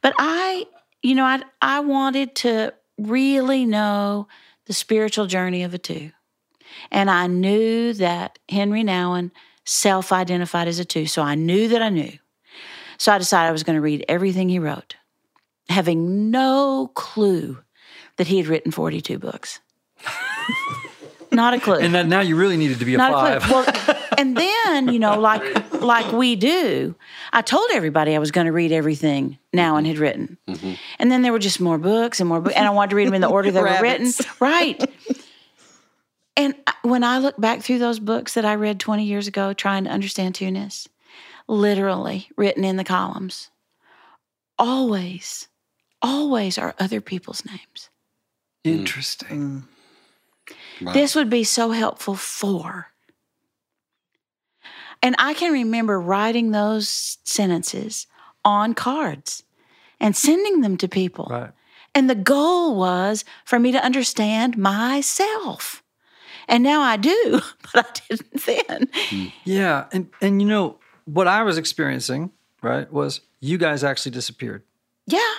But 0.00 0.14
I, 0.18 0.66
you 1.02 1.14
know, 1.14 1.24
I 1.24 1.42
I 1.60 1.80
wanted 1.80 2.34
to 2.36 2.72
really 2.98 3.66
know 3.66 4.28
the 4.66 4.72
spiritual 4.72 5.26
journey 5.26 5.64
of 5.64 5.74
a 5.74 5.78
two. 5.78 6.12
And 6.90 7.10
I 7.10 7.26
knew 7.26 7.92
that 7.94 8.38
Henry 8.48 8.82
Nouwen 8.82 9.30
self 9.64 10.12
identified 10.12 10.68
as 10.68 10.78
a 10.78 10.84
two. 10.84 11.06
So 11.06 11.22
I 11.22 11.34
knew 11.34 11.68
that 11.68 11.82
I 11.82 11.88
knew. 11.88 12.12
So 12.98 13.12
I 13.12 13.18
decided 13.18 13.48
I 13.48 13.52
was 13.52 13.64
going 13.64 13.76
to 13.76 13.82
read 13.82 14.04
everything 14.08 14.48
he 14.48 14.58
wrote, 14.58 14.96
having 15.68 16.30
no 16.30 16.90
clue 16.94 17.58
that 18.16 18.28
he 18.28 18.38
had 18.38 18.46
written 18.46 18.70
42 18.70 19.18
books. 19.18 19.60
Not 21.34 21.54
a 21.54 21.60
clue. 21.60 21.74
And 21.74 21.94
that 21.94 22.06
now 22.06 22.20
you 22.20 22.36
really 22.36 22.56
needed 22.56 22.78
to 22.78 22.84
be 22.84 22.94
a 22.94 22.98
Not 22.98 23.12
five. 23.12 23.42
A 23.42 23.46
clue. 23.46 23.54
Well, 23.54 24.08
and 24.18 24.36
then 24.36 24.88
you 24.88 24.98
know, 24.98 25.18
like 25.18 25.72
like 25.80 26.12
we 26.12 26.36
do, 26.36 26.94
I 27.32 27.42
told 27.42 27.68
everybody 27.72 28.14
I 28.14 28.18
was 28.18 28.30
going 28.30 28.46
to 28.46 28.52
read 28.52 28.72
everything 28.72 29.38
Nouwen 29.54 29.86
had 29.86 29.98
written, 29.98 30.38
mm-hmm. 30.48 30.74
and 30.98 31.10
then 31.10 31.22
there 31.22 31.32
were 31.32 31.38
just 31.38 31.60
more 31.60 31.78
books 31.78 32.20
and 32.20 32.28
more 32.28 32.40
books, 32.40 32.54
and 32.54 32.66
I 32.66 32.70
wanted 32.70 32.90
to 32.90 32.96
read 32.96 33.06
them 33.06 33.14
in 33.14 33.20
the 33.20 33.28
order 33.28 33.50
they 33.50 33.60
were 33.60 33.78
written. 33.80 34.12
Right. 34.40 34.82
And 36.36 36.54
when 36.82 37.04
I 37.04 37.18
look 37.18 37.40
back 37.40 37.62
through 37.62 37.78
those 37.78 38.00
books 38.00 38.34
that 38.34 38.44
I 38.44 38.56
read 38.56 38.80
20 38.80 39.04
years 39.04 39.28
ago, 39.28 39.52
trying 39.52 39.84
to 39.84 39.90
understand 39.90 40.34
two-ness, 40.34 40.88
literally 41.46 42.28
written 42.36 42.64
in 42.64 42.76
the 42.76 42.84
columns, 42.84 43.50
always, 44.58 45.46
always 46.02 46.58
are 46.58 46.74
other 46.78 47.00
people's 47.00 47.44
names. 47.44 47.88
Interesting. 48.64 49.62
Mm. 49.62 49.73
Wow. 50.80 50.92
This 50.92 51.14
would 51.14 51.30
be 51.30 51.44
so 51.44 51.70
helpful 51.70 52.14
for. 52.14 52.88
And 55.02 55.14
I 55.18 55.34
can 55.34 55.52
remember 55.52 56.00
writing 56.00 56.50
those 56.50 57.18
sentences 57.24 58.06
on 58.44 58.74
cards 58.74 59.42
and 60.00 60.16
sending 60.16 60.62
them 60.62 60.76
to 60.78 60.88
people. 60.88 61.26
Right. 61.30 61.50
And 61.94 62.10
the 62.10 62.14
goal 62.14 62.76
was 62.76 63.24
for 63.44 63.58
me 63.58 63.70
to 63.72 63.84
understand 63.84 64.56
myself. 64.56 65.82
And 66.48 66.62
now 66.62 66.80
I 66.80 66.96
do, 66.96 67.40
but 67.74 68.00
I 68.10 68.14
didn't 68.16 68.44
then. 68.44 68.88
Hmm. 68.94 69.26
Yeah. 69.44 69.86
And 69.92 70.10
and 70.20 70.40
you 70.40 70.48
know, 70.48 70.78
what 71.04 71.28
I 71.28 71.42
was 71.42 71.58
experiencing, 71.58 72.30
right, 72.62 72.90
was 72.92 73.20
you 73.40 73.58
guys 73.58 73.84
actually 73.84 74.12
disappeared. 74.12 74.62
Yeah. 75.06 75.34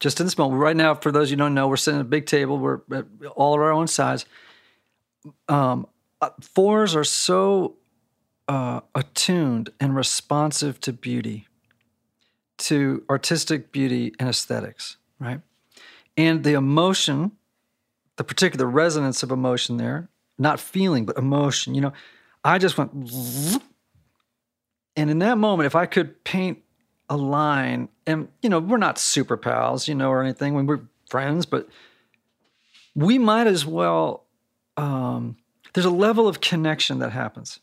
Just 0.00 0.18
in 0.18 0.26
this 0.26 0.38
moment. 0.38 0.62
Right 0.62 0.76
now, 0.76 0.94
for 0.94 1.12
those 1.12 1.30
you 1.30 1.36
don't 1.36 1.52
know, 1.52 1.68
we're 1.68 1.76
sitting 1.76 2.00
at 2.00 2.06
a 2.06 2.08
big 2.08 2.24
table. 2.24 2.58
We're 2.58 2.80
at 2.90 3.04
all 3.36 3.54
of 3.54 3.60
our 3.60 3.70
own 3.70 3.86
size 3.86 4.24
um, 5.48 5.86
uh, 6.20 6.30
fours 6.40 6.94
are 6.94 7.04
so 7.04 7.76
uh, 8.48 8.80
attuned 8.94 9.70
and 9.78 9.94
responsive 9.94 10.80
to 10.80 10.92
beauty, 10.92 11.46
to 12.58 13.04
artistic 13.08 13.72
beauty 13.72 14.12
and 14.18 14.28
aesthetics, 14.28 14.96
right? 15.18 15.40
And 16.16 16.44
the 16.44 16.54
emotion, 16.54 17.32
the 18.16 18.24
particular 18.24 18.66
resonance 18.66 19.22
of 19.22 19.30
emotion 19.30 19.76
there, 19.76 20.08
not 20.38 20.58
feeling, 20.58 21.06
but 21.06 21.16
emotion, 21.16 21.74
you 21.74 21.80
know, 21.80 21.92
I 22.44 22.58
just 22.58 22.78
went, 22.78 22.92
and 24.96 25.10
in 25.10 25.18
that 25.18 25.38
moment, 25.38 25.66
if 25.66 25.76
I 25.76 25.86
could 25.86 26.24
paint 26.24 26.58
a 27.08 27.16
line, 27.16 27.88
and, 28.06 28.28
you 28.42 28.48
know, 28.48 28.58
we're 28.58 28.78
not 28.78 28.98
super 28.98 29.36
pals, 29.36 29.88
you 29.88 29.94
know, 29.94 30.10
or 30.10 30.22
anything 30.22 30.66
we're 30.66 30.80
friends, 31.08 31.44
but 31.44 31.68
we 32.94 33.18
might 33.18 33.46
as 33.46 33.66
well 33.66 34.24
um, 34.76 35.36
there's 35.72 35.86
a 35.86 35.90
level 35.90 36.28
of 36.28 36.40
connection 36.40 36.98
that 37.00 37.10
happens. 37.10 37.60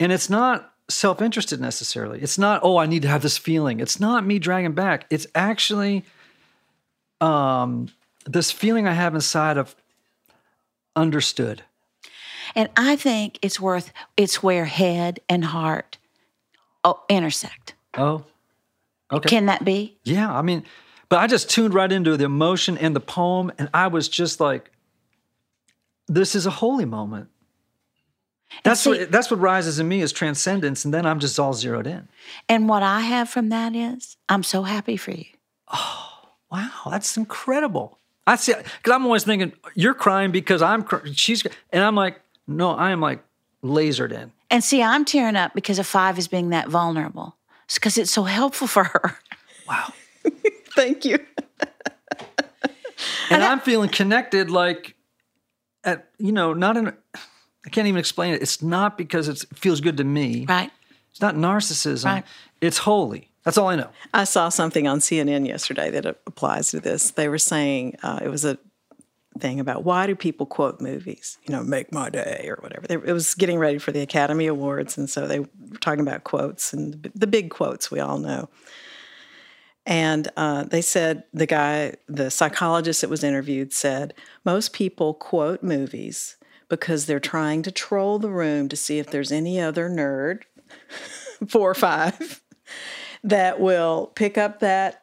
And 0.00 0.12
it's 0.12 0.28
not 0.28 0.72
self 0.88 1.22
interested 1.22 1.60
necessarily. 1.60 2.20
It's 2.20 2.38
not, 2.38 2.60
oh, 2.62 2.76
I 2.76 2.86
need 2.86 3.02
to 3.02 3.08
have 3.08 3.22
this 3.22 3.38
feeling. 3.38 3.80
It's 3.80 4.00
not 4.00 4.26
me 4.26 4.38
dragging 4.38 4.72
back. 4.72 5.06
It's 5.10 5.26
actually 5.34 6.04
um, 7.20 7.88
this 8.26 8.50
feeling 8.50 8.86
I 8.86 8.92
have 8.92 9.14
inside 9.14 9.56
of 9.56 9.76
understood. 10.96 11.62
And 12.54 12.68
I 12.76 12.96
think 12.96 13.38
it's 13.40 13.60
worth, 13.60 13.92
it's 14.16 14.42
where 14.42 14.66
head 14.66 15.20
and 15.28 15.44
heart 15.44 15.96
oh, 16.84 17.02
intersect. 17.08 17.74
Oh, 17.94 18.24
Okay. 19.12 19.28
Can 19.28 19.46
that 19.46 19.64
be? 19.64 19.98
Yeah, 20.04 20.32
I 20.32 20.42
mean, 20.42 20.64
but 21.08 21.18
I 21.18 21.26
just 21.26 21.50
tuned 21.50 21.74
right 21.74 21.92
into 21.92 22.16
the 22.16 22.24
emotion 22.24 22.78
and 22.78 22.96
the 22.96 23.00
poem, 23.00 23.52
and 23.58 23.68
I 23.74 23.88
was 23.88 24.08
just 24.08 24.40
like, 24.40 24.70
"This 26.08 26.34
is 26.34 26.46
a 26.46 26.50
holy 26.50 26.84
moment." 26.84 27.28
That's 28.64 28.80
see- 28.80 28.90
what 28.90 29.10
that's 29.10 29.30
what 29.30 29.40
rises 29.40 29.78
in 29.78 29.88
me 29.88 30.00
is 30.02 30.12
transcendence, 30.12 30.84
and 30.84 30.92
then 30.92 31.06
I'm 31.06 31.18
just 31.20 31.38
all 31.38 31.54
zeroed 31.54 31.86
in. 31.86 32.08
And 32.48 32.68
what 32.68 32.82
I 32.82 33.00
have 33.00 33.28
from 33.28 33.48
that 33.48 33.74
is, 33.74 34.16
I'm 34.28 34.42
so 34.42 34.62
happy 34.62 34.96
for 34.96 35.10
you. 35.12 35.24
Oh 35.72 36.08
wow, 36.50 36.70
that's 36.90 37.16
incredible. 37.16 37.98
I 38.26 38.36
see, 38.36 38.52
because 38.54 38.92
I'm 38.92 39.04
always 39.04 39.24
thinking 39.24 39.52
you're 39.74 39.94
crying 39.94 40.30
because 40.30 40.62
I'm 40.62 40.82
cr- 40.84 41.06
she's, 41.12 41.44
and 41.70 41.82
I'm 41.82 41.96
like, 41.96 42.20
no, 42.46 42.70
I 42.70 42.90
am 42.92 43.00
like 43.00 43.20
lasered 43.64 44.12
in. 44.12 44.30
And 44.48 44.62
see, 44.62 44.80
I'm 44.82 45.04
tearing 45.04 45.34
up 45.34 45.54
because 45.54 45.78
a 45.80 45.84
five 45.84 46.18
is 46.18 46.28
being 46.28 46.50
that 46.50 46.68
vulnerable. 46.68 47.36
It's 47.64 47.74
because 47.78 47.98
it's 47.98 48.12
so 48.12 48.24
helpful 48.24 48.66
for 48.68 48.84
her. 48.84 49.18
Wow, 49.66 49.92
Thank 50.76 51.04
you. 51.04 51.18
and 53.30 53.42
I'm 53.42 53.60
feeling 53.60 53.88
connected, 53.88 54.50
like, 54.50 54.94
at 55.84 56.08
you 56.18 56.32
know, 56.32 56.52
not 56.52 56.76
in. 56.76 56.92
I 57.64 57.70
can't 57.70 57.86
even 57.86 57.98
explain 57.98 58.34
it. 58.34 58.42
It's 58.42 58.60
not 58.60 58.98
because 58.98 59.28
it's, 59.28 59.44
it 59.44 59.56
feels 59.56 59.80
good 59.80 59.96
to 59.98 60.04
me. 60.04 60.46
Right? 60.48 60.70
It's 61.10 61.20
not 61.20 61.36
narcissism. 61.36 62.06
Right. 62.06 62.24
It's 62.60 62.78
holy. 62.78 63.30
That's 63.44 63.58
all 63.58 63.68
I 63.68 63.76
know. 63.76 63.90
I 64.14 64.24
saw 64.24 64.48
something 64.48 64.86
on 64.86 65.00
CNN 65.00 65.46
yesterday 65.46 65.90
that 65.90 66.06
applies 66.06 66.70
to 66.70 66.80
this. 66.80 67.10
They 67.12 67.28
were 67.28 67.38
saying 67.38 67.96
uh, 68.02 68.20
it 68.22 68.28
was 68.28 68.44
a 68.44 68.58
thing 69.38 69.60
about 69.60 69.84
why 69.84 70.06
do 70.06 70.14
people 70.14 70.46
quote 70.46 70.80
movies? 70.80 71.38
You 71.44 71.54
know, 71.54 71.62
make 71.62 71.92
my 71.92 72.08
day 72.08 72.46
or 72.48 72.56
whatever. 72.62 72.86
They, 72.86 72.94
it 72.94 73.12
was 73.12 73.34
getting 73.34 73.58
ready 73.58 73.78
for 73.78 73.90
the 73.92 74.00
Academy 74.00 74.46
Awards, 74.46 74.96
and 74.96 75.08
so 75.08 75.26
they 75.26 75.40
were 75.40 75.48
talking 75.80 76.00
about 76.00 76.24
quotes 76.24 76.72
and 76.72 76.94
the, 77.02 77.12
the 77.14 77.26
big 77.26 77.50
quotes 77.50 77.90
we 77.90 78.00
all 78.00 78.18
know. 78.18 78.48
And 79.84 80.28
uh, 80.36 80.64
they 80.64 80.82
said 80.82 81.24
the 81.32 81.46
guy, 81.46 81.94
the 82.06 82.30
psychologist 82.30 83.00
that 83.00 83.10
was 83.10 83.24
interviewed, 83.24 83.72
said 83.72 84.14
most 84.44 84.72
people 84.72 85.14
quote 85.14 85.62
movies 85.62 86.36
because 86.68 87.06
they're 87.06 87.20
trying 87.20 87.62
to 87.62 87.70
troll 87.70 88.18
the 88.18 88.30
room 88.30 88.68
to 88.68 88.76
see 88.76 88.98
if 88.98 89.08
there's 89.10 89.32
any 89.32 89.60
other 89.60 89.90
nerd, 89.90 90.42
four 91.48 91.70
or 91.70 91.74
five, 91.74 92.40
that 93.24 93.60
will 93.60 94.12
pick 94.14 94.38
up 94.38 94.60
that 94.60 95.02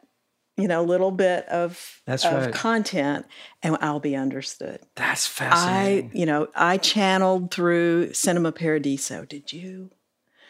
you 0.57 0.67
know 0.67 0.83
little 0.83 1.11
bit 1.11 1.45
of 1.47 2.01
That's 2.05 2.25
of 2.25 2.45
right. 2.45 2.53
content 2.53 3.25
and 3.63 3.77
I'll 3.81 3.99
be 3.99 4.15
understood. 4.15 4.79
That's 4.95 5.25
fascinating. 5.25 6.11
I 6.13 6.17
you 6.17 6.25
know 6.25 6.47
I 6.55 6.77
channeled 6.77 7.51
through 7.51 8.13
Cinema 8.13 8.51
Paradiso. 8.51 9.25
Did 9.25 9.53
you? 9.53 9.91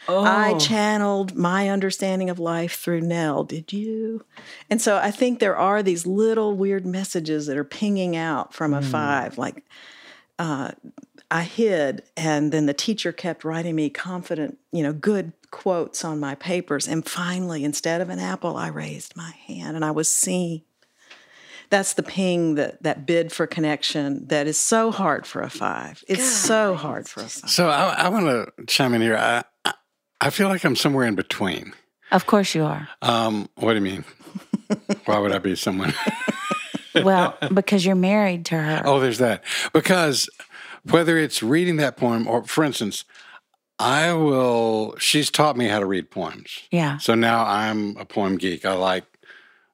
Oh, 0.09 0.23
I 0.23 0.57
channeled 0.57 1.35
my 1.35 1.69
understanding 1.69 2.29
of 2.29 2.39
life 2.39 2.75
through 2.75 3.01
Nell. 3.01 3.43
Did 3.43 3.71
you? 3.71 4.25
And 4.69 4.81
so 4.81 4.97
I 4.97 5.11
think 5.11 5.39
there 5.39 5.57
are 5.57 5.81
these 5.81 6.05
little 6.05 6.55
weird 6.55 6.85
messages 6.85 7.47
that 7.47 7.57
are 7.57 7.63
pinging 7.63 8.15
out 8.15 8.53
from 8.53 8.73
a 8.73 8.81
five. 8.81 9.37
Like 9.37 9.63
uh, 10.37 10.71
I 11.31 11.43
hid, 11.43 12.03
and 12.17 12.51
then 12.51 12.65
the 12.65 12.73
teacher 12.73 13.11
kept 13.11 13.43
writing 13.43 13.75
me 13.75 13.89
confident, 13.89 14.57
you 14.71 14.81
know, 14.81 14.93
good 14.93 15.33
quotes 15.51 16.03
on 16.03 16.19
my 16.19 16.35
papers. 16.35 16.87
And 16.87 17.07
finally, 17.07 17.63
instead 17.63 18.01
of 18.01 18.09
an 18.09 18.19
apple, 18.19 18.57
I 18.57 18.69
raised 18.69 19.15
my 19.15 19.33
hand 19.47 19.75
and 19.75 19.85
I 19.85 19.91
was 19.91 20.11
seen. 20.11 20.63
That's 21.69 21.93
the 21.93 22.01
ping 22.01 22.55
that 22.55 22.81
that 22.81 23.05
bid 23.05 23.31
for 23.31 23.45
connection 23.45 24.27
that 24.29 24.47
is 24.47 24.57
so 24.57 24.89
hard 24.89 25.27
for 25.27 25.43
a 25.43 25.51
five. 25.51 26.03
It's 26.07 26.27
so 26.27 26.73
hard 26.73 27.07
for 27.07 27.19
a 27.19 27.29
five. 27.29 27.51
So 27.51 27.69
I, 27.69 28.05
I 28.05 28.09
want 28.09 28.25
to 28.25 28.65
chime 28.65 28.95
in 28.95 29.01
here. 29.01 29.15
I, 29.15 29.43
I- 30.21 30.29
feel 30.29 30.49
like 30.49 30.63
I'm 30.63 30.75
somewhere 30.75 31.05
in 31.05 31.15
between. 31.15 31.73
Of 32.11 32.25
course 32.25 32.55
you 32.55 32.63
are. 32.63 32.87
Um, 33.01 33.49
what 33.55 33.73
do 33.73 33.75
you 33.79 33.81
mean? 33.85 34.03
Why 35.05 35.19
would 35.19 35.31
I 35.31 35.39
be 35.39 35.55
someone? 35.55 35.93
Well, 37.03 37.37
because 37.53 37.85
you're 37.85 37.95
married 37.95 38.45
to 38.47 38.55
her. 38.57 38.81
oh, 38.83 38.99
there's 38.99 39.19
that. 39.19 39.43
Because 39.73 40.27
whether 40.83 41.17
it's 41.19 41.41
reading 41.43 41.77
that 41.77 41.95
poem 41.97 42.27
or, 42.27 42.43
for 42.43 42.63
instance, 42.63 43.05
I 43.77 44.11
will. 44.13 44.95
She's 44.97 45.29
taught 45.29 45.55
me 45.55 45.67
how 45.67 45.79
to 45.79 45.85
read 45.85 46.09
poems. 46.09 46.59
Yeah. 46.71 46.97
So 46.97 47.13
now 47.13 47.45
I'm 47.45 47.95
a 47.97 48.05
poem 48.05 48.37
geek. 48.37 48.65
I 48.65 48.73
like 48.73 49.05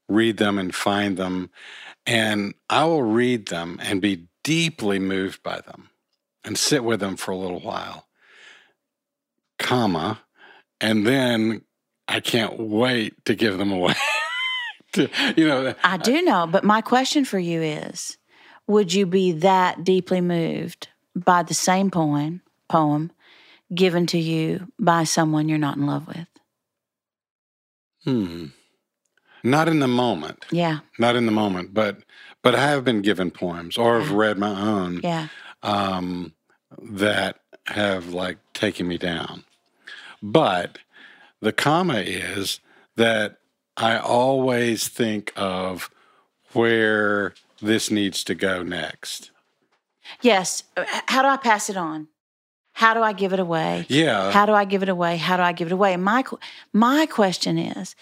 read 0.10 0.38
them 0.38 0.60
and 0.60 0.76
find 0.76 1.16
them, 1.18 1.50
and 2.06 2.54
I 2.70 2.84
will 2.84 3.02
read 3.04 3.48
them 3.48 3.80
and 3.82 4.02
be 4.02 4.28
deeply 4.44 5.00
moved 5.00 5.42
by 5.42 5.62
them, 5.62 5.90
and 6.44 6.58
sit 6.58 6.84
with 6.84 7.00
them 7.00 7.16
for 7.16 7.32
a 7.32 7.38
little 7.38 7.62
while. 7.62 8.08
Comma, 9.58 10.20
and 10.82 11.06
then 11.06 11.62
I 12.08 12.20
can't 12.20 12.60
wait 12.60 13.26
to 13.26 13.36
give 13.36 13.58
them 13.58 13.72
away. 13.72 13.96
to, 14.94 15.10
you 15.36 15.48
know, 15.48 15.74
I 15.84 15.98
do 15.98 16.22
know, 16.22 16.48
but 16.48 16.64
my 16.64 16.82
question 16.82 17.26
for 17.26 17.40
you 17.40 17.62
is 17.62 18.18
would 18.68 18.94
you 18.94 19.06
be 19.06 19.32
that 19.34 19.84
deeply 19.84 20.22
moved 20.22 20.88
by 21.16 21.44
the 21.44 21.54
same 21.54 21.90
poem 21.92 22.42
poem 22.68 23.12
given 23.74 24.06
to 24.08 24.18
you 24.18 24.68
by 24.80 25.04
someone 25.04 25.48
you're 25.50 25.58
not 25.58 25.78
in 25.78 25.86
love 25.86 26.08
with? 26.08 26.28
hmm. 28.04 28.46
Not 29.44 29.68
in 29.70 29.78
the 29.80 29.88
moment. 29.88 30.44
Yeah. 30.52 30.80
not 30.98 31.16
in 31.16 31.28
the 31.28 31.32
moment, 31.32 31.72
but 31.74 32.00
but 32.42 32.56
I 32.56 32.62
have 32.70 32.84
been 32.84 33.02
given 33.02 33.30
poems 33.32 33.78
or 33.78 34.00
have 34.00 34.12
read 34.12 34.38
my 34.40 34.50
own 34.60 35.00
Yeah. 35.04 35.28
um, 35.62 36.34
that 36.82 37.40
have 37.68 38.10
like 38.10 38.38
taken 38.54 38.88
me 38.88 38.98
down. 38.98 39.44
But 40.22 40.80
the 41.42 41.54
comma 41.54 42.00
is 42.00 42.60
that 42.96 43.38
I 43.78 43.98
always 43.98 44.88
think 44.88 45.34
of 45.36 45.90
where 46.54 47.34
this 47.62 47.92
needs 47.92 48.24
to 48.26 48.36
go 48.36 48.64
next. 48.64 49.32
Yes. 50.22 50.64
How 51.08 51.22
do 51.22 51.28
I 51.28 51.38
pass 51.38 51.70
it 51.70 51.78
on? 51.78 52.08
How 52.74 52.94
do 52.94 53.02
I 53.02 53.14
give 53.14 53.34
it 53.34 53.40
away? 53.40 53.86
Yeah. 53.90 54.32
How 54.32 54.46
do 54.46 54.52
I 54.52 54.66
give 54.66 54.84
it 54.84 54.90
away? 54.90 55.18
How 55.18 55.38
do 55.38 55.44
I 55.44 55.54
give 55.54 55.68
it 55.68 55.74
away? 55.74 55.94
And 55.94 56.04
my 56.04 56.24
my 56.74 57.06
question 57.06 57.58
is, 57.58 57.96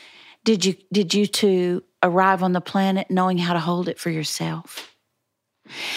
did 0.43 0.65
you 0.65 0.75
did 0.91 1.13
you 1.13 1.27
two 1.27 1.83
arrive 2.01 2.41
on 2.41 2.53
the 2.53 2.61
planet 2.61 3.09
knowing 3.09 3.37
how 3.37 3.53
to 3.53 3.59
hold 3.59 3.87
it 3.87 3.99
for 3.99 4.09
yourself? 4.09 4.92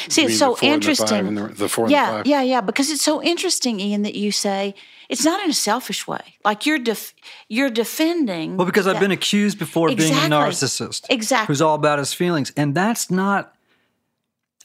See, 0.09 0.25
it's 0.25 0.39
so 0.39 0.51
the 0.51 0.57
four 0.57 0.69
the 0.69 0.75
interesting. 0.75 1.35
the, 1.35 1.49
the 1.49 1.69
four 1.69 1.85
and 1.85 1.93
yeah, 1.93 2.07
the 2.07 2.17
five? 2.19 2.27
yeah, 2.27 2.43
yeah. 2.43 2.61
Because 2.61 2.91
it's 2.91 3.05
so 3.05 3.23
interesting, 3.23 3.81
Ian, 3.81 4.03
that 4.03 4.15
you 4.15 4.31
say 4.31 4.75
it's 5.09 5.25
not 5.25 5.43
in 5.43 5.51
a 5.51 5.55
selfish 5.55 6.07
way. 6.07 6.37
Like 6.45 6.67
you're 6.67 6.79
def- 6.79 7.15
you're 7.49 7.71
defending. 7.71 8.57
Well, 8.57 8.67
because 8.67 8.87
I've 8.87 9.01
been 9.01 9.11
accused 9.11 9.59
before 9.59 9.91
of 9.91 9.97
being 9.97 10.13
a 10.13 10.17
narcissist. 10.17 11.07
Exactly. 11.11 11.53
Who's 11.53 11.61
all 11.63 11.75
about 11.75 11.99
his 11.99 12.13
feelings. 12.13 12.53
And 12.57 12.75
that's 12.75 13.11
not, 13.11 13.55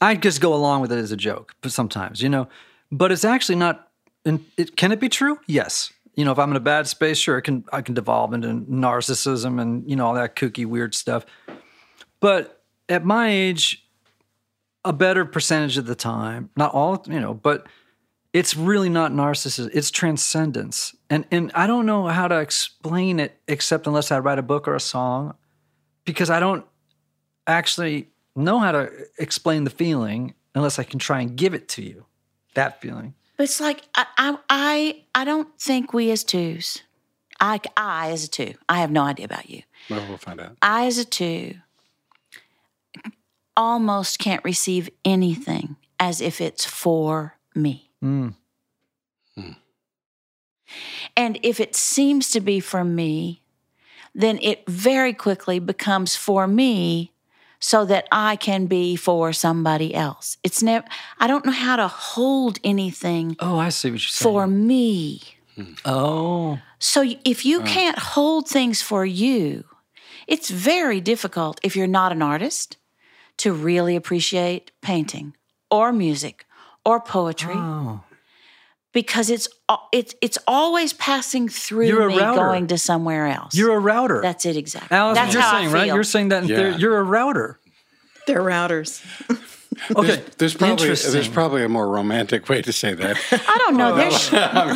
I 0.00 0.14
just 0.14 0.40
go 0.40 0.54
along 0.54 0.82
with 0.82 0.92
it 0.92 0.98
as 0.98 1.12
a 1.12 1.16
joke, 1.16 1.54
but 1.60 1.72
sometimes, 1.72 2.22
you 2.22 2.28
know, 2.28 2.48
but 2.90 3.12
it's 3.12 3.24
actually 3.24 3.56
not, 3.56 3.88
and 4.24 4.44
it, 4.56 4.76
can 4.76 4.92
it 4.92 5.00
be 5.00 5.08
true? 5.08 5.38
Yes. 5.46 5.92
You 6.14 6.24
know, 6.24 6.32
if 6.32 6.38
I'm 6.38 6.50
in 6.50 6.56
a 6.56 6.60
bad 6.60 6.86
space, 6.86 7.18
sure, 7.18 7.38
it 7.38 7.42
can, 7.42 7.64
I 7.72 7.82
can 7.82 7.94
devolve 7.94 8.34
into 8.34 8.48
narcissism 8.48 9.60
and, 9.60 9.88
you 9.88 9.96
know, 9.96 10.06
all 10.06 10.14
that 10.14 10.36
kooky, 10.36 10.66
weird 10.66 10.94
stuff. 10.94 11.24
But 12.20 12.62
at 12.88 13.04
my 13.04 13.28
age, 13.30 13.81
a 14.84 14.92
better 14.92 15.24
percentage 15.24 15.78
of 15.78 15.86
the 15.86 15.94
time, 15.94 16.50
not 16.56 16.74
all, 16.74 17.02
you 17.08 17.20
know, 17.20 17.34
but 17.34 17.66
it's 18.32 18.56
really 18.56 18.88
not 18.88 19.12
narcissism 19.12 19.68
it's 19.74 19.90
transcendence 19.90 20.94
and 21.10 21.26
and 21.30 21.52
i 21.54 21.66
don't 21.66 21.86
know 21.86 22.06
how 22.06 22.26
to 22.26 22.38
explain 22.40 23.20
it 23.20 23.38
except 23.46 23.86
unless 23.86 24.10
i 24.10 24.18
write 24.18 24.38
a 24.38 24.42
book 24.42 24.66
or 24.66 24.74
a 24.74 24.80
song 24.80 25.34
because 26.04 26.30
i 26.30 26.40
don't 26.40 26.64
actually 27.46 28.08
know 28.34 28.58
how 28.58 28.72
to 28.72 28.90
explain 29.18 29.64
the 29.64 29.70
feeling 29.70 30.34
unless 30.54 30.78
i 30.78 30.82
can 30.82 30.98
try 30.98 31.20
and 31.20 31.36
give 31.36 31.52
it 31.54 31.68
to 31.68 31.82
you 31.82 32.06
that 32.54 32.80
feeling 32.80 33.14
But 33.36 33.44
it's 33.44 33.60
like 33.60 33.82
I, 33.94 34.06
I 34.16 34.38
I 34.48 35.02
I 35.14 35.24
don't 35.24 35.48
think 35.58 35.92
we 35.92 36.10
as 36.10 36.24
twos. 36.24 36.82
I 37.40 37.60
I 37.76 38.10
as 38.10 38.24
a 38.24 38.28
two. 38.28 38.54
I 38.68 38.80
have 38.80 38.90
no 38.90 39.02
idea 39.02 39.24
about 39.24 39.48
you. 39.50 39.62
Well, 39.90 40.06
we'll 40.06 40.18
find 40.18 40.40
out. 40.40 40.56
I 40.62 40.86
as 40.86 40.98
a 40.98 41.04
two 41.04 41.54
almost 43.56 44.18
can't 44.18 44.44
receive 44.44 44.90
anything 45.04 45.76
as 45.98 46.20
if 46.20 46.40
it's 46.40 46.64
for 46.64 47.36
me. 47.54 47.90
Mm. 48.02 48.34
And 51.16 51.38
if 51.42 51.60
it 51.60 51.74
seems 51.76 52.30
to 52.30 52.40
be 52.40 52.60
for 52.60 52.84
me, 52.84 53.42
then 54.14 54.38
it 54.42 54.68
very 54.68 55.12
quickly 55.12 55.58
becomes 55.58 56.16
for 56.16 56.46
me 56.46 57.12
so 57.60 57.84
that 57.84 58.08
I 58.10 58.36
can 58.36 58.66
be 58.66 58.96
for 58.96 59.32
somebody 59.32 59.94
else. 59.94 60.36
It's 60.42 60.62
never, 60.62 60.84
I 61.18 61.26
don't 61.26 61.46
know 61.46 61.52
how 61.52 61.76
to 61.76 61.86
hold 61.86 62.58
anything 62.64 63.36
oh 63.38 63.58
i 63.58 63.68
see 63.68 63.88
what 63.90 64.02
you're 64.02 64.08
saying 64.08 64.32
for 64.32 64.46
me. 64.46 65.22
oh 65.84 66.58
So 66.78 67.04
if 67.24 67.44
you 67.44 67.60
can't 67.62 67.98
hold 67.98 68.48
things 68.48 68.82
for 68.82 69.06
you, 69.06 69.64
it's 70.26 70.50
very 70.50 71.00
difficult 71.00 71.60
if 71.62 71.76
you're 71.76 71.86
not 71.86 72.10
an 72.10 72.22
artist 72.22 72.76
to 73.42 73.52
really 73.52 73.94
appreciate 73.96 74.70
painting 74.80 75.34
or 75.70 75.92
music 75.92 76.46
or 76.84 77.00
poetry. 77.00 77.54
oh 77.56 78.02
because 78.92 79.30
it's 79.30 79.48
it's 79.92 80.14
it's 80.20 80.38
always 80.46 80.92
passing 80.92 81.48
through 81.48 81.86
You're 81.88 82.08
a 82.08 82.08
me 82.08 82.18
router. 82.18 82.40
going 82.40 82.66
to 82.68 82.76
somewhere 82.76 83.26
else. 83.26 83.54
You're 83.56 83.72
a 83.74 83.78
router. 83.80 84.20
That's 84.20 84.44
it 84.44 84.56
exactly. 84.56 84.94
Alice, 84.96 85.16
That's 85.18 85.32
you're 85.32 85.42
how 85.42 85.52
saying, 85.56 85.68
I 85.68 85.72
right? 85.72 85.86
You're 85.86 86.04
saying 86.04 86.28
that 86.28 86.44
Yeah. 86.46 86.76
you're 86.76 86.98
a 86.98 87.02
router. 87.02 87.58
They're 88.26 88.42
routers. 88.42 89.02
Okay. 89.96 90.22
There's 90.38 90.54
probably 90.54 90.88
there's 90.88 91.28
probably 91.28 91.64
a 91.64 91.68
more 91.68 91.88
romantic 91.88 92.48
way 92.48 92.62
to 92.62 92.72
say 92.72 92.94
that. 92.94 93.16
I 93.32 93.58
don't 93.58 93.76
know. 93.76 93.96
There's, 94.02 94.28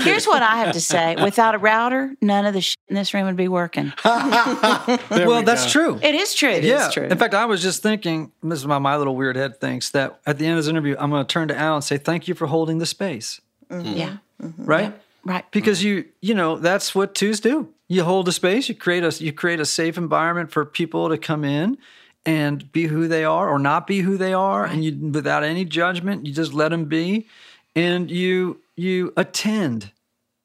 here's 0.05 0.27
what 0.27 0.43
I 0.43 0.57
have 0.57 0.73
to 0.73 0.81
say. 0.81 1.17
Without 1.23 1.55
a 1.55 1.59
router, 1.59 2.15
none 2.21 2.47
of 2.47 2.55
the 2.55 2.61
shit 2.61 2.79
in 2.89 2.95
this 2.95 3.13
room 3.13 3.27
would 3.27 3.37
be 3.37 3.49
working. 3.49 3.93
Well, 4.05 4.99
we 5.11 5.45
that's 5.45 5.67
go. 5.67 5.71
true. 5.71 6.01
It 6.03 6.15
is 6.15 6.35
true. 6.35 6.59
yeah. 6.63 6.91
true. 6.91 7.05
In 7.05 7.19
fact, 7.19 7.35
I 7.35 7.45
was 7.45 7.63
just 7.63 7.83
thinking, 7.83 8.33
this 8.43 8.61
is 8.61 8.65
how 8.65 8.79
my 8.79 8.97
little 8.97 9.17
weird 9.17 9.37
head 9.37 9.61
thinks, 9.61 9.91
that 9.91 10.21
at 10.27 10.39
the 10.39 10.47
end 10.47 10.59
of 10.59 10.65
this 10.65 10.71
interview, 10.71 10.97
I'm 10.99 11.11
going 11.11 11.25
to 11.25 11.33
turn 11.33 11.49
to 11.49 11.57
Al 11.57 11.77
and 11.77 11.85
say, 11.85 11.99
thank 11.99 12.27
you 12.29 12.35
for 12.35 12.47
holding 12.47 12.79
the 12.79 12.87
space, 12.87 13.41
mm-hmm. 13.71 13.97
Yeah. 13.97 14.17
Mm-hmm. 14.43 14.65
right? 14.65 14.95
Right. 15.25 15.45
Because 15.51 15.81
mm-hmm. 15.81 15.89
you, 15.89 16.05
you 16.21 16.35
know, 16.35 16.57
that's 16.57 16.95
what 16.95 17.15
twos 17.15 17.41
do. 17.41 17.69
You 17.89 18.05
hold 18.05 18.29
a 18.29 18.33
space, 18.33 18.69
you 18.69 18.75
create 18.75 19.05
a, 19.05 19.13
you 19.23 19.33
create 19.33 19.61
a 19.61 19.67
safe 19.67 19.97
environment 19.99 20.51
for 20.51 20.65
people 20.65 21.09
to 21.09 21.19
come 21.19 21.45
in 21.45 21.79
and 22.27 22.71
be 22.73 22.87
who 22.87 23.09
they 23.09 23.25
are 23.25 23.49
or 23.49 23.59
not 23.59 23.87
be 23.87 24.01
who 24.01 24.19
they 24.19 24.35
are, 24.35 24.65
and 24.65 24.85
you, 24.85 25.11
without 25.11 25.45
any 25.45 25.65
judgment, 25.65 26.27
you 26.27 26.33
just 26.33 26.53
let 26.53 26.71
them 26.71 26.87
be, 26.87 27.29
and 27.75 28.11
you, 28.11 28.61
you 28.75 29.13
attend 29.17 29.93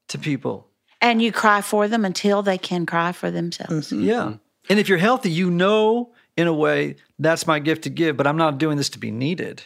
to 0.09 0.17
people. 0.17 0.67
And 1.01 1.21
you 1.21 1.31
cry 1.31 1.61
for 1.61 1.87
them 1.87 2.05
until 2.05 2.43
they 2.43 2.59
can 2.59 2.85
cry 2.85 3.11
for 3.11 3.31
themselves. 3.31 3.91
Mm-hmm. 3.91 4.03
Yeah. 4.03 4.33
And 4.69 4.79
if 4.79 4.87
you're 4.87 4.99
healthy, 4.99 5.31
you 5.31 5.49
know 5.49 6.13
in 6.37 6.47
a 6.47 6.53
way 6.53 6.95
that's 7.19 7.45
my 7.45 7.59
gift 7.59 7.83
to 7.83 7.89
give, 7.89 8.15
but 8.15 8.27
I'm 8.27 8.37
not 8.37 8.57
doing 8.57 8.77
this 8.77 8.89
to 8.91 8.99
be 8.99 9.11
needed. 9.11 9.63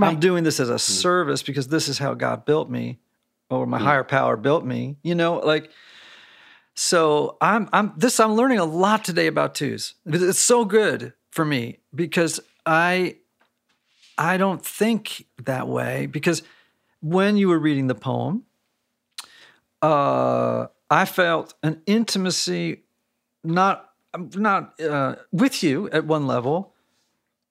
I'm 0.00 0.20
doing 0.20 0.42
this 0.42 0.58
as 0.58 0.68
a 0.68 0.74
mm-hmm. 0.74 0.78
service 0.78 1.42
because 1.42 1.68
this 1.68 1.88
is 1.88 1.98
how 1.98 2.14
God 2.14 2.44
built 2.44 2.70
me 2.70 2.98
or 3.50 3.66
my 3.66 3.78
mm. 3.78 3.82
higher 3.82 4.04
power 4.04 4.36
built 4.36 4.64
me. 4.64 4.96
You 5.02 5.14
know, 5.14 5.38
like 5.38 5.70
so 6.74 7.36
I'm 7.40 7.68
I'm 7.72 7.92
this 7.96 8.18
I'm 8.18 8.34
learning 8.34 8.58
a 8.58 8.64
lot 8.64 9.04
today 9.04 9.26
about 9.26 9.54
twos. 9.54 9.94
It's 10.06 10.38
so 10.38 10.64
good 10.64 11.12
for 11.32 11.44
me 11.44 11.78
because 11.94 12.38
I 12.64 13.16
I 14.16 14.36
don't 14.36 14.64
think 14.64 15.26
that 15.42 15.66
way 15.66 16.06
because 16.06 16.42
when 17.00 17.36
you 17.36 17.48
were 17.48 17.58
reading 17.58 17.88
the 17.88 17.96
poem, 17.96 18.44
uh, 19.80 20.66
I 20.88 21.04
felt 21.06 21.54
an 21.62 21.82
intimacy, 21.86 22.84
not 23.42 23.90
not 24.16 24.80
uh, 24.80 25.16
with 25.32 25.62
you 25.62 25.88
at 25.90 26.04
one 26.04 26.26
level, 26.26 26.74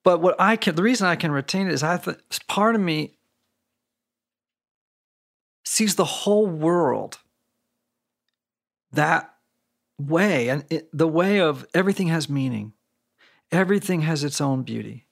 but 0.04 0.22
what 0.22 0.40
I 0.40 0.56
can 0.56 0.76
the 0.76 0.84
reason 0.84 1.08
I 1.08 1.16
can 1.16 1.32
retain 1.32 1.68
it 1.68 1.74
is 1.74 1.84
I 1.84 1.98
th- 1.98 2.18
part 2.48 2.76
of 2.76 2.82
me 2.82 3.18
sees 5.66 5.96
the 5.96 6.06
whole 6.06 6.48
world 6.48 7.18
that 8.94 9.34
way, 10.00 10.50
and 10.50 10.66
it, 10.70 10.90
the 10.94 11.08
way 11.08 11.40
of 11.40 11.66
everything 11.74 12.08
has 12.08 12.30
meaning, 12.30 12.74
everything 13.52 14.02
has 14.02 14.24
its 14.24 14.41
own 14.41 14.64
beauty. 14.64 15.08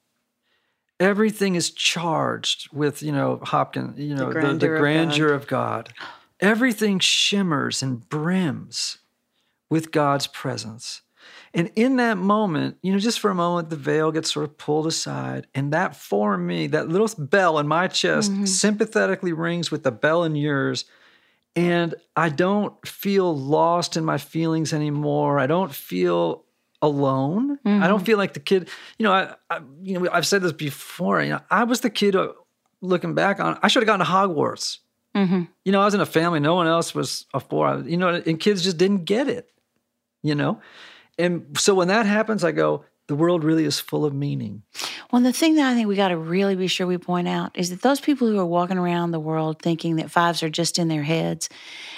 Everything 0.98 1.54
is 1.54 1.70
charged 1.70 2.68
with, 2.72 3.02
you 3.02 3.12
know, 3.12 3.40
Hopkins, 3.42 3.98
you 3.98 4.14
know, 4.14 4.32
the, 4.32 4.34
the 4.34 4.40
grandeur 4.40 4.78
grandeur, 4.78 5.32
of 5.32 5.46
God. 5.46 5.88
of 5.88 5.94
God. 5.96 6.06
Everything 6.40 6.98
shimmers 6.98 7.82
and 7.82 8.06
brims 8.08 8.98
with 9.70 9.92
God's 9.92 10.26
presence. 10.26 11.02
And 11.52 11.70
in 11.74 11.96
that 11.96 12.16
moment, 12.16 12.76
you 12.82 12.92
know, 12.92 12.98
just 12.98 13.18
for 13.18 13.30
a 13.30 13.34
moment, 13.34 13.70
the 13.70 13.76
veil 13.76 14.12
gets 14.12 14.32
sort 14.32 14.44
of 14.44 14.56
pulled 14.56 14.86
aside. 14.86 15.46
And 15.54 15.72
that 15.72 15.96
for 15.96 16.36
me, 16.36 16.66
that 16.68 16.88
little 16.88 17.08
bell 17.18 17.58
in 17.58 17.66
my 17.66 17.88
chest 17.88 18.30
mm-hmm. 18.30 18.44
sympathetically 18.44 19.32
rings 19.32 19.70
with 19.70 19.82
the 19.82 19.90
bell 19.90 20.22
in 20.22 20.36
yours. 20.36 20.84
And 21.56 21.94
I 22.14 22.28
don't 22.28 22.86
feel 22.86 23.36
lost 23.36 23.96
in 23.96 24.04
my 24.04 24.18
feelings 24.18 24.72
anymore. 24.72 25.40
I 25.40 25.46
don't 25.46 25.74
feel 25.74 26.44
alone. 26.82 27.58
I 27.64 27.88
don't 27.88 28.04
feel 28.04 28.18
like 28.18 28.32
the 28.32 28.40
kid, 28.40 28.68
you 28.98 29.04
know, 29.04 29.12
I, 29.12 29.34
I 29.50 29.60
you 29.82 29.98
know, 29.98 30.08
I've 30.12 30.26
said 30.26 30.42
this 30.42 30.52
before, 30.52 31.22
you 31.22 31.30
know, 31.30 31.40
I 31.50 31.64
was 31.64 31.80
the 31.80 31.90
kid 31.90 32.16
uh, 32.16 32.32
looking 32.80 33.14
back 33.14 33.40
on, 33.40 33.58
I 33.62 33.68
should 33.68 33.82
have 33.82 33.86
gone 33.86 33.98
to 33.98 34.04
Hogwarts. 34.04 34.78
Mm-hmm. 35.14 35.42
You 35.64 35.72
know, 35.72 35.80
I 35.80 35.84
was 35.84 35.94
in 35.94 36.00
a 36.00 36.06
family, 36.06 36.40
no 36.40 36.54
one 36.54 36.66
else 36.66 36.94
was 36.94 37.26
a 37.34 37.40
four, 37.40 37.82
you 37.86 37.96
know, 37.96 38.22
and 38.24 38.38
kids 38.38 38.62
just 38.62 38.78
didn't 38.78 39.04
get 39.04 39.28
it, 39.28 39.50
you 40.22 40.34
know? 40.34 40.60
And 41.18 41.58
so 41.58 41.74
when 41.74 41.88
that 41.88 42.06
happens, 42.06 42.44
I 42.44 42.52
go, 42.52 42.84
the 43.10 43.16
world 43.16 43.42
really 43.42 43.64
is 43.64 43.80
full 43.80 44.04
of 44.04 44.14
meaning. 44.14 44.62
Well, 45.10 45.20
the 45.20 45.32
thing 45.32 45.56
that 45.56 45.68
I 45.68 45.74
think 45.74 45.88
we 45.88 45.96
got 45.96 46.08
to 46.10 46.16
really 46.16 46.54
be 46.54 46.68
sure 46.68 46.86
we 46.86 46.96
point 46.96 47.26
out 47.26 47.50
is 47.58 47.70
that 47.70 47.82
those 47.82 47.98
people 48.00 48.28
who 48.28 48.38
are 48.38 48.46
walking 48.46 48.78
around 48.78 49.10
the 49.10 49.18
world 49.18 49.60
thinking 49.60 49.96
that 49.96 50.12
fives 50.12 50.44
are 50.44 50.48
just 50.48 50.78
in 50.78 50.86
their 50.86 51.02
heads 51.02 51.48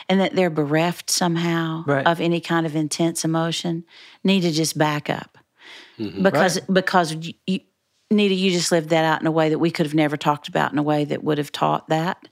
and 0.08 0.18
that 0.22 0.34
they're 0.34 0.48
bereft 0.48 1.10
somehow 1.10 1.84
Right. 1.86 2.06
of 2.06 2.18
any 2.18 2.40
kind 2.40 2.64
of 2.64 2.74
intense 2.74 3.26
emotion 3.26 3.84
need 4.24 4.40
to 4.40 4.50
just 4.52 4.78
back 4.78 5.10
up. 5.10 5.36
Mm-hmm. 5.98 6.22
Because 6.22 6.60
because 6.60 7.14
you, 7.14 7.34
you, 7.46 7.60
Nita, 8.10 8.32
you 8.34 8.50
just 8.50 8.72
lived 8.72 8.88
that 8.88 9.04
out 9.04 9.20
in 9.20 9.26
a 9.26 9.30
way 9.30 9.50
that 9.50 9.58
we 9.58 9.70
could 9.70 9.84
have 9.84 9.94
never 9.94 10.16
talked 10.16 10.48
about 10.48 10.72
in 10.72 10.78
a 10.78 10.82
way 10.82 11.04
that 11.04 11.22
would 11.22 11.36
have 11.36 11.52
taught 11.52 11.88
that. 11.90 12.26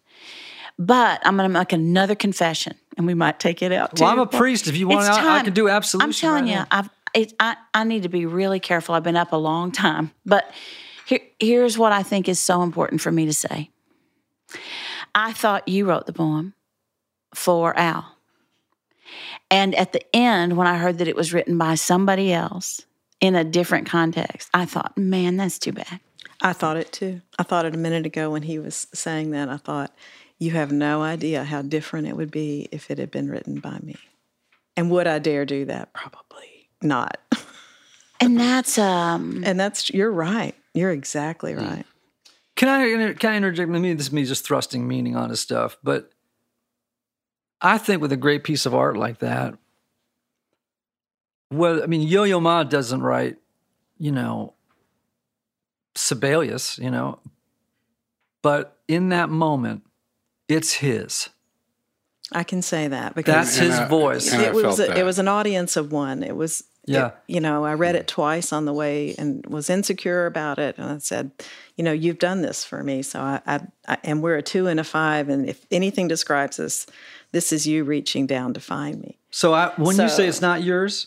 But 0.78 1.20
I'm 1.26 1.36
going 1.36 1.46
to 1.52 1.52
make 1.52 1.74
another 1.74 2.14
confession, 2.14 2.72
and 2.96 3.06
we 3.06 3.12
might 3.12 3.38
take 3.38 3.60
it 3.60 3.70
out. 3.72 4.00
Well, 4.00 4.08
I'm 4.08 4.18
a 4.18 4.24
priest. 4.24 4.66
If 4.66 4.78
you 4.78 4.88
want, 4.88 5.06
It's 5.06 5.18
I, 5.18 5.40
I 5.40 5.42
can 5.42 5.52
do 5.52 5.68
absolution. 5.68 6.08
I'm 6.08 6.14
telling 6.14 6.44
right 6.44 6.50
you, 6.50 6.56
now. 6.56 6.66
I've 6.70 6.88
it, 7.14 7.32
I 7.40 7.56
I 7.74 7.84
need 7.84 8.02
to 8.04 8.08
be 8.08 8.26
really 8.26 8.60
careful. 8.60 8.94
I've 8.94 9.02
been 9.02 9.16
up 9.16 9.32
a 9.32 9.36
long 9.36 9.72
time, 9.72 10.12
but 10.24 10.50
here 11.06 11.20
here's 11.38 11.78
what 11.78 11.92
I 11.92 12.02
think 12.02 12.28
is 12.28 12.38
so 12.38 12.62
important 12.62 13.00
for 13.00 13.10
me 13.10 13.26
to 13.26 13.32
say. 13.32 13.70
I 15.14 15.32
thought 15.32 15.68
you 15.68 15.86
wrote 15.86 16.06
the 16.06 16.12
poem 16.12 16.54
for 17.34 17.76
Al, 17.78 18.16
and 19.50 19.74
at 19.74 19.92
the 19.92 20.02
end, 20.14 20.56
when 20.56 20.66
I 20.66 20.76
heard 20.76 20.98
that 20.98 21.08
it 21.08 21.16
was 21.16 21.32
written 21.32 21.58
by 21.58 21.74
somebody 21.74 22.32
else 22.32 22.82
in 23.20 23.34
a 23.34 23.44
different 23.44 23.88
context, 23.88 24.48
I 24.54 24.66
thought, 24.66 24.96
man, 24.96 25.36
that's 25.36 25.58
too 25.58 25.72
bad. 25.72 26.00
I 26.42 26.52
thought 26.52 26.76
it 26.76 26.92
too. 26.92 27.20
I 27.38 27.42
thought 27.42 27.66
it 27.66 27.74
a 27.74 27.78
minute 27.78 28.06
ago 28.06 28.30
when 28.30 28.42
he 28.42 28.58
was 28.58 28.86
saying 28.94 29.32
that. 29.32 29.48
I 29.48 29.58
thought, 29.58 29.94
you 30.38 30.52
have 30.52 30.72
no 30.72 31.02
idea 31.02 31.44
how 31.44 31.60
different 31.60 32.08
it 32.08 32.16
would 32.16 32.30
be 32.30 32.66
if 32.72 32.90
it 32.90 32.98
had 32.98 33.10
been 33.10 33.28
written 33.28 33.60
by 33.60 33.78
me. 33.82 33.96
And 34.74 34.90
would 34.90 35.06
I 35.06 35.18
dare 35.18 35.44
do 35.44 35.66
that? 35.66 35.92
Probably 35.92 36.59
not. 36.82 37.18
And 38.20 38.38
that's 38.38 38.78
um 38.78 39.42
And 39.46 39.58
that's, 39.58 39.90
you're 39.90 40.12
right. 40.12 40.54
You're 40.74 40.90
exactly 40.90 41.54
right. 41.54 41.84
Can 42.56 42.68
I 42.68 42.84
inter- 42.86 43.14
can 43.14 43.32
I 43.32 43.36
interject? 43.36 43.70
Maybe 43.70 43.94
this 43.94 44.06
is 44.08 44.12
me 44.12 44.24
just 44.24 44.44
thrusting 44.46 44.86
meaning 44.86 45.16
onto 45.16 45.34
stuff, 45.36 45.78
but 45.82 46.10
I 47.62 47.78
think 47.78 48.02
with 48.02 48.12
a 48.12 48.16
great 48.16 48.44
piece 48.44 48.66
of 48.66 48.74
art 48.74 48.96
like 48.96 49.18
that, 49.20 49.54
well, 51.50 51.82
I 51.82 51.86
mean, 51.86 52.06
Yo-Yo 52.06 52.38
Ma 52.40 52.62
doesn't 52.62 53.02
write, 53.02 53.36
you 53.98 54.12
know, 54.12 54.54
Sibelius, 55.94 56.78
you 56.78 56.90
know, 56.90 57.18
but 58.42 58.78
in 58.88 59.08
that 59.08 59.28
moment, 59.30 59.82
it's 60.48 60.74
his. 60.74 61.28
I 62.32 62.44
can 62.44 62.62
say 62.62 62.88
that 62.88 63.14
because 63.14 63.34
That's 63.34 63.56
his 63.56 63.74
I- 63.78 63.88
voice. 63.88 64.32
it 64.32 64.52
was 64.54 64.78
a, 64.78 64.98
it 64.98 65.02
was 65.02 65.18
an 65.18 65.26
audience 65.28 65.76
of 65.76 65.90
one. 65.92 66.22
It 66.22 66.36
was 66.36 66.62
it- 66.90 66.94
Yeah. 66.94 67.10
you 67.26 67.40
know, 67.40 67.64
I 67.64 67.74
read 67.74 67.94
it 67.94 68.06
twice 68.06 68.52
on 68.52 68.64
the 68.64 68.72
way 68.72 69.14
and 69.18 69.44
was 69.46 69.70
insecure 69.70 70.26
about 70.26 70.58
it, 70.58 70.76
and 70.78 70.90
I 70.90 70.98
said, 70.98 71.30
you 71.76 71.84
know, 71.84 71.92
you've 71.92 72.18
done 72.18 72.42
this 72.42 72.64
for 72.64 72.82
me, 72.82 73.02
so 73.02 73.20
I, 73.20 73.40
I, 73.46 73.60
I 73.88 73.98
and 74.04 74.22
we're 74.22 74.36
a 74.36 74.42
two 74.42 74.66
and 74.66 74.78
a 74.80 74.84
five, 74.84 75.28
and 75.28 75.48
if 75.48 75.64
anything 75.70 76.08
describes 76.08 76.56
this, 76.58 76.86
this 77.32 77.52
is 77.52 77.66
you 77.66 77.84
reaching 77.84 78.26
down 78.26 78.54
to 78.54 78.60
find 78.60 79.00
me. 79.00 79.18
So 79.30 79.54
I, 79.54 79.72
when 79.76 79.96
you 79.96 80.08
say 80.08 80.26
it's 80.28 80.40
not 80.42 80.62
yours, 80.62 81.06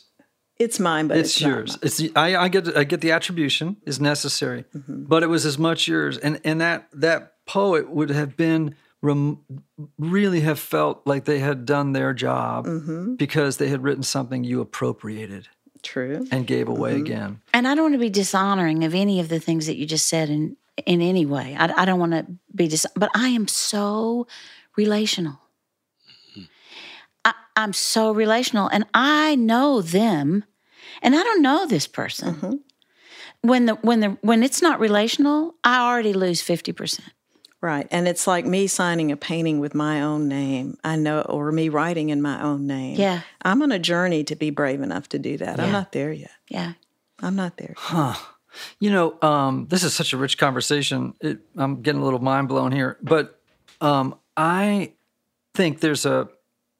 It's 0.60 0.80
mine, 0.80 1.08
but 1.08 1.18
it's, 1.18 1.32
it's, 1.32 1.42
yours. 1.42 1.78
It's 1.82 1.98
the- 1.98 2.12
I, 2.16 2.36
I 2.46 2.48
get 2.48 2.78
I 2.78 2.84
get 2.86 3.02
the 3.02 3.12
attribution 3.12 3.78
is 3.86 4.00
necessary, 4.00 4.64
Mm-hmm. 4.76 5.06
but 5.06 5.24
it 5.24 5.28
was 5.28 5.46
as 5.46 5.58
much 5.58 5.88
yours, 5.88 6.18
and 6.18 6.40
and 6.46 6.62
that 6.62 6.88
that 6.94 7.34
poet 7.46 7.90
would 7.90 8.10
have 8.12 8.38
been 8.38 8.76
rem, 9.02 9.40
really 9.98 10.40
have 10.42 10.60
felt 10.60 11.02
like 11.06 11.26
they 11.26 11.40
had 11.40 11.66
done 11.66 11.92
their 11.94 12.14
job 12.14 12.66
Mm-hmm. 12.66 13.16
because 13.16 13.58
they 13.58 13.68
had 13.68 13.84
written 13.84 14.04
something 14.04 14.44
you 14.46 14.62
appropriated 14.62 15.50
True. 15.84 16.26
and 16.32 16.48
gave 16.48 16.68
away 16.70 16.94
Mm-hmm. 16.94 17.06
again. 17.06 17.42
And 17.54 17.68
I 17.68 17.76
don't 17.76 17.84
want 17.84 17.94
to 17.96 18.00
be 18.00 18.10
dishonoring 18.10 18.84
of 18.84 18.96
any 18.96 19.20
of 19.20 19.30
the 19.30 19.40
things 19.40 19.66
that 19.68 19.76
you 19.78 19.86
just 19.86 20.08
said 20.08 20.30
in 20.30 20.58
in 20.88 21.02
any 21.02 21.24
way. 21.26 21.56
I, 21.60 21.84
I 21.84 21.86
don't 21.86 22.00
want 22.00 22.14
to 22.14 22.26
be 22.56 22.68
dis, 22.68 22.88
but 22.96 23.12
I 23.14 23.28
am 23.30 23.48
so 23.48 24.26
relational. 24.76 25.40
I, 27.26 27.34
I'm 27.56 27.74
so 27.74 28.12
relational, 28.12 28.68
and 28.70 28.86
I 28.94 29.36
know 29.36 29.82
them, 29.82 30.44
and 31.02 31.16
I 31.16 31.22
don't 31.24 31.42
know 31.42 31.66
this 31.68 31.86
person. 31.88 32.64
When 33.42 33.66
the 33.68 33.76
when 33.76 34.00
the 34.00 34.18
when 34.22 34.42
it's 34.44 34.62
not 34.62 34.80
relational, 34.80 35.56
I 35.64 35.80
already 35.88 36.14
lose 36.14 36.42
fifty 36.42 36.72
percent. 36.72 37.10
Right. 37.64 37.88
And 37.92 38.10
it's 38.10 38.28
like 38.28 38.46
me 38.46 38.68
signing 38.68 39.14
a 39.14 39.16
painting 39.16 39.62
with 39.62 39.74
my 39.74 40.02
own 40.02 40.28
name. 40.28 40.78
I 40.84 40.98
know, 40.98 41.22
or 41.22 41.50
me 41.54 41.70
writing 41.70 42.10
in 42.10 42.22
my 42.22 42.44
own 42.44 42.68
name. 42.68 42.98
Yeah. 43.00 43.22
I'm 43.42 43.62
on 43.62 43.72
a 43.72 43.80
journey 43.80 44.26
to 44.26 44.36
be 44.36 44.50
brave 44.50 44.82
enough 44.82 45.08
to 45.10 45.18
do 45.18 45.38
that. 45.38 45.58
Yeah. 45.58 45.64
I'm 45.64 45.72
not 45.72 45.94
there 45.94 46.12
yet. 46.12 46.32
Yeah, 46.50 46.74
I'm 47.22 47.38
not 47.38 47.56
there. 47.56 47.74
Yet. 47.94 48.18
You 48.82 48.92
know, 48.92 49.18
um, 49.22 49.68
this 49.70 49.86
is 49.86 49.94
such 49.94 50.12
a 50.12 50.18
rich 50.18 50.38
conversation. 50.38 51.14
It, 51.22 51.40
I'm 51.56 51.82
getting 51.82 52.02
a 52.02 52.04
little 52.04 52.20
mind 52.20 52.50
blown 52.50 52.74
here, 52.74 52.98
but 53.02 53.40
um, 53.80 54.20
I 54.36 54.92
think 55.56 55.80
there's 55.80 56.06
a 56.06 56.28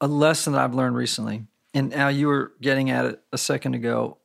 a 0.02 0.06
lesson 0.06 0.52
that 0.52 0.60
I've 0.60 0.74
learned 0.74 0.96
recently, 0.96 1.46
and 1.72 1.90
now 1.90 2.08
you 2.08 2.28
were 2.28 2.52
getting 2.60 2.90
at 2.90 3.06
it 3.06 3.22
a 3.32 3.38
second 3.38 3.74
ago, 3.74 4.18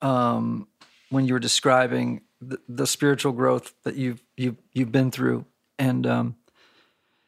um, 0.00 0.68
when 1.10 1.26
you 1.26 1.34
were 1.34 1.40
describing 1.40 2.22
the, 2.40 2.60
the 2.68 2.86
spiritual 2.86 3.32
growth 3.32 3.74
that 3.82 3.96
you've 3.96 4.22
you've 4.36 4.56
you've 4.72 4.92
been 4.92 5.10
through, 5.10 5.44
and 5.80 6.06
um, 6.06 6.36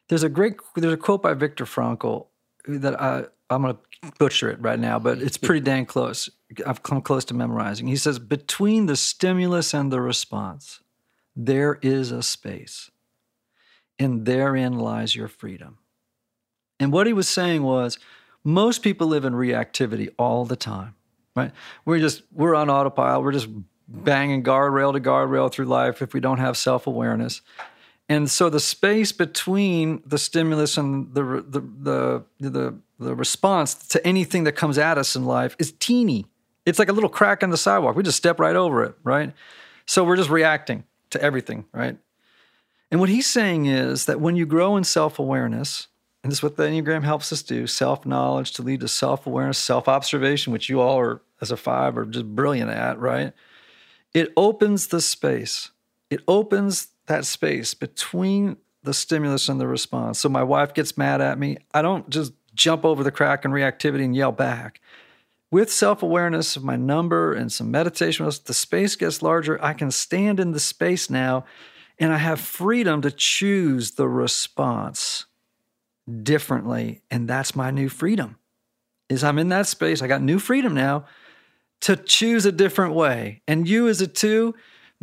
there's 0.07 0.23
a 0.23 0.29
great 0.29 0.53
there's 0.75 0.93
a 0.93 0.97
quote 0.97 1.21
by 1.21 1.33
Viktor 1.33 1.65
Frankl 1.65 2.27
that 2.67 3.01
I 3.01 3.25
I'm 3.49 3.63
going 3.63 3.75
to 3.75 4.11
butcher 4.17 4.49
it 4.49 4.61
right 4.61 4.79
now, 4.79 4.99
but 4.99 5.19
it's 5.19 5.37
pretty 5.37 5.59
dang 5.59 5.85
close. 5.85 6.29
I've 6.65 6.81
come 6.81 7.01
close 7.01 7.25
to 7.25 7.33
memorizing. 7.33 7.87
He 7.87 7.97
says, 7.97 8.17
between 8.17 8.87
the 8.87 8.95
stimulus 8.95 9.73
and 9.73 9.91
the 9.91 10.01
response, 10.01 10.79
there 11.35 11.77
is 11.81 12.11
a 12.11 12.23
space, 12.23 12.89
and 13.99 14.25
therein 14.25 14.79
lies 14.79 15.15
your 15.15 15.27
freedom. 15.27 15.79
And 16.79 16.91
what 16.91 17.05
he 17.05 17.13
was 17.13 17.27
saying 17.27 17.63
was, 17.63 17.99
most 18.43 18.81
people 18.81 19.07
live 19.07 19.25
in 19.25 19.33
reactivity 19.33 20.09
all 20.17 20.45
the 20.45 20.55
time, 20.55 20.95
right? 21.35 21.51
We're 21.85 21.99
just 21.99 22.23
we're 22.31 22.55
on 22.55 22.69
autopilot. 22.69 23.23
We're 23.23 23.31
just 23.31 23.49
banging 23.87 24.43
guardrail 24.43 24.93
to 24.93 24.99
guardrail 24.99 25.51
through 25.51 25.65
life 25.65 26.01
if 26.01 26.13
we 26.13 26.19
don't 26.19 26.39
have 26.39 26.57
self 26.57 26.87
awareness. 26.87 27.41
And 28.13 28.29
so 28.29 28.47
the 28.47 28.59
space 28.59 29.11
between 29.11 30.03
the 30.05 30.19
stimulus 30.19 30.77
and 30.77 31.11
the 31.15 31.23
the 31.49 31.61
the 31.61 32.23
the, 32.39 32.75
the 32.99 33.15
response 33.15 33.73
to 33.73 34.05
anything 34.05 34.43
that 34.43 34.51
comes 34.51 34.77
at 34.77 34.99
us 34.99 35.15
in 35.15 35.25
life 35.25 35.55
is 35.57 35.71
teeny. 35.79 36.27
It's 36.63 36.77
like 36.77 36.89
a 36.89 36.93
little 36.93 37.09
crack 37.09 37.41
in 37.41 37.49
the 37.49 37.57
sidewalk. 37.57 37.95
We 37.95 38.03
just 38.03 38.17
step 38.17 38.39
right 38.39 38.55
over 38.55 38.83
it, 38.83 38.93
right? 39.03 39.33
So 39.87 40.03
we're 40.03 40.15
just 40.15 40.29
reacting 40.29 40.83
to 41.09 41.21
everything, 41.23 41.65
right? 41.73 41.97
And 42.91 42.99
what 42.99 43.09
he's 43.09 43.25
saying 43.25 43.65
is 43.65 44.05
that 44.05 44.21
when 44.21 44.35
you 44.35 44.45
grow 44.45 44.77
in 44.77 44.83
self 44.83 45.17
awareness, 45.17 45.87
and 46.21 46.31
this 46.31 46.37
is 46.37 46.43
what 46.43 46.55
the 46.55 46.65
Enneagram 46.65 47.03
helps 47.03 47.33
us 47.33 47.41
do 47.41 47.65
self 47.65 48.05
knowledge 48.05 48.51
to 48.53 48.61
lead 48.61 48.81
to 48.81 48.87
self 48.87 49.25
awareness, 49.25 49.57
self 49.57 49.87
observation, 49.87 50.53
which 50.53 50.69
you 50.69 50.81
all 50.81 50.99
are, 50.99 51.21
as 51.41 51.49
a 51.49 51.57
five, 51.57 51.97
are 51.97 52.05
just 52.05 52.27
brilliant 52.35 52.69
at, 52.69 52.99
right? 52.99 53.33
It 54.13 54.31
opens 54.37 54.89
the 54.89 55.01
space. 55.01 55.71
It 56.11 56.21
opens 56.27 56.89
that 57.07 57.25
space 57.25 57.73
between 57.73 58.57
the 58.83 58.93
stimulus 58.93 59.49
and 59.49 59.59
the 59.59 59.67
response. 59.67 60.19
So 60.19 60.29
my 60.29 60.43
wife 60.43 60.73
gets 60.73 60.97
mad 60.97 61.21
at 61.21 61.39
me. 61.39 61.57
I 61.73 61.81
don't 61.81 62.09
just 62.09 62.33
jump 62.53 62.85
over 62.85 63.03
the 63.03 63.11
crack 63.11 63.45
in 63.45 63.51
reactivity 63.51 64.03
and 64.03 64.15
yell 64.15 64.31
back. 64.31 64.81
With 65.51 65.71
self 65.71 66.01
awareness 66.01 66.55
of 66.55 66.63
my 66.63 66.75
number 66.75 67.33
and 67.33 67.51
some 67.51 67.69
meditation, 67.69 68.25
the 68.25 68.53
space 68.53 68.95
gets 68.95 69.21
larger. 69.21 69.63
I 69.63 69.73
can 69.73 69.91
stand 69.91 70.39
in 70.39 70.51
the 70.51 70.59
space 70.59 71.09
now 71.09 71.45
and 71.99 72.11
I 72.11 72.17
have 72.17 72.39
freedom 72.39 73.01
to 73.01 73.11
choose 73.11 73.91
the 73.91 74.07
response 74.07 75.25
differently 76.21 77.01
and 77.09 77.29
that's 77.29 77.55
my 77.55 77.71
new 77.71 77.87
freedom 77.87 78.35
is 79.07 79.23
i'm 79.23 79.39
in 79.39 79.47
that 79.47 79.65
space 79.65 80.01
i 80.01 80.07
got 80.07 80.21
new 80.21 80.37
freedom 80.37 80.73
now 80.73 81.05
to 81.79 81.95
choose 81.95 82.45
a 82.45 82.51
different 82.51 82.93
way 82.93 83.41
and 83.47 83.69
you 83.69 83.87
as 83.87 84.01
a 84.01 84.07
two 84.07 84.53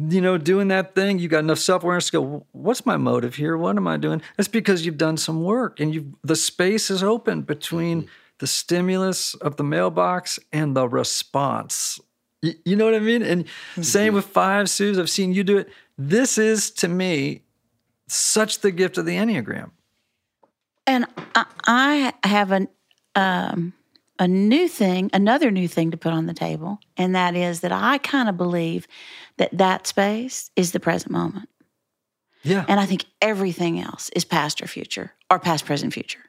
you 0.08 0.20
know 0.20 0.38
doing 0.38 0.68
that 0.68 0.94
thing 0.94 1.18
you 1.18 1.28
got 1.28 1.40
enough 1.40 1.58
self-awareness 1.58 2.06
to 2.10 2.12
go 2.12 2.46
what's 2.52 2.86
my 2.86 2.96
motive 2.96 3.34
here? 3.34 3.56
What 3.56 3.76
am 3.76 3.86
i 3.86 3.96
doing? 3.96 4.22
That's 4.36 4.48
because 4.48 4.86
you've 4.86 4.98
done 4.98 5.16
some 5.16 5.42
work 5.42 5.80
and 5.80 5.94
you 5.94 6.14
the 6.22 6.36
space 6.36 6.90
is 6.90 7.02
open 7.02 7.42
between 7.42 8.02
mm-hmm. 8.02 8.10
the 8.38 8.46
stimulus 8.46 9.34
of 9.34 9.56
the 9.56 9.64
mailbox 9.64 10.38
and 10.52 10.76
the 10.76 10.88
response. 10.88 12.00
You, 12.42 12.54
you 12.64 12.76
know 12.76 12.84
what 12.84 12.94
i 12.94 13.00
mean? 13.00 13.22
And 13.22 13.44
mm-hmm. 13.44 13.82
same 13.82 14.14
with 14.14 14.26
five 14.26 14.70
sues 14.70 14.98
i've 14.98 15.10
seen 15.10 15.32
you 15.32 15.44
do 15.44 15.58
it. 15.58 15.68
This 15.98 16.38
is 16.38 16.70
to 16.72 16.88
me 16.88 17.42
such 18.08 18.60
the 18.60 18.70
gift 18.70 18.98
of 18.98 19.06
the 19.06 19.16
enneagram. 19.16 19.70
And 20.86 21.06
I, 21.34 22.12
have 22.24 22.50
an 22.50 22.68
um, 23.14 23.72
a 24.18 24.28
new 24.28 24.68
thing, 24.68 25.10
another 25.14 25.50
new 25.50 25.66
thing 25.66 25.90
to 25.90 25.96
put 25.96 26.12
on 26.12 26.26
the 26.26 26.34
table, 26.34 26.78
and 26.96 27.14
that 27.14 27.34
is 27.34 27.60
that 27.60 27.72
I 27.72 27.98
kind 27.98 28.28
of 28.28 28.36
believe 28.36 28.86
that 29.40 29.56
that 29.56 29.86
space 29.86 30.50
is 30.54 30.72
the 30.72 30.80
present 30.80 31.10
moment. 31.10 31.48
Yeah. 32.42 32.64
And 32.68 32.78
I 32.78 32.84
think 32.84 33.06
everything 33.22 33.80
else 33.80 34.10
is 34.10 34.24
past 34.24 34.60
or 34.62 34.66
future, 34.66 35.14
or 35.30 35.38
past, 35.38 35.64
present, 35.64 35.94
future. 35.94 36.20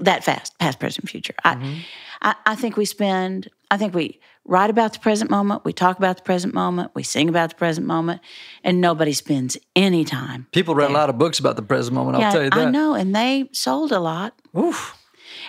That 0.00 0.24
fast, 0.24 0.58
past, 0.58 0.80
present, 0.80 1.08
future. 1.08 1.34
Mm-hmm. 1.44 1.78
I, 2.22 2.30
I, 2.30 2.52
I 2.52 2.54
think 2.56 2.76
we 2.76 2.84
spend. 2.84 3.48
I 3.70 3.76
think 3.76 3.94
we 3.94 4.20
write 4.44 4.68
about 4.68 4.92
the 4.92 4.98
present 4.98 5.30
moment, 5.30 5.64
we 5.64 5.72
talk 5.72 5.96
about 5.96 6.16
the 6.16 6.22
present 6.24 6.52
moment, 6.52 6.90
we 6.92 7.04
sing 7.04 7.28
about 7.28 7.50
the 7.50 7.54
present 7.54 7.86
moment, 7.86 8.20
and 8.64 8.80
nobody 8.80 9.12
spends 9.12 9.56
any 9.76 10.04
time. 10.04 10.48
People 10.50 10.74
read 10.74 10.86
there. 10.86 10.96
a 10.96 10.98
lot 10.98 11.08
of 11.08 11.18
books 11.18 11.38
about 11.38 11.54
the 11.54 11.62
present 11.62 11.94
moment, 11.94 12.16
I'll 12.16 12.32
tell 12.32 12.42
you 12.42 12.50
that. 12.50 12.66
I 12.66 12.70
know, 12.70 12.94
and 12.94 13.14
they 13.14 13.48
sold 13.52 13.92
a 13.92 14.00
lot. 14.00 14.34
Oof. 14.58 14.96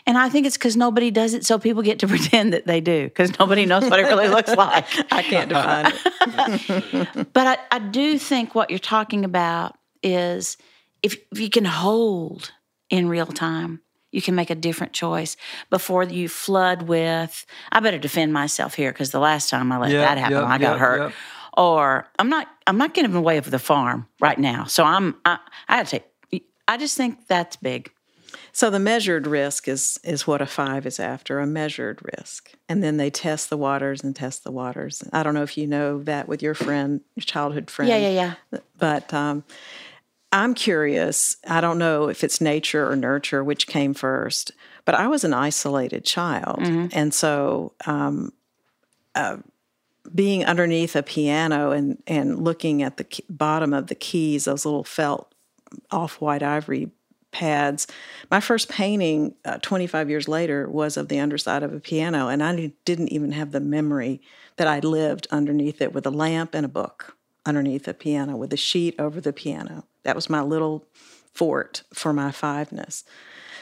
And 0.06 0.18
I 0.18 0.30
think 0.30 0.45
it's 0.45 0.58
because 0.58 0.76
nobody 0.76 1.12
does 1.12 1.34
it, 1.34 1.45
so 1.45 1.60
people 1.60 1.82
get 1.84 1.99
to 1.99 2.08
pretend 2.16 2.54
that 2.54 2.66
they 2.66 2.82
do, 2.82 3.06
because 3.06 3.38
nobody 3.39 3.66
knows 3.66 3.89
what 3.89 3.99
it 3.99 4.04
really 4.04 4.28
looks 4.28 4.56
like. 4.56 4.86
I 5.12 5.24
can't 5.24 5.49
define 5.49 5.93
it. 5.93 7.34
but 7.34 7.47
I, 7.47 7.58
I 7.76 7.80
do 7.80 8.18
think 8.18 8.56
what 8.56 8.70
you're 8.70 8.80
talking 8.80 9.26
about 9.26 9.78
is 10.04 10.58
if, 11.04 11.18
if 11.32 11.39
you 11.39 11.49
can 11.49 11.66
hold 11.66 12.52
in 12.89 13.08
real 13.08 13.26
time 13.26 13.82
you 14.12 14.22
can 14.22 14.36
make 14.36 14.49
a 14.49 14.56
different 14.56 14.91
choice 14.91 15.38
before 15.70 16.04
you 16.04 16.28
flood 16.28 16.84
with 16.84 17.45
i 17.72 17.80
better 17.80 17.97
defend 17.97 18.34
myself 18.34 18.74
here 18.74 18.91
because 18.91 19.12
the 19.12 19.20
last 19.20 19.49
time 19.49 19.72
i 19.72 19.78
let 19.78 19.91
that 19.91 20.18
happen 20.18 20.38
i 20.38 20.58
got 20.58 20.80
hurt 20.80 21.14
or 21.58 22.08
i'm 22.20 22.30
not 22.30 22.47
i'm 22.68 22.78
not 22.78 22.93
getting 22.93 23.16
away 23.16 23.39
with 23.39 23.49
the 23.52 23.60
farm 23.60 24.08
right 24.20 24.38
now 24.38 24.66
so 24.66 24.84
i'm 24.84 25.16
i, 25.26 25.38
I 25.70 25.84
to 25.84 25.89
take 25.89 26.43
i 26.68 26.78
just 26.78 26.97
think 26.97 27.28
that's 27.28 27.56
big 27.56 27.91
so 28.52 28.70
the 28.70 28.80
measured 28.80 29.28
risk 29.28 29.68
is 29.68 29.99
is 30.04 30.28
what 30.28 30.41
a 30.41 30.45
five 30.45 30.86
is 30.86 30.99
after 30.99 31.39
a 31.39 31.47
measured 31.47 31.99
risk 32.18 32.54
and 32.68 32.84
then 32.84 32.97
they 32.97 33.10
test 33.10 33.49
the 33.49 33.58
waters 33.58 34.04
and 34.04 34.16
test 34.16 34.43
the 34.43 34.52
waters 34.52 35.04
i 35.14 35.24
don't 35.24 35.34
know 35.34 35.43
if 35.43 35.58
you 35.58 35.68
know 35.68 36.02
that 36.04 36.28
with 36.28 36.41
your 36.41 36.54
friend 36.54 37.02
your 37.16 37.24
childhood 37.24 37.70
friend 37.70 37.89
yeah 37.89 37.97
yeah 37.97 38.36
yeah 38.52 38.60
but 38.78 39.14
um, 39.14 39.43
I'm 40.32 40.54
curious. 40.54 41.38
I 41.45 41.60
don't 41.60 41.78
know 41.78 42.08
if 42.08 42.24
it's 42.24 42.39
nature 42.39 42.89
or 42.89 42.95
nurture, 42.95 43.43
which 43.43 43.68
came 43.68 43.93
first, 43.93 44.52
but 44.86 44.95
I 44.95 45.08
was 45.08 45.24
an 45.24 45.34
isolated 45.34 46.06
child. 46.06 46.60
Mm-hmm. 46.60 46.88
And 46.93 47.14
so, 47.14 47.74
um, 47.86 48.32
uh, 49.14 49.38
being 50.14 50.45
underneath 50.45 50.95
a 50.95 51.04
piano 51.04 51.72
and, 51.72 52.02
and 52.08 52.43
looking 52.43 52.82
at 52.82 52.97
the 52.97 53.04
key, 53.04 53.24
bottom 53.30 53.74
of 53.74 53.88
the 53.88 53.95
keys, 53.95 54.45
those 54.45 54.66
little 54.66 54.84
felt 54.84 55.34
off 55.91 56.20
white 56.20 56.43
ivory 56.43 56.89
pads. 57.32 57.88
My 58.30 58.40
first 58.40 58.70
painting 58.70 59.36
uh, 59.46 59.58
25 59.60 60.10
years 60.10 60.28
later 60.28 60.70
was 60.70 60.98
of 60.98 61.08
the 61.08 61.20
underside 61.20 61.64
of 61.64 61.74
a 61.74 61.80
piano, 61.80 62.28
and 62.28 62.44
I 62.44 62.74
didn't 62.86 63.10
even 63.10 63.32
have 63.32 63.52
the 63.52 63.60
memory 63.60 64.22
that 64.58 64.68
I 64.68 64.80
lived 64.80 65.28
underneath 65.32 65.82
it 65.82 65.94
with 65.94 66.06
a 66.06 66.12
lamp 66.12 66.54
and 66.54 66.66
a 66.66 66.70
book 66.70 67.16
underneath 67.46 67.88
a 67.88 67.94
piano 67.94 68.36
with 68.36 68.54
a 68.54 68.58
sheet 68.58 68.96
over 69.00 69.20
the 69.20 69.34
piano. 69.34 69.86
That 70.04 70.16
was 70.16 70.30
my 70.30 70.42
little 70.42 70.86
fort 71.34 71.84
for 71.94 72.14
my 72.14 72.32
fiveness. 72.32 73.04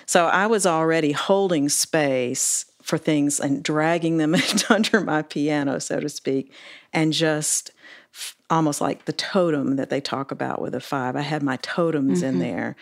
So 0.05 0.25
I 0.25 0.47
was 0.47 0.65
already 0.65 1.11
holding 1.11 1.69
space 1.69 2.65
for 2.81 2.97
things 2.97 3.39
and 3.39 3.61
dragging 3.61 4.17
them 4.17 4.35
under 4.69 4.99
my 5.01 5.21
piano, 5.21 5.79
so 5.79 5.99
to 5.99 6.09
speak, 6.09 6.51
and 6.91 7.13
just 7.13 7.71
f- 8.13 8.35
almost 8.49 8.81
like 8.81 9.05
the 9.05 9.13
totem 9.13 9.75
that 9.75 9.89
they 9.89 10.01
talk 10.01 10.31
about 10.31 10.61
with 10.61 10.73
a 10.73 10.79
five. 10.79 11.15
I 11.15 11.21
had 11.21 11.43
my 11.43 11.57
totems 11.57 12.19
mm-hmm. 12.19 12.27
in 12.27 12.39
there. 12.39 12.75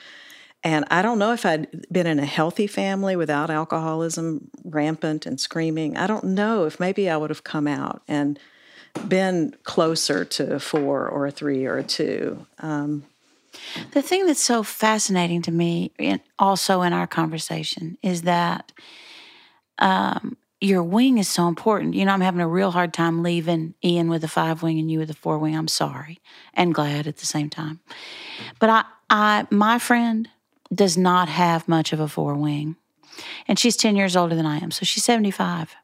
And 0.63 0.85
I 0.89 1.01
don't 1.01 1.19
know 1.19 1.33
if 1.33 1.45
I'd 1.45 1.85
been 1.91 2.07
in 2.07 2.19
a 2.19 2.25
healthy 2.25 2.67
family 2.67 3.15
without 3.15 3.49
alcoholism 3.49 4.49
rampant 4.63 5.25
and 5.25 5.39
screaming. 5.39 5.95
I 5.95 6.07
don't 6.07 6.25
know 6.25 6.65
if 6.65 6.79
maybe 6.79 7.09
I 7.09 7.17
would 7.17 7.29
have 7.29 7.43
come 7.43 7.67
out 7.67 8.01
and 8.07 8.39
been 9.07 9.55
closer 9.63 10.25
to 10.25 10.55
a 10.55 10.59
four 10.59 11.07
or 11.07 11.27
a 11.27 11.31
three 11.31 11.65
or 11.65 11.77
a 11.77 11.83
two. 11.83 12.45
Um, 12.59 13.05
the 13.91 14.01
thing 14.01 14.25
that's 14.25 14.41
so 14.41 14.63
fascinating 14.63 15.41
to 15.43 15.51
me, 15.51 15.91
in, 15.97 16.19
also 16.39 16.81
in 16.81 16.93
our 16.93 17.07
conversation, 17.07 17.97
is 18.01 18.23
that 18.23 18.71
um, 19.79 20.37
your 20.59 20.83
wing 20.83 21.17
is 21.17 21.29
so 21.29 21.47
important. 21.47 21.93
You 21.93 22.05
know, 22.05 22.13
I'm 22.13 22.21
having 22.21 22.41
a 22.41 22.47
real 22.47 22.71
hard 22.71 22.93
time 22.93 23.21
leaving 23.21 23.75
Ian 23.83 24.09
with 24.09 24.23
a 24.23 24.27
five 24.27 24.63
wing 24.63 24.79
and 24.79 24.89
you 24.89 24.99
with 24.99 25.09
a 25.09 25.15
four 25.15 25.37
wing. 25.37 25.55
I'm 25.55 25.67
sorry 25.67 26.19
and 26.53 26.73
glad 26.73 27.07
at 27.07 27.17
the 27.17 27.25
same 27.25 27.49
time. 27.49 27.79
But 28.59 28.69
I, 28.69 28.83
I, 29.09 29.47
my 29.51 29.79
friend 29.79 30.27
does 30.73 30.97
not 30.97 31.29
have 31.29 31.67
much 31.67 31.93
of 31.93 31.99
a 31.99 32.07
four 32.07 32.35
wing, 32.35 32.75
and 33.47 33.57
she's 33.57 33.77
10 33.77 33.95
years 33.95 34.15
older 34.15 34.35
than 34.35 34.45
I 34.45 34.57
am, 34.57 34.71
so 34.71 34.85
she's 34.85 35.03
75. 35.03 35.75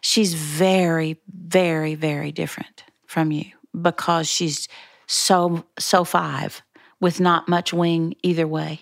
She's 0.00 0.34
very, 0.34 1.18
very, 1.28 1.94
very 1.94 2.32
different 2.32 2.84
from 3.06 3.32
you 3.32 3.46
because 3.80 4.28
she's 4.28 4.68
so 5.06 5.64
so 5.78 6.04
five 6.04 6.62
with 7.00 7.20
not 7.20 7.48
much 7.48 7.72
wing 7.72 8.14
either 8.22 8.46
way. 8.46 8.80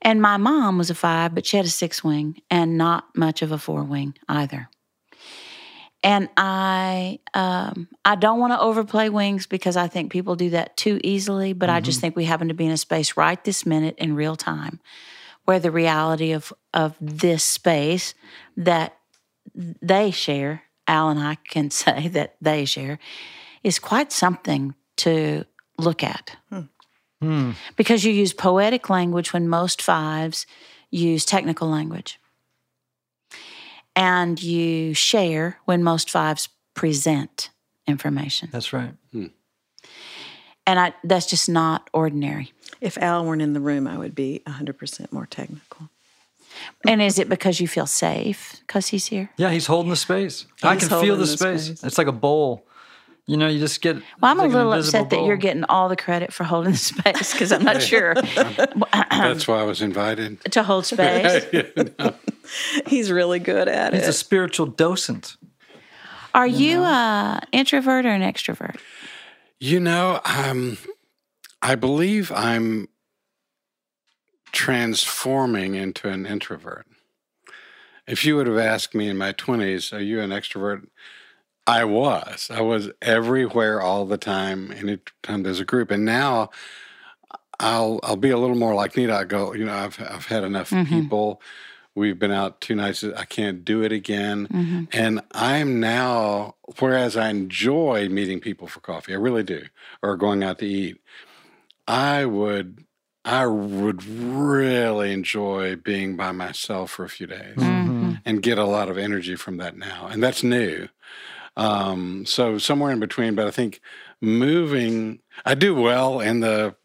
And 0.00 0.22
my 0.22 0.36
mom 0.36 0.78
was 0.78 0.90
a 0.90 0.94
five, 0.94 1.34
but 1.34 1.44
she 1.44 1.56
had 1.56 1.66
a 1.66 1.70
six 1.70 2.04
wing 2.04 2.40
and 2.50 2.78
not 2.78 3.04
much 3.16 3.42
of 3.42 3.50
a 3.50 3.58
four 3.58 3.82
wing 3.82 4.14
either. 4.28 4.68
And 6.02 6.28
I, 6.36 7.18
um, 7.34 7.88
I 8.04 8.14
don't 8.14 8.38
want 8.38 8.52
to 8.52 8.60
overplay 8.60 9.08
wings 9.08 9.46
because 9.46 9.76
I 9.76 9.88
think 9.88 10.12
people 10.12 10.36
do 10.36 10.50
that 10.50 10.76
too 10.76 11.00
easily. 11.02 11.52
But 11.52 11.66
mm-hmm. 11.68 11.76
I 11.76 11.80
just 11.80 11.96
mm-hmm. 11.96 12.02
think 12.02 12.16
we 12.16 12.24
happen 12.24 12.48
to 12.48 12.54
be 12.54 12.66
in 12.66 12.72
a 12.72 12.76
space 12.76 13.16
right 13.16 13.42
this 13.42 13.66
minute 13.66 13.96
in 13.98 14.14
real 14.14 14.36
time 14.36 14.80
where 15.44 15.58
the 15.58 15.70
reality 15.70 16.32
of 16.32 16.52
of 16.74 16.94
this 17.00 17.42
space 17.42 18.14
that 18.56 18.98
they 19.54 20.10
share, 20.10 20.62
Al 20.86 21.08
and 21.08 21.18
I 21.18 21.36
can 21.36 21.70
say 21.82 22.08
that 22.08 22.36
they 22.40 22.64
share, 22.64 22.98
is 23.64 23.78
quite 23.78 24.12
something 24.12 24.74
to 24.98 25.44
look 25.78 26.04
at. 26.04 26.36
Because 27.76 28.04
you 28.04 28.12
use 28.12 28.32
poetic 28.32 28.90
language 28.90 29.32
when 29.32 29.48
most 29.48 29.80
fives 29.80 30.46
use 30.90 31.24
technical 31.24 31.68
language. 31.68 32.20
And 33.98 34.40
you 34.40 34.94
share 34.94 35.58
when 35.64 35.82
most 35.82 36.08
fives 36.08 36.48
present 36.74 37.50
information. 37.88 38.48
That's 38.52 38.72
right. 38.72 38.94
Hmm. 39.10 39.26
And 40.68 40.78
I, 40.78 40.94
that's 41.02 41.26
just 41.26 41.48
not 41.48 41.90
ordinary. 41.92 42.52
If 42.80 42.96
Al 42.98 43.24
weren't 43.24 43.42
in 43.42 43.54
the 43.54 43.60
room, 43.60 43.88
I 43.88 43.98
would 43.98 44.14
be 44.14 44.40
100% 44.46 45.10
more 45.10 45.26
technical. 45.26 45.90
And 46.86 47.02
is 47.02 47.18
it 47.18 47.28
because 47.28 47.60
you 47.60 47.66
feel 47.66 47.86
safe 47.86 48.62
because 48.66 48.86
he's 48.86 49.06
here? 49.06 49.30
Yeah, 49.36 49.50
he's 49.50 49.66
holding 49.66 49.90
the 49.90 49.96
space. 49.96 50.46
I 50.62 50.76
can 50.76 50.88
feel 50.88 51.16
the 51.16 51.22
the 51.22 51.26
space. 51.26 51.64
space. 51.64 51.82
It's 51.82 51.98
like 51.98 52.06
a 52.06 52.12
bowl. 52.12 52.67
You 53.28 53.36
know, 53.36 53.46
you 53.46 53.58
just 53.58 53.82
get. 53.82 53.96
Well, 53.96 54.02
I'm 54.22 54.40
it's 54.40 54.54
a 54.54 54.56
little 54.56 54.72
invisible 54.72 55.00
upset 55.00 55.10
that 55.10 55.26
you're 55.26 55.36
getting 55.36 55.64
all 55.64 55.90
the 55.90 55.96
credit 55.96 56.32
for 56.32 56.44
holding 56.44 56.72
the 56.72 56.78
space 56.78 57.32
because 57.32 57.52
I'm 57.52 57.62
not 57.62 57.82
sure 57.82 58.14
That's 58.14 59.46
why 59.46 59.60
I 59.60 59.64
was 59.64 59.82
invited. 59.82 60.42
to 60.52 60.62
hold 60.62 60.86
space. 60.86 61.44
He's 62.86 63.12
really 63.12 63.38
good 63.38 63.68
at 63.68 63.92
it. 63.92 63.98
He's 63.98 64.08
a 64.08 64.14
spiritual 64.14 64.64
docent. 64.64 65.36
Are 66.34 66.46
you 66.46 66.82
an 66.84 67.42
introvert 67.52 68.06
or 68.06 68.12
an 68.12 68.22
extrovert? 68.22 68.80
You 69.60 69.78
know, 69.78 70.22
um, 70.24 70.78
I 71.60 71.74
believe 71.74 72.32
I'm 72.32 72.88
transforming 74.52 75.74
into 75.74 76.08
an 76.08 76.24
introvert. 76.24 76.86
If 78.06 78.24
you 78.24 78.36
would 78.36 78.46
have 78.46 78.56
asked 78.56 78.94
me 78.94 79.06
in 79.06 79.18
my 79.18 79.34
20s, 79.34 79.92
are 79.92 80.00
you 80.00 80.22
an 80.22 80.30
extrovert? 80.30 80.86
I 81.68 81.84
was. 81.84 82.50
I 82.50 82.62
was 82.62 82.88
everywhere 83.02 83.82
all 83.82 84.06
the 84.06 84.16
time, 84.16 84.72
anytime 84.72 85.42
there's 85.42 85.60
a 85.60 85.66
group. 85.66 85.90
And 85.90 86.04
now 86.04 86.48
I'll 87.60 88.00
I'll 88.02 88.16
be 88.16 88.30
a 88.30 88.38
little 88.38 88.56
more 88.56 88.74
like 88.74 88.96
Nita. 88.96 89.14
I 89.14 89.24
go, 89.24 89.52
you 89.52 89.66
know, 89.66 89.74
I've 89.74 90.00
I've 90.00 90.26
had 90.26 90.44
enough 90.44 90.70
mm-hmm. 90.70 90.88
people. 90.88 91.42
We've 91.94 92.18
been 92.18 92.30
out 92.30 92.62
two 92.62 92.74
nights. 92.74 93.04
I 93.04 93.24
can't 93.26 93.66
do 93.66 93.82
it 93.82 93.92
again. 93.92 94.46
Mm-hmm. 94.46 94.84
And 94.92 95.20
I'm 95.32 95.78
now, 95.78 96.54
whereas 96.78 97.16
I 97.16 97.28
enjoy 97.28 98.08
meeting 98.08 98.40
people 98.40 98.66
for 98.68 98.80
coffee, 98.80 99.12
I 99.12 99.16
really 99.16 99.42
do, 99.42 99.64
or 100.02 100.16
going 100.16 100.42
out 100.44 100.60
to 100.60 100.66
eat. 100.66 101.02
I 101.88 102.24
would, 102.24 102.84
I 103.24 103.46
would 103.46 104.04
really 104.04 105.12
enjoy 105.12 105.74
being 105.74 106.16
by 106.16 106.30
myself 106.30 106.92
for 106.92 107.04
a 107.04 107.08
few 107.08 107.26
days 107.26 107.56
mm-hmm. 107.56 108.12
and 108.24 108.42
get 108.42 108.58
a 108.58 108.64
lot 108.64 108.88
of 108.88 108.96
energy 108.96 109.34
from 109.34 109.56
that 109.56 109.76
now. 109.76 110.06
And 110.06 110.22
that's 110.22 110.44
new. 110.44 110.88
Um, 111.58 112.24
so 112.24 112.56
somewhere 112.56 112.92
in 112.92 113.00
between, 113.00 113.34
but 113.34 113.46
I 113.46 113.50
think 113.50 113.80
moving, 114.20 115.18
I 115.44 115.54
do 115.54 115.74
well 115.74 116.20
in 116.20 116.38
the, 116.38 116.76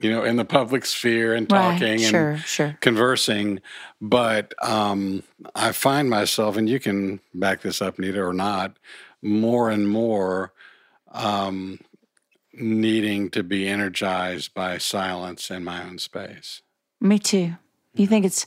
you 0.00 0.10
know, 0.10 0.24
in 0.24 0.36
the 0.36 0.44
public 0.44 0.84
sphere 0.84 1.34
and 1.34 1.48
talking 1.48 1.82
right. 1.82 2.00
and 2.00 2.00
Sure, 2.00 2.36
sure. 2.38 2.78
conversing, 2.80 3.60
but 4.00 4.54
um, 4.62 5.22
I 5.54 5.72
find 5.72 6.10
myself, 6.10 6.56
and 6.56 6.68
you 6.68 6.80
can 6.80 7.20
back 7.32 7.62
this 7.62 7.80
up, 7.80 7.98
Nita, 7.98 8.20
or 8.20 8.32
not, 8.32 8.76
more 9.22 9.70
and 9.70 9.88
more 9.88 10.52
um, 11.12 11.80
needing 12.52 13.30
to 13.30 13.42
be 13.44 13.68
energized 13.68 14.52
by 14.52 14.78
silence 14.78 15.50
in 15.50 15.62
my 15.62 15.84
own 15.84 15.98
space. 15.98 16.62
Me 17.00 17.18
too. 17.18 17.54
You 17.94 18.06
think 18.08 18.26
it's 18.26 18.46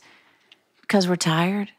because 0.81 1.07
we're 1.07 1.15
tired? 1.15 1.71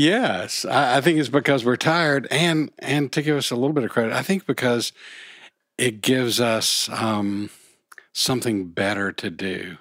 Yes, 0.00 0.64
I, 0.64 0.96
I 0.96 1.00
think 1.02 1.18
it's 1.18 1.28
because 1.28 1.64
we're 1.64 1.76
tired, 1.76 2.26
and 2.30 2.70
and 2.78 3.12
to 3.12 3.20
give 3.22 3.36
us 3.36 3.50
a 3.50 3.54
little 3.54 3.74
bit 3.74 3.84
of 3.84 3.90
credit, 3.90 4.12
I 4.14 4.22
think 4.22 4.46
because 4.46 4.92
it 5.76 6.00
gives 6.00 6.40
us 6.40 6.88
um, 6.90 7.50
something 8.12 8.68
better 8.68 9.12
to 9.12 9.28
do 9.30 9.76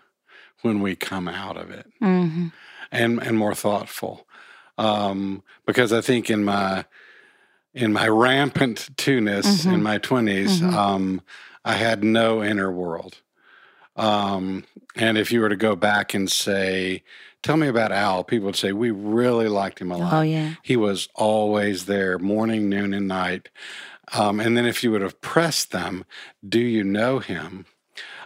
when 0.62 0.82
we 0.82 0.96
come 0.96 1.28
out 1.30 1.56
of 1.56 1.72
it, 1.72 1.88
Mm-hmm. 2.02 2.48
and 2.92 3.24
and 3.24 3.38
more 3.38 3.56
thoughtful. 3.56 4.28
Um, 4.78 5.42
because 5.66 5.94
I 5.94 6.02
think 6.02 6.30
in 6.30 6.44
my 6.44 6.84
in 7.74 7.94
my 7.94 8.08
rampant 8.10 8.90
two-ness 8.98 9.64
in 9.66 9.84
my 9.84 10.00
20s 10.00 10.62
um, 10.74 11.22
I 11.64 11.74
had 11.74 12.04
no 12.04 12.44
inner 12.44 12.72
world. 12.72 13.22
Um, 13.96 14.64
and 14.96 15.18
if 15.18 15.32
you 15.32 15.40
were 15.42 15.50
to 15.50 15.56
go 15.56 15.76
back 15.76 16.14
and 16.14 16.32
say, 16.32 17.04
"Tell 17.44 17.58
me 17.58 17.68
about 17.68 17.92
Al," 17.92 18.24
people 18.24 18.48
would 18.48 18.56
say, 18.56 18.72
"We 18.72 18.92
really 18.92 19.48
liked 19.48 19.80
him 19.80 19.92
a 19.92 19.98
lot." 19.98 20.14
Oh, 20.14 20.22
yeah. 20.22 20.56
He 20.64 20.76
was 20.76 21.08
always 21.16 21.86
there, 21.86 22.18
morning, 22.20 22.70
noon, 22.70 22.94
and 22.94 23.08
night. 23.08 23.50
Um, 24.14 24.40
and 24.40 24.58
then 24.58 24.66
if 24.66 24.84
you 24.84 24.92
would 24.92 25.02
have 25.02 25.22
pressed 25.22 25.72
them, 25.72 26.04
"Do 26.48 26.60
you 26.60 26.84
know 26.84 27.20
him?" 27.20 27.66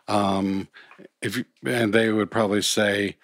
Um, 0.07 0.67
if 1.21 1.37
you, 1.37 1.45
and 1.65 1.93
they 1.93 2.11
would 2.11 2.31
probably 2.31 2.61
say, 2.61 3.17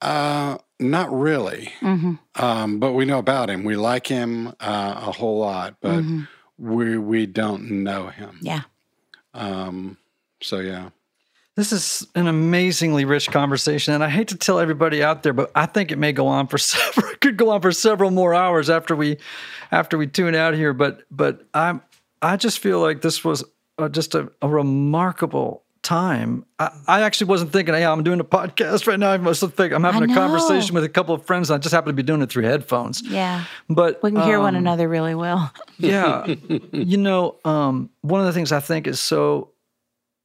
uh, 0.00 0.58
"Not 0.80 1.12
really." 1.12 1.72
Mm-hmm. 1.80 2.14
Um, 2.42 2.78
but 2.80 2.92
we 2.92 3.04
know 3.04 3.18
about 3.18 3.50
him. 3.50 3.64
We 3.64 3.76
like 3.76 4.06
him 4.06 4.48
uh, 4.60 4.94
a 5.06 5.12
whole 5.12 5.38
lot, 5.38 5.76
but 5.80 6.00
Mm-hmm. 6.00 6.22
we 6.58 6.98
we 6.98 7.26
don't 7.26 7.70
know 7.84 8.08
him. 8.08 8.38
Yeah. 8.42 8.62
Um, 9.34 9.96
so 10.42 10.58
yeah. 10.58 10.90
This 11.62 11.70
is 11.70 12.08
an 12.16 12.26
amazingly 12.26 13.04
rich 13.04 13.30
conversation, 13.30 13.94
and 13.94 14.02
I 14.02 14.08
hate 14.08 14.26
to 14.28 14.36
tell 14.36 14.58
everybody 14.58 15.00
out 15.00 15.22
there, 15.22 15.32
but 15.32 15.52
I 15.54 15.66
think 15.66 15.92
it 15.92 15.96
may 15.96 16.12
go 16.12 16.26
on 16.26 16.48
for 16.48 16.58
several. 16.58 17.14
Could 17.20 17.36
go 17.36 17.50
on 17.50 17.60
for 17.60 17.70
several 17.70 18.10
more 18.10 18.34
hours 18.34 18.68
after 18.68 18.96
we, 18.96 19.18
after 19.70 19.96
we 19.96 20.08
tune 20.08 20.34
out 20.34 20.54
here. 20.54 20.72
But 20.72 21.04
but 21.08 21.46
I'm 21.54 21.80
I 22.20 22.36
just 22.36 22.58
feel 22.58 22.80
like 22.80 23.00
this 23.02 23.22
was 23.22 23.44
just 23.92 24.16
a, 24.16 24.32
a 24.42 24.48
remarkable 24.48 25.62
time. 25.82 26.44
I, 26.58 26.76
I 26.88 27.02
actually 27.02 27.28
wasn't 27.28 27.52
thinking, 27.52 27.76
hey, 27.76 27.84
I'm 27.84 28.02
doing 28.02 28.18
a 28.18 28.24
podcast 28.24 28.88
right 28.88 28.98
now. 28.98 29.12
I 29.12 29.18
must 29.18 29.40
think 29.40 29.72
I'm 29.72 29.84
having 29.84 30.10
a 30.10 30.12
conversation 30.12 30.74
with 30.74 30.82
a 30.82 30.88
couple 30.88 31.14
of 31.14 31.24
friends. 31.24 31.48
And 31.48 31.54
I 31.54 31.58
just 31.62 31.72
happen 31.72 31.90
to 31.90 31.94
be 31.94 32.02
doing 32.02 32.22
it 32.22 32.28
through 32.28 32.42
headphones. 32.42 33.02
Yeah. 33.02 33.44
But 33.68 34.02
We 34.02 34.10
can 34.10 34.22
hear 34.22 34.40
one 34.40 34.56
um, 34.56 34.62
another 34.62 34.88
really 34.88 35.14
well. 35.14 35.52
yeah. 35.78 36.26
you 36.72 36.96
know, 36.96 37.36
um, 37.44 37.88
one 38.00 38.18
of 38.18 38.26
the 38.26 38.32
things 38.32 38.50
I 38.50 38.58
think 38.58 38.88
is 38.88 38.98
so 38.98 39.50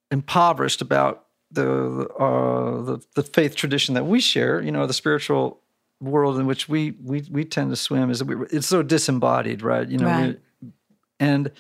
impoverished 0.10 0.82
about 0.82 1.27
the, 1.62 2.08
uh, 2.20 2.82
the 2.84 3.06
the 3.16 3.24
faith 3.24 3.56
tradition 3.56 3.96
that 3.96 4.06
we 4.06 4.20
share, 4.20 4.62
you 4.62 4.72
know, 4.72 4.88
the 4.88 4.94
spiritual 4.94 5.60
world 6.00 6.40
in 6.40 6.46
which 6.46 6.70
we 6.70 6.92
we 7.04 7.24
we 7.32 7.44
tend 7.44 7.70
to 7.72 7.76
swim 7.76 8.10
is 8.10 8.24
we, 8.24 8.36
it's 8.52 8.68
so 8.68 8.84
disembodied, 8.84 9.62
right? 9.62 9.88
You 9.88 9.98
know, 9.98 10.08
Right. 10.08 10.40
we, 10.62 10.72
and 11.20 11.52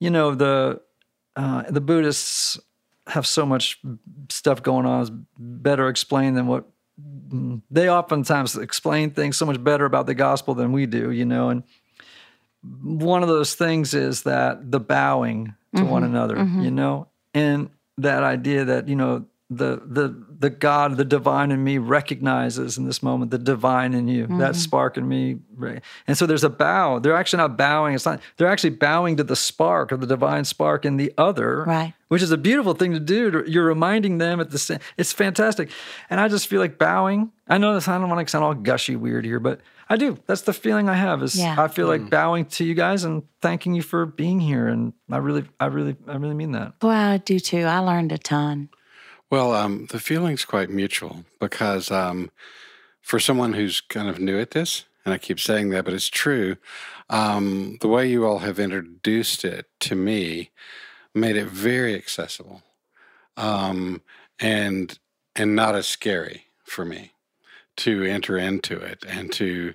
you 0.00 0.10
know 0.10 0.34
the 0.34 0.80
uh, 1.36 1.62
the 1.68 1.80
Buddhists 1.80 2.58
have 3.06 3.26
so 3.26 3.44
much 3.46 3.80
stuff 4.30 4.62
going 4.62 4.86
on 4.86 5.02
is 5.02 5.10
better 5.38 5.88
explained 5.88 6.36
than 6.36 6.46
what 6.46 6.64
they 7.70 7.90
oftentimes 7.90 8.56
explain 8.56 9.10
things 9.10 9.36
so 9.36 9.44
much 9.46 9.62
better 9.62 9.84
about 9.84 10.06
the 10.06 10.14
gospel 10.14 10.54
than 10.54 10.72
we 10.72 10.86
do, 10.86 11.10
you 11.10 11.24
know, 11.26 11.50
and 11.50 11.62
one 12.82 13.22
of 13.22 13.28
those 13.28 13.54
things 13.54 13.94
is 13.94 14.22
that 14.22 14.70
the 14.72 14.80
bowing 14.80 15.54
to 15.76 15.84
one 15.84 16.02
another, 16.04 16.36
you 16.64 16.70
know, 16.70 17.06
and 17.34 17.70
that 17.98 18.22
idea 18.22 18.64
that 18.64 18.88
you 18.88 18.96
know 18.96 19.26
the 19.48 19.80
the 19.86 20.24
the 20.38 20.50
God, 20.50 20.96
the 20.96 21.04
divine 21.04 21.52
in 21.52 21.62
me 21.62 21.78
recognizes 21.78 22.78
in 22.78 22.84
this 22.84 23.02
moment 23.02 23.30
the 23.30 23.38
divine 23.38 23.94
in 23.94 24.08
you, 24.08 24.26
that 24.26 24.32
mm-hmm. 24.32 24.52
spark 24.52 24.96
in 24.96 25.06
me, 25.06 25.38
right? 25.54 25.82
and 26.08 26.18
so 26.18 26.26
there's 26.26 26.42
a 26.42 26.50
bow. 26.50 26.98
They're 26.98 27.14
actually 27.14 27.38
not 27.38 27.56
bowing. 27.56 27.94
It's 27.94 28.04
not. 28.04 28.20
They're 28.36 28.48
actually 28.48 28.70
bowing 28.70 29.16
to 29.18 29.24
the 29.24 29.36
spark 29.36 29.92
of 29.92 30.00
the 30.00 30.06
divine 30.06 30.44
spark 30.44 30.84
in 30.84 30.96
the 30.96 31.12
other, 31.16 31.62
Right. 31.62 31.94
Which 32.08 32.22
is 32.22 32.32
a 32.32 32.36
beautiful 32.36 32.74
thing 32.74 32.92
to 32.92 33.00
do. 33.00 33.44
You're 33.46 33.64
reminding 33.64 34.18
them 34.18 34.40
at 34.40 34.50
the 34.50 34.58
same. 34.58 34.80
It's 34.96 35.12
fantastic, 35.12 35.70
and 36.10 36.18
I 36.18 36.26
just 36.26 36.48
feel 36.48 36.60
like 36.60 36.76
bowing. 36.76 37.30
I 37.48 37.58
know 37.58 37.74
this. 37.74 37.86
I 37.86 37.98
don't 37.98 38.08
want 38.08 38.26
to 38.26 38.30
sound 38.30 38.44
all 38.44 38.54
gushy 38.54 38.96
weird 38.96 39.24
here, 39.24 39.38
but 39.38 39.60
I 39.88 39.96
do. 39.96 40.18
That's 40.26 40.42
the 40.42 40.52
feeling 40.52 40.88
I 40.88 40.94
have. 40.94 41.22
Is 41.22 41.38
Yeah. 41.38 41.56
I 41.58 41.68
feel 41.68 41.86
like 41.86 42.10
bowing 42.10 42.46
to 42.46 42.64
you 42.64 42.74
guys 42.74 43.04
and 43.04 43.22
thanking 43.40 43.74
you 43.74 43.82
for 43.82 44.06
being 44.06 44.40
here, 44.40 44.66
and 44.66 44.92
I 45.10 45.18
really, 45.18 45.44
I 45.60 45.66
really, 45.66 45.96
I 46.08 46.16
really 46.16 46.34
mean 46.34 46.52
that. 46.52 46.78
Boy, 46.78 46.90
I 46.90 47.16
do 47.18 47.38
too. 47.38 47.62
I 47.62 47.78
learned 47.78 48.12
a 48.12 48.18
ton. 48.18 48.68
Well, 49.30 49.54
um, 49.54 49.86
the 49.90 50.00
feeling's 50.00 50.44
quite 50.44 50.70
mutual 50.70 51.24
because 51.40 51.90
um, 51.90 52.30
for 53.00 53.18
someone 53.18 53.52
who's 53.54 53.80
kind 53.80 54.08
of 54.08 54.18
new 54.18 54.38
at 54.38 54.52
this, 54.52 54.84
and 55.04 55.14
I 55.14 55.18
keep 55.18 55.38
saying 55.38 55.70
that, 55.70 55.84
but 55.84 55.94
it's 55.94 56.08
true, 56.08 56.56
um, 57.08 57.78
the 57.80 57.88
way 57.88 58.08
you 58.08 58.26
all 58.26 58.38
have 58.38 58.58
introduced 58.58 59.44
it 59.44 59.66
to 59.80 59.94
me 59.94 60.50
made 61.14 61.36
it 61.36 61.46
very 61.46 61.94
accessible 61.94 62.62
um, 63.36 64.02
and 64.38 64.98
and 65.34 65.54
not 65.54 65.74
as 65.74 65.86
scary 65.86 66.44
for 66.64 66.84
me 66.84 67.12
to 67.78 68.02
enter 68.04 68.36
into 68.38 68.76
it 68.78 69.04
and 69.06 69.32
to 69.32 69.74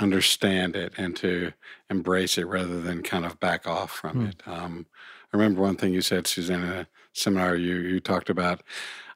understand 0.00 0.76
it 0.76 0.92
and 0.96 1.16
to 1.16 1.52
embrace 1.90 2.38
it 2.38 2.46
rather 2.46 2.80
than 2.80 3.02
kind 3.02 3.24
of 3.24 3.40
back 3.40 3.66
off 3.66 3.90
from 3.90 4.26
it. 4.26 4.42
Um, 4.46 4.86
I 5.32 5.36
remember 5.36 5.60
one 5.60 5.76
thing 5.76 5.92
you 5.92 6.00
said, 6.02 6.26
Suzanne, 6.26 6.62
in 6.62 6.68
a 6.70 6.86
seminar 7.12 7.56
you, 7.56 7.76
you 7.76 8.00
talked 8.00 8.30
about. 8.30 8.62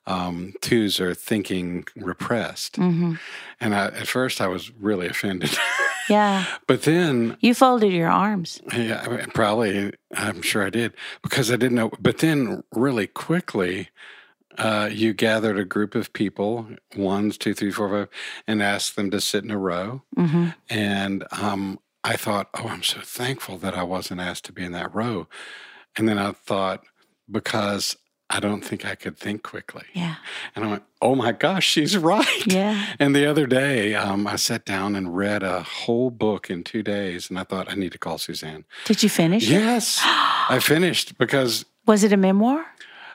um, 0.04 0.52
twos 0.60 1.00
are 1.00 1.14
thinking 1.14 1.84
repressed. 1.94 2.76
And 2.76 3.18
I, 3.60 3.84
at 3.86 4.08
first, 4.08 4.40
I 4.40 4.48
was 4.48 4.72
really 4.72 5.06
offended. 5.06 5.56
Yeah. 6.08 6.44
but 6.66 6.82
then 6.82 7.36
You 7.40 7.54
folded 7.54 7.92
your 7.92 8.08
arms. 8.10 8.60
yeah, 8.76 9.26
probably. 9.32 9.92
I'm 10.16 10.42
sure 10.42 10.66
I 10.66 10.70
did 10.70 10.92
because 11.22 11.52
I 11.52 11.56
didn't 11.56 11.76
know. 11.76 11.92
But 12.00 12.18
then, 12.18 12.64
really 12.74 13.06
quickly, 13.06 13.90
uh, 14.58 14.88
you 14.92 15.12
gathered 15.14 15.58
a 15.58 15.64
group 15.64 15.94
of 15.94 16.12
people, 16.12 16.66
ones, 16.96 17.38
two, 17.38 17.54
three, 17.54 17.70
four, 17.70 17.88
five, 17.88 18.08
and 18.46 18.62
asked 18.62 18.96
them 18.96 19.10
to 19.10 19.20
sit 19.20 19.44
in 19.44 19.50
a 19.50 19.58
row. 19.58 20.02
hmm 20.14 20.48
And 20.68 21.24
um, 21.32 21.78
I 22.04 22.16
thought, 22.16 22.48
oh, 22.54 22.68
I'm 22.68 22.82
so 22.82 23.00
thankful 23.00 23.58
that 23.58 23.74
I 23.74 23.82
wasn't 23.82 24.20
asked 24.20 24.44
to 24.46 24.52
be 24.52 24.64
in 24.64 24.72
that 24.72 24.94
row. 24.94 25.26
And 25.96 26.08
then 26.08 26.18
I 26.18 26.32
thought, 26.32 26.84
because 27.30 27.96
I 28.28 28.40
don't 28.40 28.62
think 28.62 28.86
I 28.86 28.94
could 28.94 29.18
think 29.18 29.42
quickly. 29.42 29.84
Yeah. 29.92 30.14
And 30.56 30.64
I 30.64 30.68
went, 30.68 30.82
oh 31.02 31.14
my 31.14 31.32
gosh, 31.32 31.66
she's 31.66 31.96
right. 31.96 32.46
Yeah. 32.46 32.86
And 32.98 33.14
the 33.14 33.26
other 33.26 33.46
day, 33.46 33.94
um, 33.94 34.26
I 34.26 34.36
sat 34.36 34.64
down 34.64 34.96
and 34.96 35.14
read 35.14 35.42
a 35.42 35.62
whole 35.62 36.10
book 36.10 36.48
in 36.50 36.64
two 36.64 36.82
days, 36.82 37.28
and 37.28 37.38
I 37.38 37.44
thought 37.44 37.70
I 37.70 37.74
need 37.74 37.92
to 37.92 37.98
call 37.98 38.16
Suzanne. 38.18 38.64
Did 38.86 39.02
you 39.02 39.08
finish? 39.10 39.48
Yes, 39.48 40.00
I 40.04 40.60
finished 40.62 41.18
because 41.18 41.64
Was 41.86 42.04
it 42.04 42.12
a 42.12 42.16
memoir? 42.16 42.64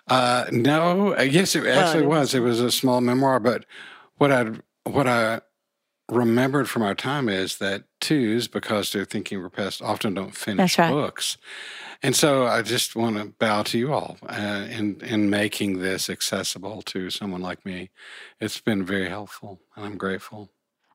Uh, 0.08 0.45
no, 0.51 1.20
yes, 1.20 1.55
it 1.55 1.66
actually 1.66 2.03
it 2.03 2.08
was. 2.08 2.34
It 2.34 2.39
was 2.39 2.60
a 2.60 2.72
small 2.72 3.01
memoir, 3.01 3.39
but 3.39 3.66
what 4.18 4.32
I 4.32 4.51
what 4.84 5.08
I 5.08 5.41
remembered 6.10 6.70
from 6.70 6.84
our 6.84 6.95
time 6.95 7.28
is 7.28 7.58
that 7.58 7.84
twos, 7.99 8.47
because 8.47 8.91
they're 8.91 9.05
thinking 9.05 9.39
repressed, 9.39 9.82
often 9.82 10.14
don't 10.14 10.36
finish 10.36 10.78
right. 10.78 10.91
books. 10.91 11.38
And 12.01 12.16
so 12.16 12.45
I 12.45 12.62
just 12.62 12.95
want 12.95 13.18
to 13.18 13.26
bow 13.26 13.64
to 13.64 13.78
you 13.78 13.91
all 13.91 14.18
uh, 14.28 14.68
in 14.70 15.01
in 15.01 15.30
making 15.30 15.80
this 15.80 16.10
accessible 16.10 16.82
to 16.84 17.10
someone 17.10 17.41
like 17.41 17.66
me. 17.66 17.89
It's 18.39 18.62
been 18.62 18.86
very 18.86 19.10
helpful, 19.10 19.60
and 19.76 19.86
I'm 19.86 19.97
grateful. 19.97 20.49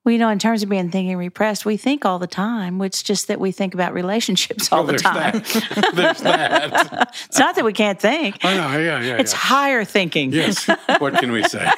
Well, 0.05 0.13
you 0.13 0.19
know, 0.19 0.31
in 0.31 0.41
terms 0.41 0.65
of 0.65 0.69
being 0.69 0.91
thinking 0.91 1.17
repressed, 1.17 1.65
we 1.65 1.77
think 1.77 2.05
all 2.05 2.19
the 2.19 2.27
time. 2.27 2.81
It's 2.83 3.05
just 3.05 3.29
that 3.29 3.39
we 3.39 3.53
think 3.53 3.73
about 3.73 3.95
relationships 3.95 4.73
all 4.73 4.81
Oh, 4.83 4.87
the 4.87 4.99
time. 4.99 5.33
that. 5.35 5.93
there's 5.95 6.21
that. 6.23 7.15
it's 7.29 7.39
not 7.39 7.55
that 7.55 7.65
we 7.65 7.73
can't 7.73 8.01
think. 8.01 8.39
Oh, 8.43 8.49
I 8.49 8.57
know. 8.57 8.79
Yeah, 8.81 9.01
yeah, 9.01 9.17
It's 9.19 9.33
yeah. 9.33 9.39
higher 9.39 9.85
thinking. 9.85 10.33
Yes. 10.33 10.69
What 10.99 11.15
can 11.15 11.31
we 11.31 11.45
say? 11.45 11.69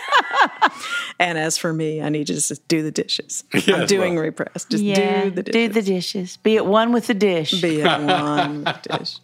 And 1.19 1.37
as 1.39 1.59
for 1.59 1.73
me, 1.73 2.01
I 2.03 2.09
need 2.09 2.27
to 2.29 2.35
just 2.35 2.67
do 2.67 2.83
the 2.83 2.91
dishes. 2.91 3.45
I'm 3.69 3.87
doing 3.87 4.15
well. 4.15 4.25
repressed. 4.25 4.71
Just 4.71 4.83
Yeah, 4.83 5.25
do 5.25 5.31
the 5.31 5.43
dishes. 5.43 5.69
do 5.69 5.73
the 5.75 5.83
dishes. 5.83 6.37
Be 6.39 6.57
at 6.57 6.67
one 6.67 6.93
with 6.93 7.07
the 7.07 7.15
dish. 7.15 7.61
Be 7.61 7.81
it 7.83 7.85
one 7.87 8.65
with 8.65 8.83
the 8.85 8.99
dish. 8.99 9.19